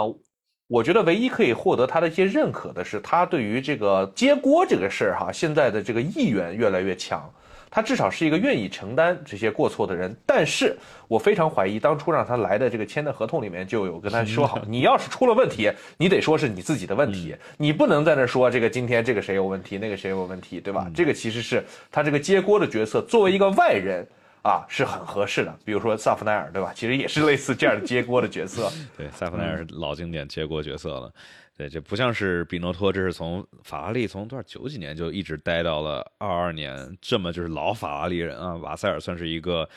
[0.67, 7.33] 我觉得唯一可以获得他的一些认可的是他对于这个接锅这个事儿哈，现在的这个意愿越来越强。
[7.75, 10.77] 他至少是一个愿意承担这些过错的人，但是
[11.07, 20.87] 我非常怀疑，当初让他来的这个签的合同里面就有跟他说好， 你要是出了问题，你得说是你自己的问题，你不能在那说这个今天这个谁有问题，那个谁有问题，对吧？
[20.93, 24.07] 这个其实是他这个接锅的角色，作为一个外人
[24.43, 25.57] 啊是很合适的。
[25.65, 26.71] 比如说萨弗奈尔，对吧？
[26.75, 28.71] 其实也是类似这样的接锅的角色。
[28.95, 31.11] 对，萨弗奈尔是老经典接锅角色了。
[31.55, 38.55] 对，这不像是比诺托，这是从法拉利从多少九几年就一直待到了二二年，这么就是老法拉利人啊。
[38.55, 39.69] 瓦塞尔算是一个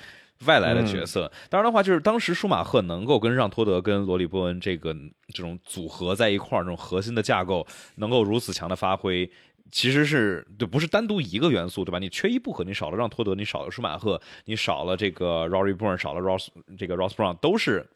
[0.46, 1.30] 外来的角色。
[1.50, 4.94] 当然的话，就是当时舒马赫能够跟让托德、跟罗里波恩这个
[5.34, 7.66] 这种组合在一块儿，这种核心的架构
[7.96, 9.30] 能够如此强的发挥，
[9.70, 11.98] 其实是就不是单独一个元素，对吧？
[11.98, 16.48] 你缺一不可，你少了让托德，你少了舒马赫，你少了这个 Rory Bourne，少了 Ross
[16.78, 17.86] 这个 Ross Brown，都是。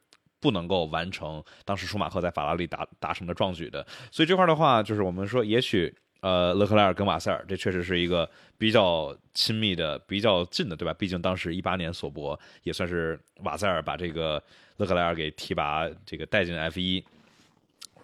[0.40, 10.94] 不能够完成当时舒马赫在法拉利达达成的壮举的，所以这块的话，就是我们说，也许呃，勒克莱尔跟瓦塞尔，这确实是一个比较亲密的、比较近的，对吧？
[10.94, 14.42] 毕竟当时一八年索博也算是瓦塞尔把这个
[14.78, 17.04] 勒克莱尔给提拔，这个带进 F 一，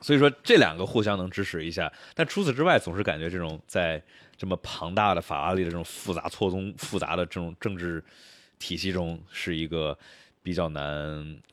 [0.01, 1.93] 所以说这两个互相能支持一下。
[2.15, 4.03] 但除此之外，总是感觉这种在
[4.37, 8.03] 这么庞大的法拉利的这种复杂错综复杂的这种政治
[8.59, 9.99] 体系中，是一个。
[10.47, 10.85] 比较难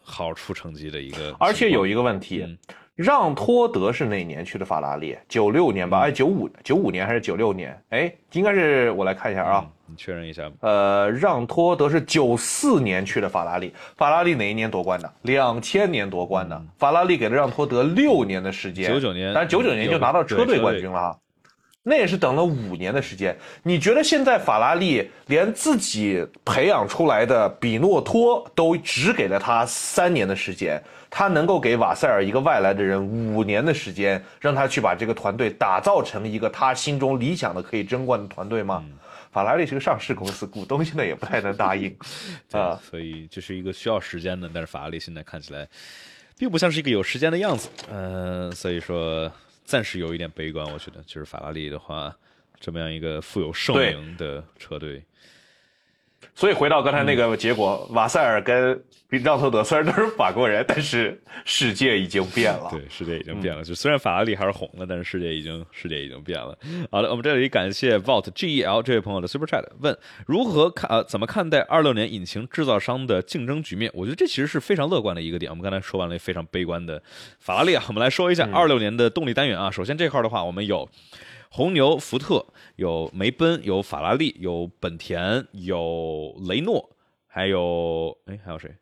[0.04, 1.36] 好好出成绩的一个。
[1.40, 2.56] 而且有一个问题，嗯
[2.94, 5.18] 让托德是哪年去的法拉利？
[5.28, 6.00] 九六年嗯吧？
[6.02, 7.76] 哎，九五九五年还是九六年？
[7.90, 9.66] 哎，应该是我来看一下啊。
[9.88, 15.12] 你确认一下，呃，让托德是九四年去的法拉利，法拉利哪一年夺冠的？
[15.24, 21.20] 两千年夺冠的，法拉利给了让托德六年的时间，九九年但是九九年就拿到车队对车队冠军了哈。
[21.84, 23.38] 那也是等了五年的时间。
[23.62, 38.84] 你觉得现在法拉利连自己培养出来的比诺托都只给了他三年的时间，他能够给瓦塞尔一个外来的人五年的时间，让他去把这个团队打造成一个他心中理想的可以争冠的团队吗？
[39.32, 41.94] 法拉利是个上市公司，股东现在也不太能答应
[42.54, 42.80] 啊。
[42.90, 45.68] 所以这是一个需要时间的，但是法拉利现在看起来
[46.38, 49.32] 并不像是一个有时间的样子，嗯、所以说
[49.64, 52.16] 暂时有一点悲观，我觉得就是法拉利的话，
[52.60, 55.04] 这么样一个富有盛名的车队，
[56.36, 62.68] 所以回到刚才那个结果，瓦塞尔跟让特德虽然都是法国人，但是世界已经变了。
[62.72, 63.64] 对，世界已经变了。
[63.64, 66.58] 就虽然法拉利还是红了，但是世界已经世界已经变了。
[66.90, 69.96] 好的，我们这里感谢 Vault GEL 这位朋友的 Super Chat，问
[70.26, 73.92] 如何看呃怎么看待二六年引擎制造商的竞争局面？
[73.94, 75.52] 我觉得这其实是非常乐观的一个点。
[75.52, 77.00] 我们刚才说完了非常悲观的
[77.40, 79.70] 法拉利啊，我们来说一下二六年的动力单元啊。
[79.70, 80.90] 首先这块的话，我们有。
[81.56, 82.44] 红牛、福特
[82.78, 86.90] 有梅奔，有法拉利，有本田，有雷诺，
[87.28, 88.76] 还有哎还有谁？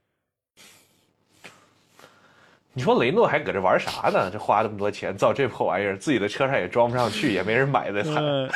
[2.72, 4.32] 你说雷诺还搁这玩啥呢？
[4.32, 8.02] 这花这么多钱造这破玩意儿，自己的车上也装不上去， 也没人买的。
[8.04, 8.16] 惨。
[8.16, 8.50] 呃，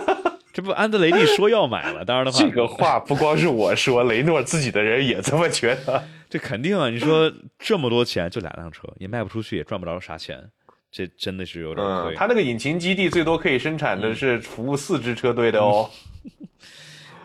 [0.50, 6.02] 这不安德雷利说要买了，当然的话，这个话不光是我说，雷诺自己的人也这么觉得。
[6.30, 6.88] 这肯定啊！
[6.88, 10.50] 你说这么多钱就两辆车，也卖不出去，也赚不着啥钱，
[10.98, 15.88] 这真的是有点嗯亏。，他那个引擎基地最多可以生产的是服务四支车队的哦。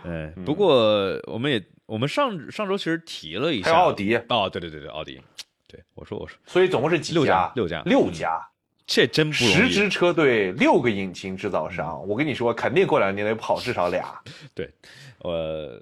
[0.03, 5.19] 嗯， 不过我们也我们上上周其实提了一下还有奥迪，哦，对对对对，奥迪，
[5.67, 7.51] 对我说我说所以总共是几六家家？
[7.55, 8.39] 六家六家，
[8.85, 9.55] 这真不容易。
[9.55, 12.07] 十支车队，六个引擎制造商。
[12.07, 14.13] 我跟你说，肯定过两年得跑至少俩。
[14.53, 14.69] 对，
[15.23, 15.81] 呃，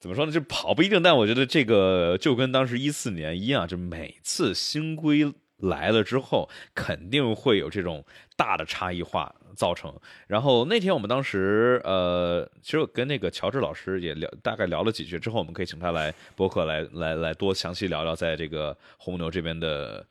[0.00, 0.32] 怎么说呢？
[0.32, 8.04] 就跑不一定，但我觉得这个就跟当时一四年一样，就每次新规来了之后，肯定会有这种
[8.36, 9.94] 大的差异化造成。
[10.26, 20.04] 然后那天我们当时呃，其实我跟那个乔治老师也聊，大概聊了几句之后，我们可以请他来播客来来来多详细聊聊在这个红牛这边的。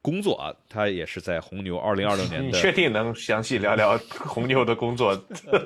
[0.00, 5.12] 工作啊，他也是在红牛二零二六年的 你确定能详细聊聊 红牛的工作？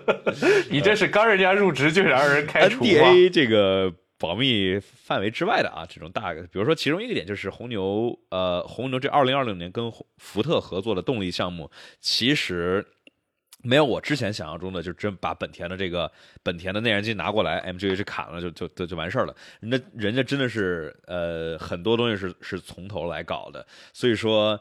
[0.71, 3.93] 你这是刚人家入职就让人开除吗？NDA 这个
[4.23, 11.69] 保密范围之外的啊，这种大，比如说其中一个点就是红牛，呃，红牛这二零二零年跟福特合作的动力项目，
[12.01, 12.87] 其实。
[13.65, 16.11] 没有我之前想象中的，就真把本田的这个
[16.43, 19.33] 本田的内燃机拿过来，MGH 砍了就就就就完事儿了。
[19.61, 24.61] 人家人家真的是呃很多东西是是从头来搞的，所以说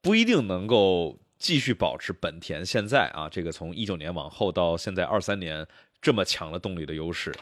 [0.00, 5.66] 不一定能够继续保持本田现在啊这个从一九年往后到现在二三年
[6.00, 7.34] 这么强的动力的优势。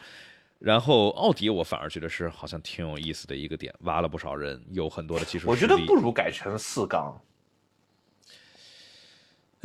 [0.59, 5.47] 然后奥迪，我反而觉得是好像挺有意思的一个点，挖了不少人，有很多的技术。
[5.49, 7.19] 我觉得不如改成四缸。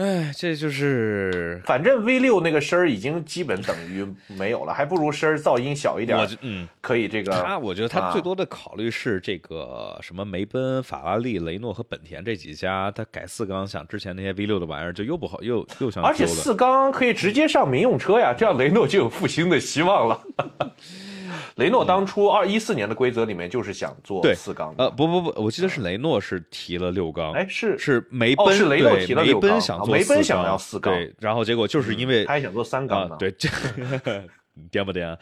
[0.03, 4.05] 哎，这就是反正 V 六那个声儿已经基本等于
[4.37, 7.31] 没有了，还不如声儿噪音小一点，嗯，可以这个。
[7.31, 16.27] 他我觉得他啊最多的考虑是这个什么梅奔、法拉利、雷诺和本田这几家，他改四缸，想之前那些 V 六的玩意儿就又不好，又又想而且。
[16.27, 20.21] 四缸可以直接上民用车呀，这样雷诺就有复兴的希望了。
[21.57, 33.49] 雷诺当初二一四年的规则里面就是想做四缸的，呃，不不不，我记得是雷诺是提了六缸，哎是是梅奔，哦是雷诺提了六缸想做四奔想要四缸对，然后结果就是因为他还想做三缸呢，，啊对，这
[34.71, 35.17] 颠不颠？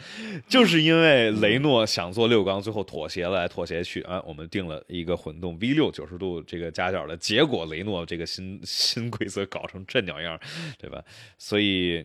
[0.49, 10.39] 就是因为雷诺想做六缸，最后妥协来妥协去啊，我们定了一个混动 V 六九十度这个夹角的，结果雷诺这个新新规则搞成这鸟样，
[10.79, 11.03] 对吧？
[11.39, 12.05] 所以。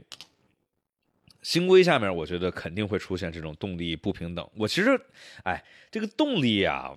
[1.45, 4.49] 新规下面，我觉得肯定会出现这种动力不平等。
[4.55, 4.99] 我其实，
[5.43, 6.91] 哎，这个动力呀、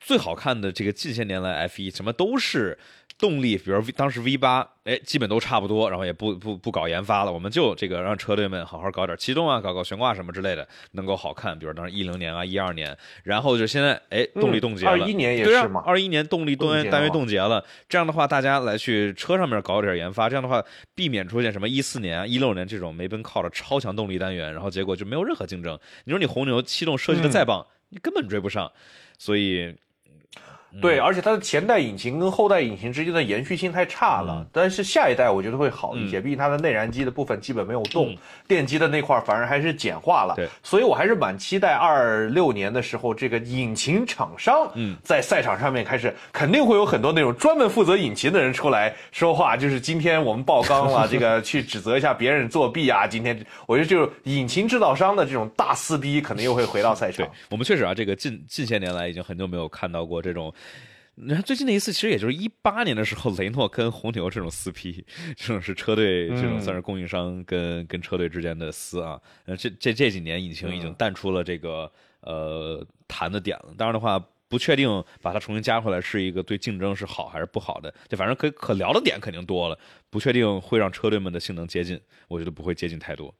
[0.00, 2.78] 最好看的这个近些年来 F 一什么都是
[3.18, 11.56] 动力，比如当时 V 八，哎，基本都差不多，然后也不不不搞研发了，我们就这个让车队们好好搞点气动啊，搞搞悬挂什么之类的，能够好看。
[11.56, 20.64] 比如当时一零年啊、一二年，然后就现在哎，动力冻结了，21年也是嘛二一年动力单元单元冻结了，这样的话，大家来去车上面搞点研发，这样的话
[20.96, 25.78] 避免出现什么一四年啊、一六年这种梅奔靠着超强动力单元，然后结果就没有任何竞争。
[26.06, 28.72] 你说你红牛气动设计的再棒，你根本追不上，
[29.22, 29.72] 所以
[30.80, 34.46] 对，而且它的前代引擎跟后代引擎之间的延续性太差了。
[34.50, 38.16] 但是下一代我觉得会好一些，毕竟它的内燃机的部分基本没有动，
[38.48, 40.34] 电机的那块反而还是简化了。
[40.34, 44.70] 对，所以我还是蛮期待二六年的时候，这个引擎厂商
[45.02, 53.06] 在赛场上面开始，肯定会有很多那种专门负责引擎的人出来说话，就是今天我们爆缸了， 这个去指责一下别人作弊啊。
[53.06, 57.28] 今天我觉得就是引擎制造商的这种大撕逼，可能又会回到赛场。
[57.50, 60.52] 我们确实啊，这个近近些年来已经很久没有看到过这种。
[61.24, 65.04] 你看最近的一次，其实也就是一八年的时候，雷诺跟红牛这种撕逼，
[65.36, 69.20] 这种是车队这种算是供应商跟跟车队之间的撕啊。
[69.44, 71.90] 呃，这这这几年引擎已经淡出了这个
[72.22, 73.72] 呃谈的点了。
[73.78, 74.18] 当然的话，
[74.48, 77.94] 不确定把它重新加回来是一个对竞争是好还是不好的。
[78.08, 79.78] 就反正可可聊的点肯定多了，
[80.10, 83.32] 不确定会让车队们的性能接近，我觉得不会接近太多。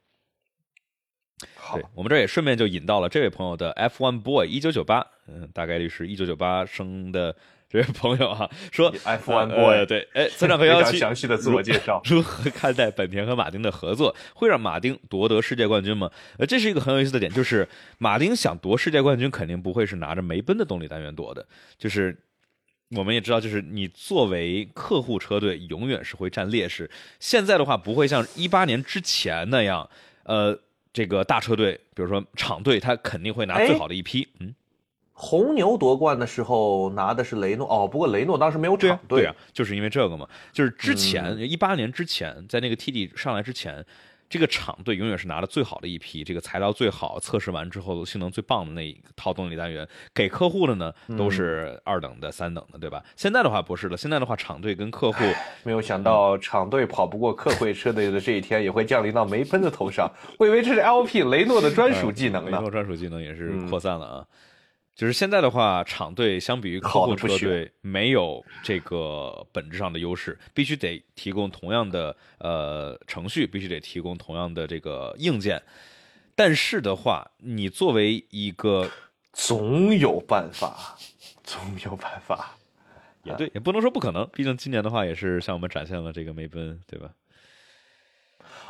[1.55, 7.35] 好我们这也顺便就引到了这位朋友的 F1 Boy 一九九八，嗯，大概率是一九九八生的
[7.73, 14.15] 这位朋友哈，说 F1 Boy 对，哎，村长和幺七详细的自我介绍，如何看待本田和马丁的合作？
[14.35, 16.11] 会让马丁夺得世界冠军吗？
[16.37, 17.67] 呃，这是一个很有意思的点，就是
[17.97, 21.43] 马丁想夺世界冠军，肯定不会是拿着梅奔的动力单元夺的，
[21.79, 22.15] 就是
[22.91, 26.87] 我们也知道，就是你作为客户车队，永远是会占劣势。
[27.19, 29.89] 现在的话，不会像一八年之前那样，
[30.25, 30.59] 呃。
[30.95, 34.27] 这个大车队，比如说厂队，他肯定会拿最好的一批。
[34.39, 34.53] 嗯，
[35.13, 43.85] 红牛夺冠的时候拿的是雷诺哦，不过雷诺当时没有厂队，对啊，就是因为这个嘛，就是之前一八年之前，在那个 T D 上来之前。
[44.29, 53.03] 这个厂队永远是拿了最好的一批，这个材料最好，测试完之后性能最棒的那一套动力单元，给客户的呢都是二等的、三等的，对吧？
[53.15, 55.23] 现在的话不是了，现在的话厂队跟客户，
[55.61, 62.57] 没有想到厂队跑不过客会车队的这一天也会降临到梅奔的头上，我以为这是 L P 雷诺的专属技能呢。
[62.57, 64.25] 雷诺专属技能也是扩散了啊。
[64.95, 75.59] 就是现在的话，厂队相比于客户车队没有这个本质上的优势，必须得提供同样的呃程序，必须得提供同样的这个硬件。
[76.35, 78.87] 但是的话，你作为一个
[79.33, 80.95] 总有办法，
[81.43, 82.55] 总有办法，
[83.25, 84.29] 也对，也不能说不可能。
[84.31, 87.09] 毕竟今年的话，也是向我们展现了这个梅奔，对吧？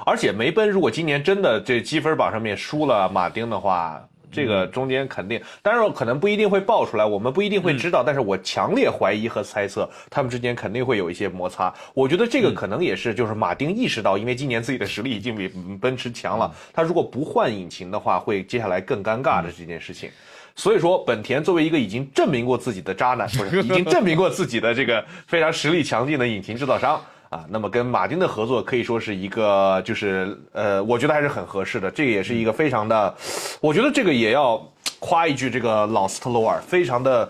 [0.05, 4.07] 而且梅奔如果今年真的这积分榜上面输了马丁的话。
[4.33, 8.03] 这个中间肯定，当然可能不一定会爆出来，我们不一定会知道。
[8.03, 11.73] 但是我强烈怀疑和猜测，他们之间肯定会有一些摩擦。
[11.93, 15.47] 我觉得这个可能也是，就是马丁意识到，因为今年自己的实力已经比
[15.79, 20.09] 奔驰强了，他如果不换引擎的话，会接下来更尴尬的这件事情。
[20.55, 27.03] 所以说，本田作为一个已经证明过自己的渣男，不是已经证明过自己的这个非常实力强劲的引擎制造商。
[27.33, 31.89] 啊，那么跟马丁的合作可以说是一个，就是呃，我觉得还是很合适的。
[31.89, 33.15] 这个也是一个非常的，
[33.59, 37.27] 我觉得这个也要夸一句，这个老斯特罗尔非常的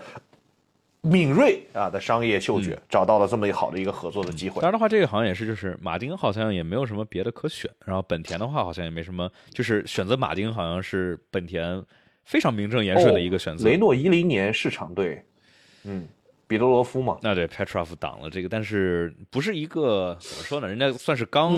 [1.00, 4.60] 敏锐啊的商业嗅觉，找到了这么一好的一个合作的机会。
[4.60, 11.82] 当然的话，这个好像也是，就是马丁好像也没有什么别的可选，然后本田的话好像也没什么，就是选择马丁好像是本田
[12.26, 13.64] 非常名正言顺的一个选择。
[13.66, 15.24] 雷诺一零年市场对，
[15.84, 16.06] 嗯。
[16.54, 20.68] 彼得罗夫嘛，那对 Petrov 挡了这个，但是不是一个怎么说呢？
[20.68, 21.52] 人家算是刚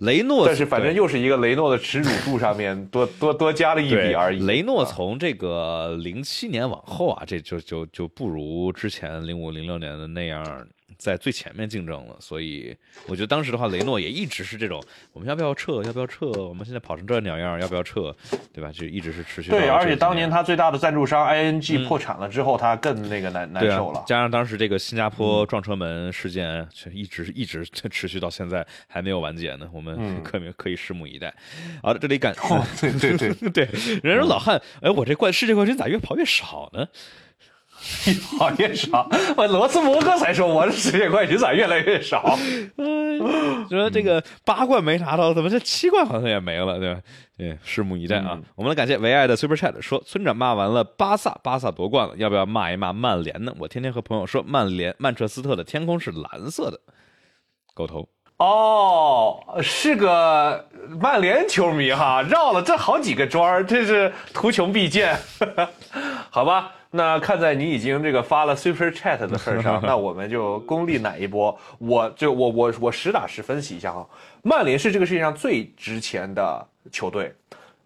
[0.00, 4.44] 雷诺，但是反正又是一个雷诺的耻辱柱上面多多多加了一笔而已。
[4.44, 10.44] 雷诺从这个零七年往后啊，这就就就不如之前零五零六年的那样。
[10.96, 14.82] 在最前面竞争了，所以我觉得当时的话，雷诺也一直是这种，
[15.12, 15.82] 我们要不要撤？
[15.84, 16.26] 要不要撤？
[16.30, 18.14] 我们现在跑成这鸟样，要不要撤？
[18.52, 18.72] 对吧？
[18.72, 19.50] 就一直是持续。
[19.50, 24.02] 对，而且当年他最大的赞助商 ING 破产了之后，他更那个难难受了。
[24.06, 29.68] 加上当时这个新加坡撞车门事件，却一直一直 持续到现在还没有完结呢。
[29.72, 31.32] 我们可可以拭目以待。
[31.82, 32.34] 好的，这里感
[32.80, 33.68] 对对对 对，
[34.02, 36.88] 人说老汉，哎，我这冠世界冠军咋越跑越少呢？
[38.06, 42.36] 越跑越少，我罗斯摩克才说我的世界冠军咋越来越少？
[42.76, 47.00] 嗯说这个八冠没拿到，怎么这七冠好像也没了，对吧？
[47.36, 48.38] 对，拭目以待啊！
[48.54, 53.52] 我们来感谢唯爱的 Super Chat 说，村长骂完了巴萨，巴萨夺冠了，要不要骂一骂曼联呢？
[53.58, 56.80] 我天天和朋友说，曼联曼彻斯特的天空是蓝色的，
[57.74, 58.08] 狗头。
[58.38, 60.68] 哦，是个
[61.00, 65.18] 曼联球迷哈，绕了这好几个庄儿，这是图穷匕见，
[66.30, 66.72] 好吧？
[66.90, 71.56] 那看在你已经这个发了 Super Chat 的份上， 那我们就功利奶一波。
[71.78, 74.08] 我就我我我实打实分析一下哈，
[74.42, 77.34] 曼联是这个世界上最值钱的球队。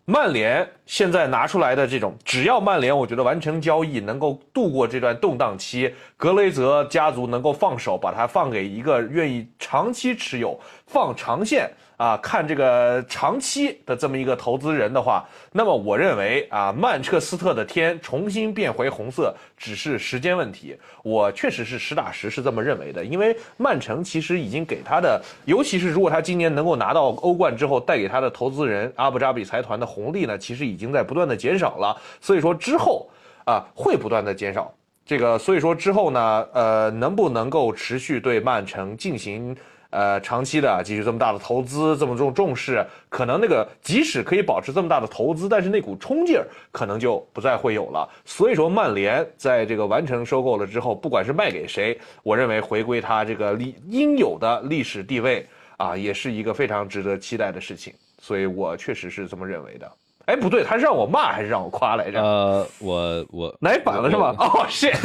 [0.04, 11.70] 曼联现在拿出来的这种，只要曼联我觉得完成交易，能够度过这段动荡期，格雷泽家族能够放手，把它放给一个愿意长期持有、放长线。
[12.02, 20.76] 啊，看这个长期的这么一个投资人的话，那么我认为啊，曼彻斯特的天重新变回红色只是时间问题。
[21.04, 31.96] 我确实是实打实是这么认为的，因为曼城其实已经给他的，尤其是如果他今年能够拿到欧冠之后，带给他的投资人阿布扎比财团的红利呢，其实已经在不断的减少了。
[32.20, 33.08] 所以说之后
[33.44, 34.74] 啊，会不断的减少。
[35.06, 39.56] 这个所以说之后呢，呃，能不能够持续对曼城进行？
[39.92, 48.08] 呃，长期的继续这么大的投资，这么重重视，可能那个即使可以保持这么大的投资，但是那股冲劲儿可能就不再会有了。
[48.24, 55.46] 所以说，曼联在这个完成收购了之后，不管是卖给谁，我认为回归他这个历应有的历史地位
[55.76, 57.92] 啊，也是一个非常值得期待的事情。
[58.18, 59.92] 所以我确实是这么认为的。
[60.24, 62.18] 哎，不对，他是让我骂还是让我夸来着？
[62.18, 64.34] 呃，我我奶板了是吧？
[64.38, 64.96] 哦，shit，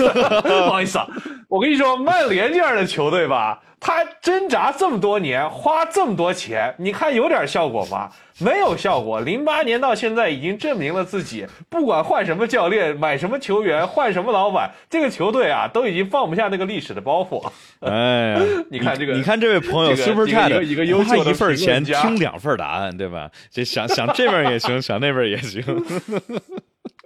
[0.64, 1.08] 不好意思啊，
[1.50, 3.62] 我跟你说，曼联这样的球队吧。
[3.80, 8.10] 他挣扎这么多年，花这么多钱，你看有点效果吗？
[8.40, 9.20] 没有效果。
[9.22, 17.44] 零八年到现在已经证明了自己，不管换什么教练、买什么球员、换什么老板，这个球队啊，都已经放不下那个历史的包袱。
[17.82, 23.30] 哎呀， 你看这个，你看这位朋友 Super Chat，一个优秀的一份钱听两份答案，对吧？
[23.52, 25.64] 这想想这边也行，想那边也行。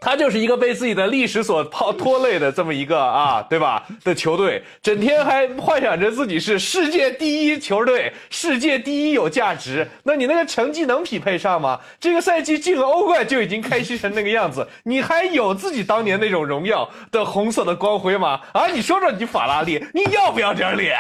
[0.01, 3.85] 他就是一个被自己的历史所抛拖累的这么一个啊，对吧？
[4.03, 9.87] 的球队，整天还幻想着自己是世界第一球队，世界第一有价值。
[10.01, 11.79] 那你那个成绩能匹配上吗？
[11.99, 18.41] 这个赛季进了欧冠就已经开心成那个样子，你还有自己当年那种荣耀的红色的光辉吗？
[18.53, 20.97] 啊，你说说你法拉利，你要不要点脸？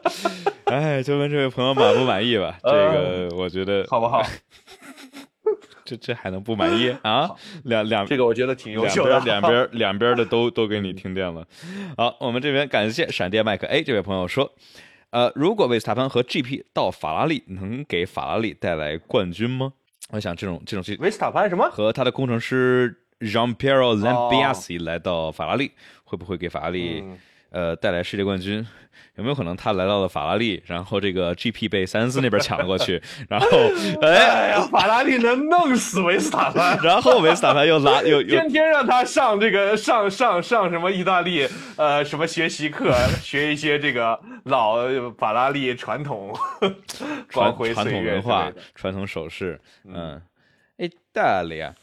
[0.64, 2.54] 哎，就问这位朋友满不满意吧？
[2.64, 4.22] 这个我觉得好不好？
[5.90, 7.28] 这这还能不满意 啊？
[7.64, 11.44] 两两这个我觉得挺优秀的，两边 两边的都都给你听见了。
[11.96, 14.52] 好，我们这边感谢闪电麦克 A 这位朋友说，
[15.10, 19.72] 呃，如果维斯塔潘和 GP 到法拉利，能给法拉利带来冠军吗？
[20.10, 25.72] 我想这种这种维斯塔潘什么和他的工程师 Jean Pierre Lambiasi 来到法拉利，
[26.04, 27.04] 会不会给法拉利
[27.50, 28.66] 呃带来世界冠军？
[29.16, 33.46] 有没有可能他来到了法拉利，然后这个 GP 被塞恩斯那边抢了过去， 然后
[34.02, 41.46] 哎呀，法拉利能弄死维斯塔潘， 然后维斯塔潘又拉又天天让他上这个上上上什么意大利
[41.76, 44.78] 呃什么学习课，学一些这个老
[45.18, 46.32] 法拉利传统
[47.28, 50.20] 传传统文化、传统手势，嗯，
[50.78, 51.74] 意大利啊，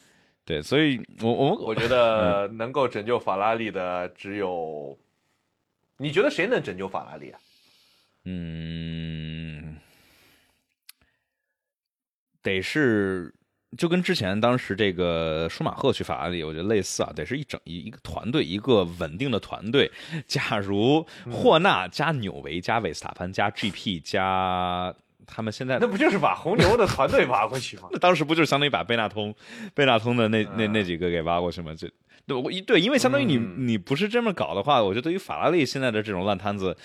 [0.46, 4.98] 对，所以我我我觉得能够拯救法拉利的只有。
[5.98, 7.40] 你觉得谁能拯救法拉利啊？
[8.26, 9.78] 嗯，
[12.42, 13.34] 得是
[13.78, 19.92] 就跟之前当时这个舒马赫去法拉利，我觉得类似啊，得是一整一一个团队，一个稳定的团队。
[20.28, 24.94] 假如霍纳加纽维加韦斯塔潘加 GP 加
[25.26, 27.88] 他们现在，那不就是把红牛的团队挖过去吗？
[27.92, 29.34] 那 当时不就是相当于把贝纳通、
[29.74, 31.74] 贝纳通的那那那几个给挖过去吗？
[31.78, 31.90] 这。
[32.28, 36.76] 对，我一对，因为相当于你你不是这么搞的话，我觉得对于法拉利现在的这种烂摊子，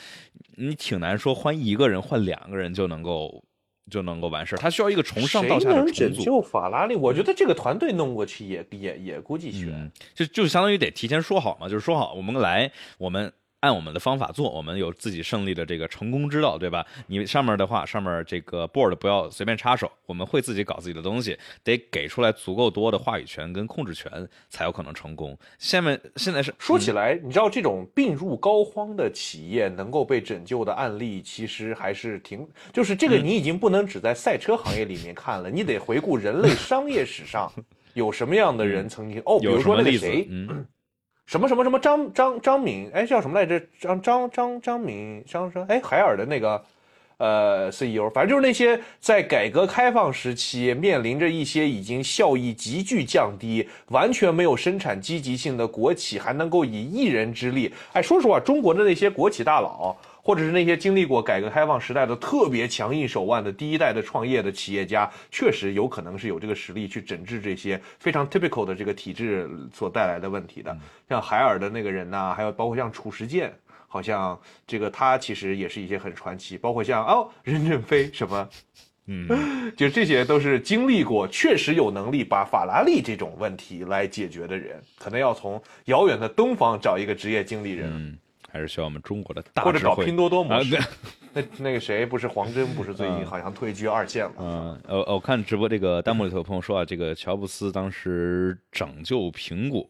[0.56, 3.42] 你挺难说换一个人换两个人就能够
[3.90, 5.92] 就能够完事儿，他需要一个从上到下的重组。
[5.92, 6.94] 拯救法拉利？
[6.94, 13.32] 我觉得这个团队弄过去也也也估计悬，就就相当于得提前说好嘛，就是说好我们来我们。
[13.62, 16.84] 按我们的方法做，我们有自己胜利的这个成功之道，对吧？
[17.06, 24.10] 你上面的话，上面这个 board 不要随便插手，我们会自己搞自己的东西，得给出来足够多的话语权跟控制权，
[24.48, 25.38] 才有可能成功。
[25.58, 37.48] 下面现在是说起来，你知道这种病入膏肓的企业能够被拯救的案例，其实还是挺，就是这个你已经不能只在赛车行业里面看了，你得回顾人类商业史上
[37.94, 40.28] 有什么样的人曾经哦，比如说那个谁。
[41.32, 43.58] 什么什么什么张张张敏，哎，叫什么来着？
[43.80, 46.62] 张张张张敏，张张，哎，海尔的那个，
[47.16, 59.96] 呃，CEO，反正就是那些在改革开放时期面临着一些已经效益急剧降低、完全没有生产积极性的国企，还能够以一人之力，哎，说实话，中国的那些国企大佬。
[60.22, 70.76] 或者是那些经历过改革开放时代的特别强硬手腕的第一代的创业的企业家，确实有可能是有这个实力去整治这些非常 typical 的这个体制所带来的问题的。
[71.08, 73.52] 像海尔的那个人呐，还有包括像褚时健，
[73.88, 76.56] 好像这个他其实也是一些很传奇。
[76.56, 78.48] 包括像哦任正非什么，
[79.06, 79.28] 嗯，
[79.76, 88.16] 就这些都是经历过，确实有能力把法拉利这种问题来解决的人，可能要从遥远的东方找一个职业经理人。
[88.52, 90.78] 还是需要我们中国的大或者找拼多多模式。
[91.32, 94.34] 那那个谁不是黄峥，不是最近 好像退居二线了？
[94.38, 99.88] 嗯，呃，我看直播这个弹幕里头有朋友说啊，这个乔布斯当时拯救苹果，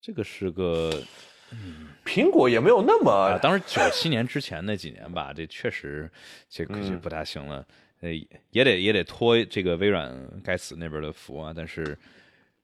[0.00, 1.02] 这个是个，
[1.50, 6.08] 嗯苹果也没有那么，当时九七年之前那几年吧，这确实
[6.48, 7.66] 这可就不大行了。
[8.02, 8.10] 呃，
[8.50, 10.14] 也得也得托这个微软
[10.44, 11.52] 该死那边的福啊。
[11.56, 11.98] 但是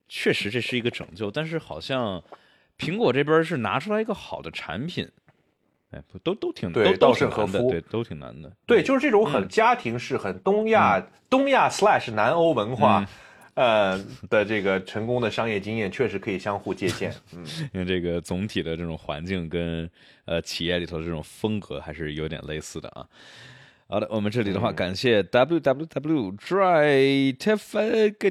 [0.07, 2.23] 确实这是一个拯救，但是好像
[2.83, 5.09] 苹果这边是拿出来一个好的产品，
[5.91, 8.53] 哎，不都都挺对都都稻盛挺难的，和夫对，都挺难的。
[8.67, 11.01] 对，就是这种很家庭式、很东亚、
[11.31, 13.07] 东亚 slash 南欧文化，
[13.55, 13.99] 呃
[14.29, 17.15] 的这个成功的商业经验，确实可以相互借鉴。
[17.37, 19.89] 嗯，因为这个总体的这种环境跟
[20.25, 23.07] 呃企业里头的这种风格还是有点类似的啊。
[23.89, 27.79] 好的，我们这里的话，感谢 w w w dry t f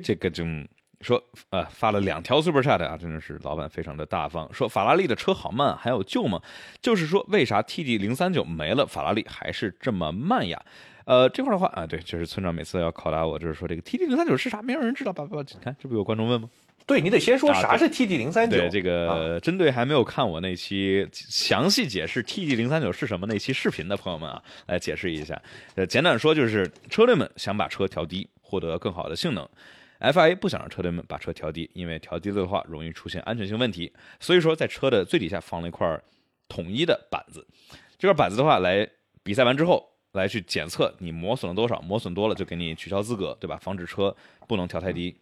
[0.02, 0.68] 这个种
[1.02, 4.52] 说呃发了两条 super chat 啊，真的是老板非常的大方。
[4.53, 6.41] 说法拉利的车好慢，还有救吗？
[6.82, 10.61] 就是说为啥 TD 零三九没了，法拉利还是这么慢呀？
[11.06, 15.11] 呃，这块的话啊，对，就是村长每次要拷打我，就是说这个 TD 零三九是啥，没有人知道。
[15.11, 16.49] 叭叭叭，你看这不有观众问吗？
[16.88, 18.57] 对你得先说啊啥是 TD 零三九。
[18.57, 25.40] 对，这啊个针对还没有看我那期详细解释 TD 零三九是什么那期视频的朋友们啊，来解释一下。
[25.76, 29.48] 呃，简短说就是车队们想把车调低，获得更好的性能。
[30.02, 36.02] FIA 不想让车队们把车调低，因为调低了的话容易出现安全性问题，所以说在车的最底下放了一块
[36.48, 37.45] 统一的板子。
[37.98, 38.90] 这块板子的话，来
[39.22, 43.57] 比赛完之后来去检测你磨损了多少，磨损多了就给你取消资格，对吧？
[43.61, 44.15] 防止车
[44.48, 45.15] 不能调太低。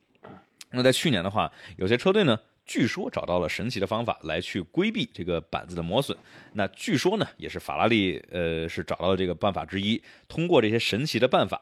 [0.71, 6.17] 那在去年的话，有些车队呢，据说找到了神奇的方法来去规避这个板子的磨损。
[6.53, 11.59] 那据说呢，也是法拉利呃是找到了这个办法之一，通过这些神奇的办法，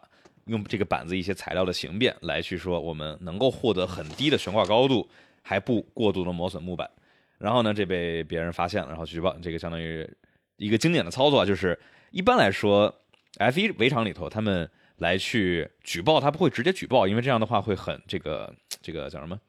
[0.48, 5.07] 用这个板子一些材料的形变来去说，我们能够获得很低的悬挂高度，
[5.41, 6.90] 还不过度的磨损木板。
[7.38, 10.10] 然后呢，这被别人发现了，然后举报，这个相当于
[10.56, 11.80] 一个经典的操作啊，就是
[12.10, 12.94] 一般来说
[13.38, 14.68] ，F1 围场里头他们
[14.98, 18.52] 来去举报，他不会直接举报，因为这样的话会很这个
[18.82, 19.40] 这个叫什么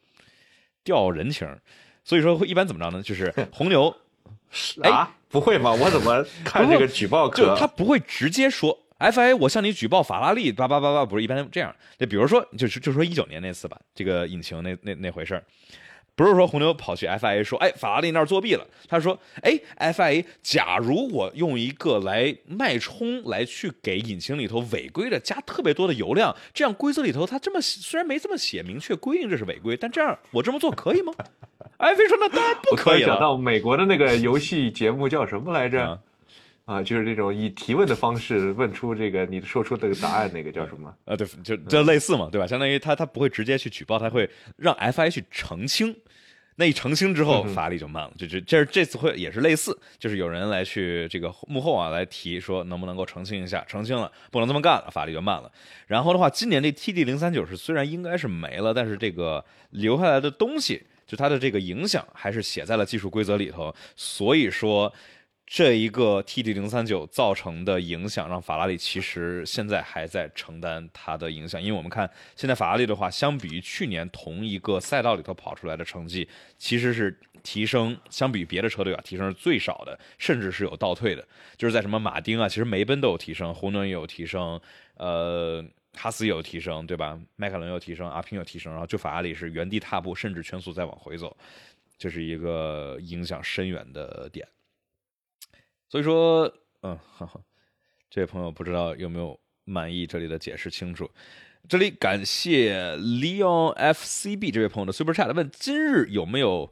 [0.85, 1.49] 掉人情，
[2.05, 3.03] 所以说会一般怎么着呢？
[3.03, 3.95] 就是 红牛
[4.83, 5.73] 哎啊，不会吗？
[5.73, 11.75] 我怎么 看这个举报就可他不会直接说 FIA 我向你举报法拉利叭叭叭叭，不是一般这样。
[11.99, 15.45] 就比如说，就是就说一九年那次吧，这个引擎那那那回事儿。
[16.16, 18.66] 不是说红牛跑去 FIA 说，哎，法拉利那儿作弊了。
[18.89, 31.12] 他说，哎，FIA，假如我用一个来脉冲来去给引擎里头违规的加特别多的油量，这样规则里头它这么虽然没这么写明确规定这是违规，但这样我这么做可以吗
[31.79, 33.20] ？FIA 说那当然不我突然想可以了。
[33.20, 36.03] 到美国的那个游戏节目叫什么来着？
[36.69, 40.95] 啊啊，就是这种以提问的方式问出这个你说出这个答案，那个叫什么？
[41.07, 42.47] 啊，对，就就类似嘛，对吧？
[42.47, 44.28] 相当于他他不会直接去举报，他会
[44.59, 45.97] 让 FI 去澄清。
[46.57, 48.12] 那一澄清之后，法理就慢了。
[48.19, 55.51] 就这这这次会也是类似，就是有人来去这个幕后啊来提说能不能够澄清一下，澄清了不能这么干了，法律就慢了。
[55.86, 64.93] 然后的话，今年这 TD 零三九是虽然应该是没了，但是这个留下来的东西，就它的这个影响还是写在了技术规则里头，所以说。
[65.51, 81.27] 这一个 TD 零三九造成的影响，让法拉利其实现在还在承担它的影响，因为我们看现在法拉利的话，相比于去年同一个赛道里头跑出来的成绩，其实是提升，相比于别的车队啊，提升是最少的，甚至是有倒退的。
[81.57, 84.61] 就是在什么马丁啊，其实梅奔都有提升，红牛也有提升，
[84.97, 85.65] 呃，
[85.95, 87.19] 哈斯也有提升，对吧？
[87.37, 91.35] 迈凯伦有提升，阿平有提升，然后就法拉利是原地踏步，甚至全速再往回走，
[91.97, 94.47] 这是一个影响深远的点。
[95.89, 96.52] 所以说，
[96.82, 97.40] 嗯，哈哈，
[98.10, 101.10] 这位朋友不知道有没有满意这里的解释清楚。
[101.69, 106.70] 这里感谢 Leon FCB 这位朋友的 Super Chat，问今日有没有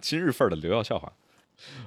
[0.00, 1.12] 今日份的留校笑话？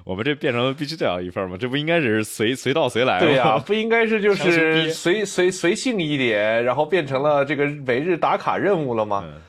[0.04, 1.56] 我们这变成了必须得要一份儿吗？
[1.58, 3.26] 这不应该是随随到随来吗？
[3.26, 9.24] 对呀、不应该是就是随随随性一点，然后变成了这个每日打卡任务了吗？
[9.24, 9.40] 嗯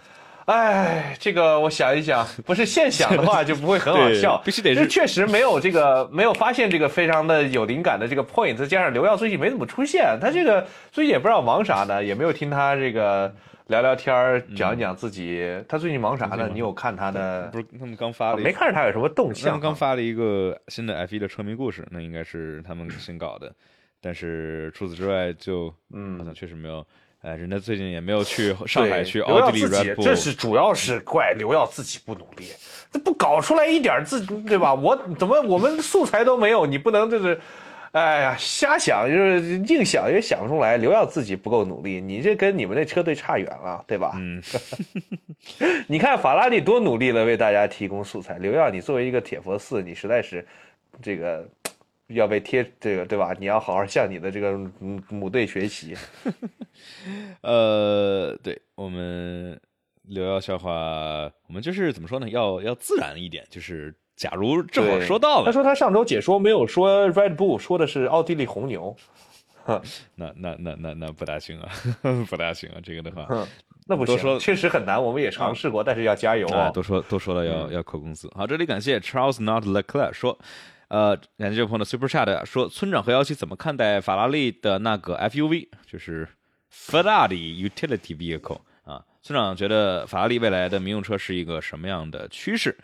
[0.46, 13.34] 哎，这个我想一想，不是现想的话 就不会很好笑，对必须得是这确实没有这个没有发现这个非常的有灵感的这个 point，再加上刘耀最近没怎么出现，他这个最近也不知道忙啥呢，也没有听他这个
[13.68, 16.48] 聊聊天儿讲一讲自己，他最近忙啥呢？
[16.54, 17.48] 你有看他的？
[17.52, 19.52] 不是他们刚发了一没看着他有什么动他向他？
[19.54, 23.52] 们刚发了一个新的 F 一的车迷故事，那应该是他们新搞的。
[24.00, 26.86] 但是除此之外，就嗯，好像确实没有。
[27.26, 32.49] 哎，人家最近也没有去上海去奥地利这是主要是怪刘耀自己不努力，
[32.91, 34.76] 这不搞出来一点自对吧？
[34.76, 37.41] 我怎么我们素材都没有，你不能就是，
[37.93, 40.77] 哎呀，瞎想就是硬想也想不出来。
[40.77, 44.11] 刘耀自己不够努力，你这跟你们那车队差远了，对吧？
[44.18, 44.39] 嗯，
[45.88, 50.45] 你看法拉利多努力了为大家提供素材，刘耀你作为一个铁佛寺，你实在是
[51.02, 51.43] 这个。
[52.07, 53.34] 要被贴这个对吧？
[53.40, 55.95] 你要好好向你的这个母母队学习。
[57.41, 59.60] 呃，对我们
[60.03, 60.72] 刘耀笑话，
[61.48, 62.30] 我们就是怎么说呢？
[62.30, 68.95] 要要自然一点，就是假如正好说到了，他说他上周解说没有说 Red Bull，说的是奥地利红牛。
[70.15, 71.72] 那那那那那不大行啊，
[72.30, 73.27] 不大行啊，这个的话，
[73.88, 76.72] 那不行，确实很难，我们也尝试过，但是要加油啊，哦。
[76.72, 78.30] 多说多说了要要扣工资。
[78.36, 80.38] 好，这里感谢 Charles Not Leclerc 说，
[80.88, 86.28] 呃，感谢这位朋友的 Super Chat 说，村长和幺七怎么看待法拉利的那个 FUV，就是
[86.72, 89.03] Ferrari Utility Vehicle 啊？
[89.22, 92.78] 村长觉得法拉利未来的民用车是一个什么样的趋势？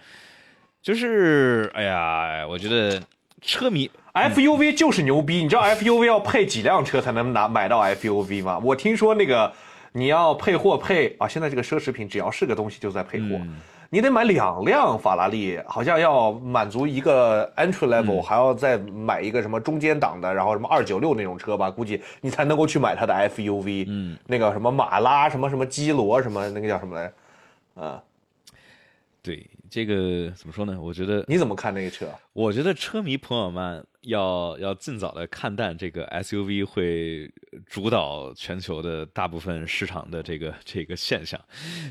[0.82, 3.00] 就是，哎呀，我觉得
[3.40, 8.58] 车迷 FUV 就是牛逼，你知道 FUV 要配几辆车才能拿买到 FUV 吗？
[8.58, 9.54] 我听说那个
[9.94, 13.40] 你要配货配啊，现在这个奢侈品只要是个东西就在配货，
[13.94, 23.84] 你得买两辆法拉利，好像要满足一个 entry level，、还要再买一个什么中间档的，然后什么二九六那种车吧，估计你才能够去买它的 FUV。
[23.90, 27.12] 嗯，那个什么马拉什么什么基罗什么那个叫什么来
[27.76, 27.82] 着？
[27.82, 28.02] 啊，
[29.22, 30.80] 对这个怎么说呢？
[30.82, 32.08] 我觉得你怎么看那个车？
[32.32, 37.32] 我觉得车迷朋友们要要尽早的看淡这个 SUV 会
[37.66, 41.40] 主导全球的大部分市场的这个这个现象，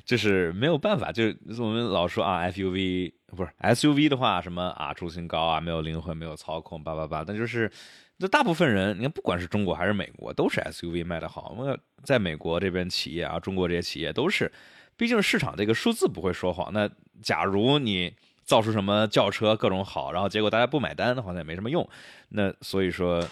[0.04, 7.70] 就是没有办法，就是我们老说啊，FUV 不是 SUV 的话，什么啊重心高啊，没有灵魂，没有操控，叭叭叭，但就是。
[8.18, 11.56] 这大部分人，你看，不管是中国还是美国，都是 SUV 卖的好。
[11.56, 11.74] 那
[12.04, 14.52] 在美国这边企业啊，中国这些企业都是，
[14.94, 16.70] 毕竟市场这个数字不会说谎。
[16.70, 16.86] 那
[17.22, 18.14] 假如你
[18.50, 21.88] 造出什么轿车各种好，然后结果大家不买单的话，那也没什么用。
[22.30, 23.24] 那所以说，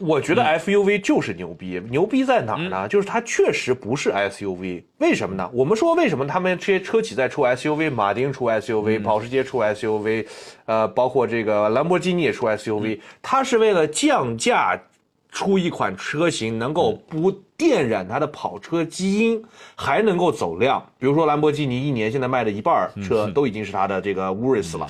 [0.00, 2.88] 我觉得 FUV 就是牛逼，牛逼在哪儿呢？
[2.88, 5.50] 就是它确实不是 SUV，为什么呢？
[5.52, 10.26] 我们说为什么他们这些车企在出 SUV，马丁出 SUV，、保时捷出 SUV，
[10.64, 14.80] 呃，包括这个兰博基尼也出 SUV，、它是为了降价
[15.30, 19.42] 出一款车型，能够不电染它的跑车基因，
[19.74, 20.84] 还能够走量。
[20.98, 24.88] 比如说兰博基尼一年现在卖的一半儿车都已经是它的这个 Urus 了。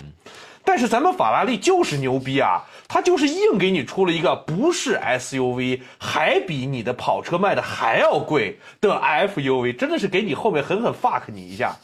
[0.62, 11.74] 但是咱们法拉利就是牛逼啊，它就是硬给你出了一个不是 SUV，还比你的跑车卖的还要贵的 FUV，真的是给你后面狠狠 fuck 你一下，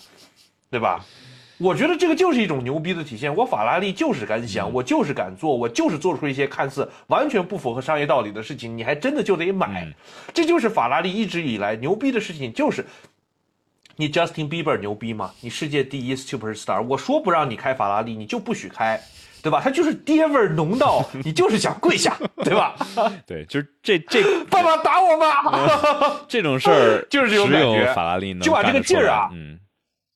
[0.71, 1.05] 对吧？
[1.59, 3.35] 我觉得这个就是一种牛逼的体现。
[3.35, 9.87] 我法拉利就是敢想，我就是敢做，我就是做出一些看似完全不符合商业道理的事情，你还真的就得买。
[10.35, 12.85] 这就是法拉利一直以来牛逼的事情，就是
[13.97, 15.33] 你 Justin Bieber 牛逼吗？
[15.41, 19.01] 你世界第一 superstar，我说不让你开法拉利，你就不许开，
[19.43, 19.59] 对吧？
[19.59, 22.15] 他就是爹味儿浓到 你就是想跪下，
[22.45, 22.77] 对吧？
[23.27, 26.21] 对，就是这这 爸爸打我吧！
[26.29, 29.59] 这种事儿，就是这种感觉法拉利能就把这个劲儿啊嗯，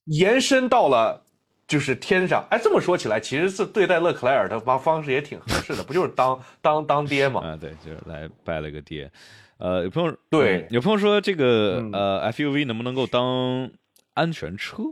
[0.05, 1.23] 延伸到了
[1.71, 2.45] 就是天上。
[2.51, 7.41] 哎，这么说起来，其实是对待勒克莱尔的方方式也挺合适的，不就是当当当爹吗？
[7.47, 9.09] 啊，对，就是来拜了个爹。
[9.59, 13.71] 呃，有朋友对嗯有朋友说这个、嗯呃 FUV 能不能够当
[14.15, 14.83] 安全车？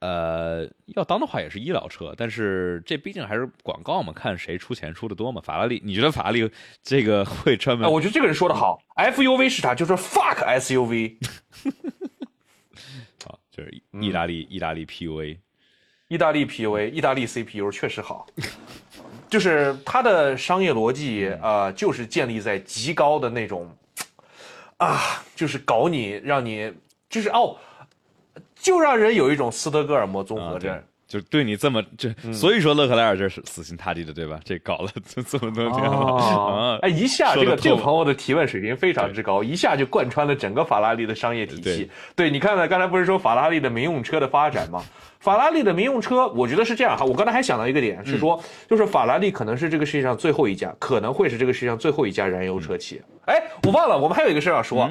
[0.00, 5.40] 呃，要当的话也是医疗车，但是这毕竟还是广告嘛，看谁出钱出的多嘛。
[5.40, 6.50] 法拉利，你觉得法拉利
[6.82, 9.74] 这个 会专门哎，我觉得这个人说的好，FUV 是啥？
[9.76, 11.16] 就是 fuck SUV。
[13.24, 15.38] 好，就是嗯意大利、意大利 PUA，
[16.14, 18.24] 意大利 PUA，意大利 CPU 确实好，
[19.28, 23.68] 就是它的商业逻辑，呃，就是建立在极高的那种，
[24.76, 26.72] 啊，就是搞你，让你，
[27.10, 27.56] 就是哦，
[28.54, 34.38] 就让人有一种斯德哥尔摩综合症。，就对你这么这，嗯所以说勒克莱尔这是死心塌地的，对吧？
[34.44, 41.90] 这搞了这 这么多年了啊，哎，一下这个这个朋友的提问水平非常之高，一下就贯穿了整个法拉利的商业体系。
[42.14, 44.84] 对，你看看，刚才不是说法拉利的民用车的发展吗？
[45.24, 47.02] 法拉利的民用车，我觉得是这样哈。
[47.02, 48.38] 我刚才还想到一个点，是说，
[48.68, 53.02] 就是法拉利可能是这个世界上最后一家，可能会是这个世界上最后一家燃油车企业。
[53.24, 54.90] 哎，我忘了，我们还有一个事儿要说，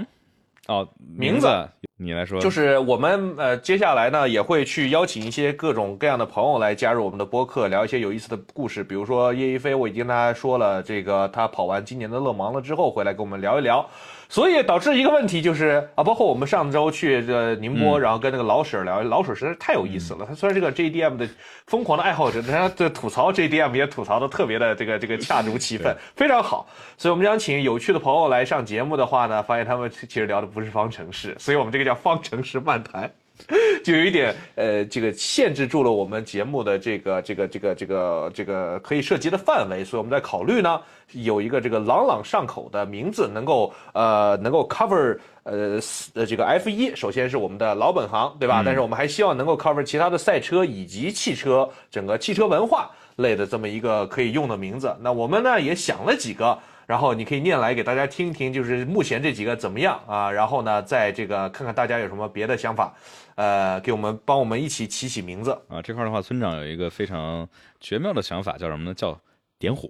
[0.68, 8.84] 哦，名字字你来说，就是我们呃接下来呢也会去邀请一些各种各样的朋友来加入我们的播客，聊一些有意思的故事。
[8.84, 13.88] 比如说叶一飞，我已经跟他说了，这个他跑完今年的勒芒了之后回来跟我们聊一聊。
[14.34, 20.26] 所以导致一个问题就是啊，包括我们上周去这宁波，然后跟那个老婶聊，老婶实在是太有意思了。
[20.28, 21.30] 他虽然是个 JDM 的
[21.68, 26.68] 疯狂的爱好者，但他的吐槽 JDM 也吐槽的特别的这个这个恰如其分，非常好。
[26.98, 33.12] 所以我们想请有趣的朋友来上节目的话呢，发现他们其实聊的不是方程式，所以我们这个叫方程式漫谈。
[33.84, 40.80] 就有一点呃，这个限制住了我们节目的这个这个这个这个这个可以涉及的范围，所以我们在考虑呢，
[41.12, 45.80] 有一个这个朗朗上口的名字，能够呃能够 cover 呃
[46.14, 48.62] 呃这个 F 一，首先是我们的老本行，对吧？
[48.64, 54.96] 但是我们还希望能够 cover 其他的赛车以及汽车整个汽车文化类的这么一个可以用的名字。
[55.02, 56.58] 那我们呢也想了几个。
[56.86, 60.30] 然后你可以念来给大家听听，就是目前这几个怎么样啊？
[60.30, 62.94] 然后呢，在这个看看大家有什么别的想法，
[63.36, 65.52] 呃，给我们帮我们一起起起名字。
[65.68, 67.48] 啊，这块儿的话，村长有一个非常
[67.80, 68.94] 绝妙的想法，叫什么呢？
[68.94, 69.20] 叫
[69.58, 69.90] 点火。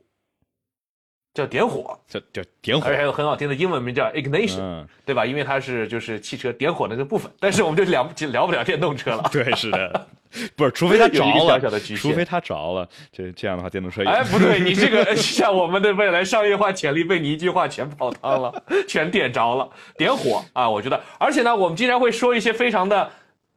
[1.33, 5.25] 叫点火，叫叫点火而且，还有很好听的英文名叫 ignition，、嗯，对吧？
[5.25, 7.31] 因为它是就是汽车点火的那个部分。
[7.39, 9.27] 但是我们就聊不聊不了电动车了。
[9.31, 10.07] 对，是的，
[10.55, 19.67] 不是，除非它 着了，小小的除非它着了，这这样的话，电动车也哎，不对， 你这个像我们的未来商业化潜力被你一句话全泡汤了，全点着了，
[19.97, 20.69] 点火啊！
[20.69, 23.09] 我觉得，而且呢，我们经常会说一些非常的。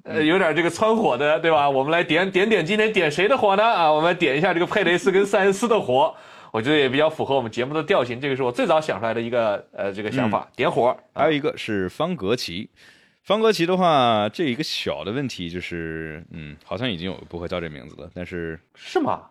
[0.06, 1.68] 呃，有点这个蹿火的，对吧？
[1.68, 3.64] 我们来点点点，今天点谁的火呢？
[3.64, 6.14] 啊，我们来点一下这个佩雷斯跟塞恩斯的火，
[6.52, 8.20] 我觉得也比较符合我们节目的调性。
[8.20, 10.96] 这个是我最早想出来的一个呃这个想法，点火。
[11.12, 12.70] 还有一个是方格奇，
[13.24, 19.22] 方格奇的话，这一个小的问题就是，嗯，好像已经有不会叫这名字了，但是是吗？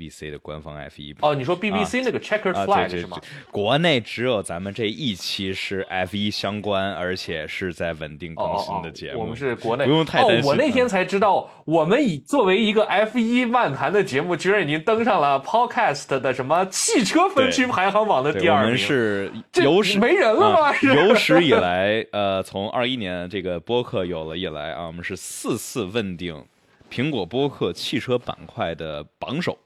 [0.00, 9.20] BBC 的官方 F 一哦，你说 BBC 那个 checkered 啊，flag 对对是吗对？，国内只有咱们这一期是 F 一相关，而且是在稳定更新的节目。
[9.20, 18.76] 我们是国内，不用太担心哦，我那天才知道，我们以作为一个 F 一漫谈的节目，居然已经登上了 Podcast 的什么汽车分区排行榜的第二名。
[18.78, 26.42] 是这有史没人了吗有史以来，呃，从二一年这个播客有了以来啊，我们是四次问鼎
[26.90, 29.56] 苹果播客汽车板块的榜首，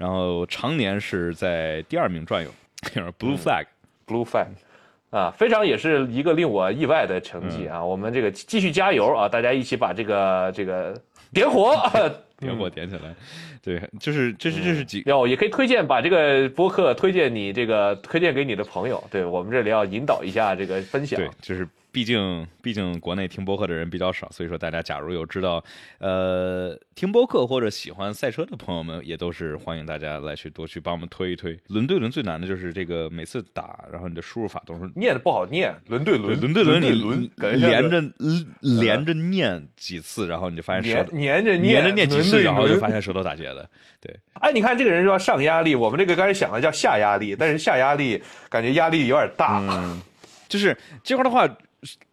[0.00, 2.50] 然后常年是在第二名转悠。
[3.18, 4.46] Blue Flag，Blue Flag
[5.10, 7.84] 啊，非常也是一个令我意外的成绩嗯啊！
[7.84, 9.28] 我们这个继续加油啊！
[9.28, 10.98] 大家一起把这个这个
[11.30, 11.76] 点火。
[12.40, 13.14] 点火点起来，
[13.62, 21.20] 对，就是这是这是几要也可以推荐把这个播客推荐你这个推荐给你的朋友，对我们这里要引导一下这个分享。
[21.20, 25.62] 对，就是毕竟毕竟国内听播客的人比较少，所以说大家假如有知道
[25.98, 31.58] 呃听播客或者喜欢赛车的朋友们，也都是欢迎大家来去多去帮我们推一推。
[31.68, 34.90] 轮对轮最难的就是这个每次打，然后你的输入法都是。
[34.94, 38.00] 念的不好念，轮对轮，轮对轮，你轮，连着
[38.60, 43.68] 连着念几次，然后你就发现舌粘粘着念，连着念几次，然后就发现舌头打结了。
[44.00, 49.58] 对，哎，你看这个人说上压力，我们这个刚才想的叫下压力，但是下压力感觉压力有点大。
[49.68, 50.00] 嗯，
[50.48, 51.48] 就是这块的话，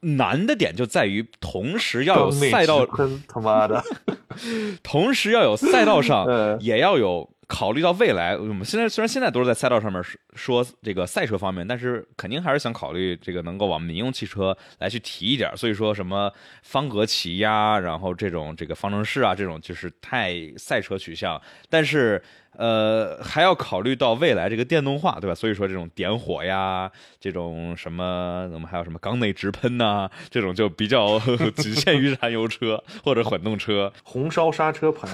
[0.01, 2.85] 难的点就在于同时要有赛道，
[3.27, 3.83] 他妈的，
[4.81, 8.37] 同时要有赛道上 嗯，也要有考虑到未来。
[8.37, 15.51] 我们现在虽然现在都是在赛道上面说说这个赛车方面，但是肯定还是想考虑这个能够往民用汽车来去提一点。
[15.57, 16.31] 所以说什么
[16.63, 22.21] 方格旗呀，然后这种这个方程式啊，这种就是太赛车取向，但是。
[22.57, 25.35] 呃，还要考虑到未来这个电动化，对吧？
[25.35, 31.19] 所以说这种点火呀，这种什么，我们还有什么缸内直喷呐、这种就比较
[31.55, 33.93] 仅限于燃油车 或者混动车。
[34.03, 35.09] 红烧刹车盘，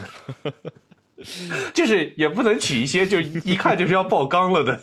[1.73, 4.79] 就是也不能取一些就一看就是要爆缸了的。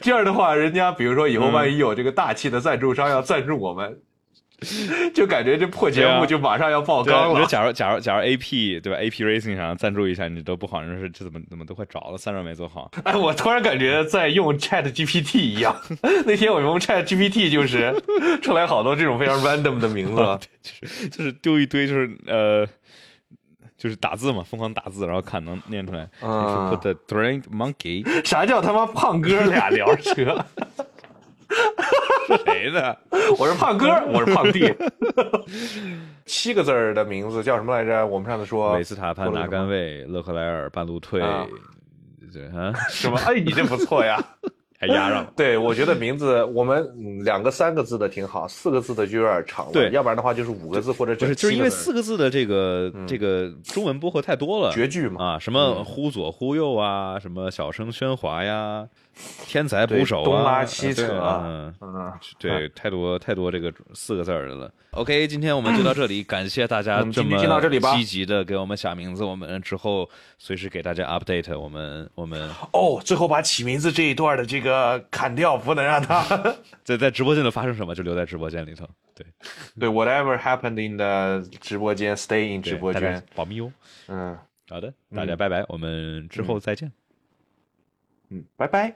[0.00, 4.00] 这样的话，人家比如说以后万一有这个大气的赞助商要赞助我们，
[5.14, 7.46] 就感觉这破节目就马上要爆缸了 你说。
[7.46, 12.90] 假如假如假如 A P 对吧？A P Racing 上赞助一下，你都不好，你说这怎么怎么都快着了，散热没做好。
[13.04, 15.74] 哎，我突然感觉在用 Chat GPT 一样。
[16.26, 17.94] 那天我用 Chat GPT 就是
[18.40, 20.38] 出来好多这种非常 random 的名字。
[20.62, 22.66] 就是就是丢一堆，就是呃，
[23.76, 26.08] 就是打字嘛，疯狂打字，然后看能念出来。
[26.22, 30.44] 嗯 Put the trained monkey 啥叫他妈胖哥俩聊车？
[32.44, 32.94] 谁呢？
[33.38, 34.72] 我是胖哥， 我是胖弟。
[36.24, 38.06] 七个字儿的名字叫什么来着？
[38.06, 41.46] 我们上次说维斯塔潘拿杆位，勒克莱尔半路退，啊
[42.32, 43.18] 对啊，什么？
[43.26, 44.22] 哎，你这不错呀。
[44.82, 45.32] 还压上了。
[45.36, 49.72] 对，我觉得名字我们嗯两个三个字的挺好，四个字的就有点长了。
[49.72, 55.24] 对要不然的话就是五个字或者就是，就是因为四个个字的这个这个中文播客太多了，绝句嘛。
[55.24, 58.84] 啊，什么忽左忽右啊，什么小声喧哗呀，
[59.46, 64.72] 天才捕手啊，东拉西扯对嗯，嗯，对，太多太多这个四个字儿的了。
[64.92, 67.36] OK，今天我们就到这里， 感谢大家这么
[67.94, 70.08] 积极的给我们想名字，我们之后
[70.38, 71.58] 随时给大家 update。
[71.58, 76.22] 我们我们哦，最后把起名字这一段的这个砍掉，不能让他。
[76.84, 78.88] 在在直播间里发生什么，就留在直播间里头。
[79.14, 79.26] 对，
[79.78, 83.22] 对，whatever happened in the 直播间，stay in 对大家直播间。
[83.34, 83.72] 保密哦。
[84.08, 84.36] 嗯
[84.70, 86.90] 好的，大家拜拜，我们之后再见。
[88.30, 88.94] 嗯，拜拜。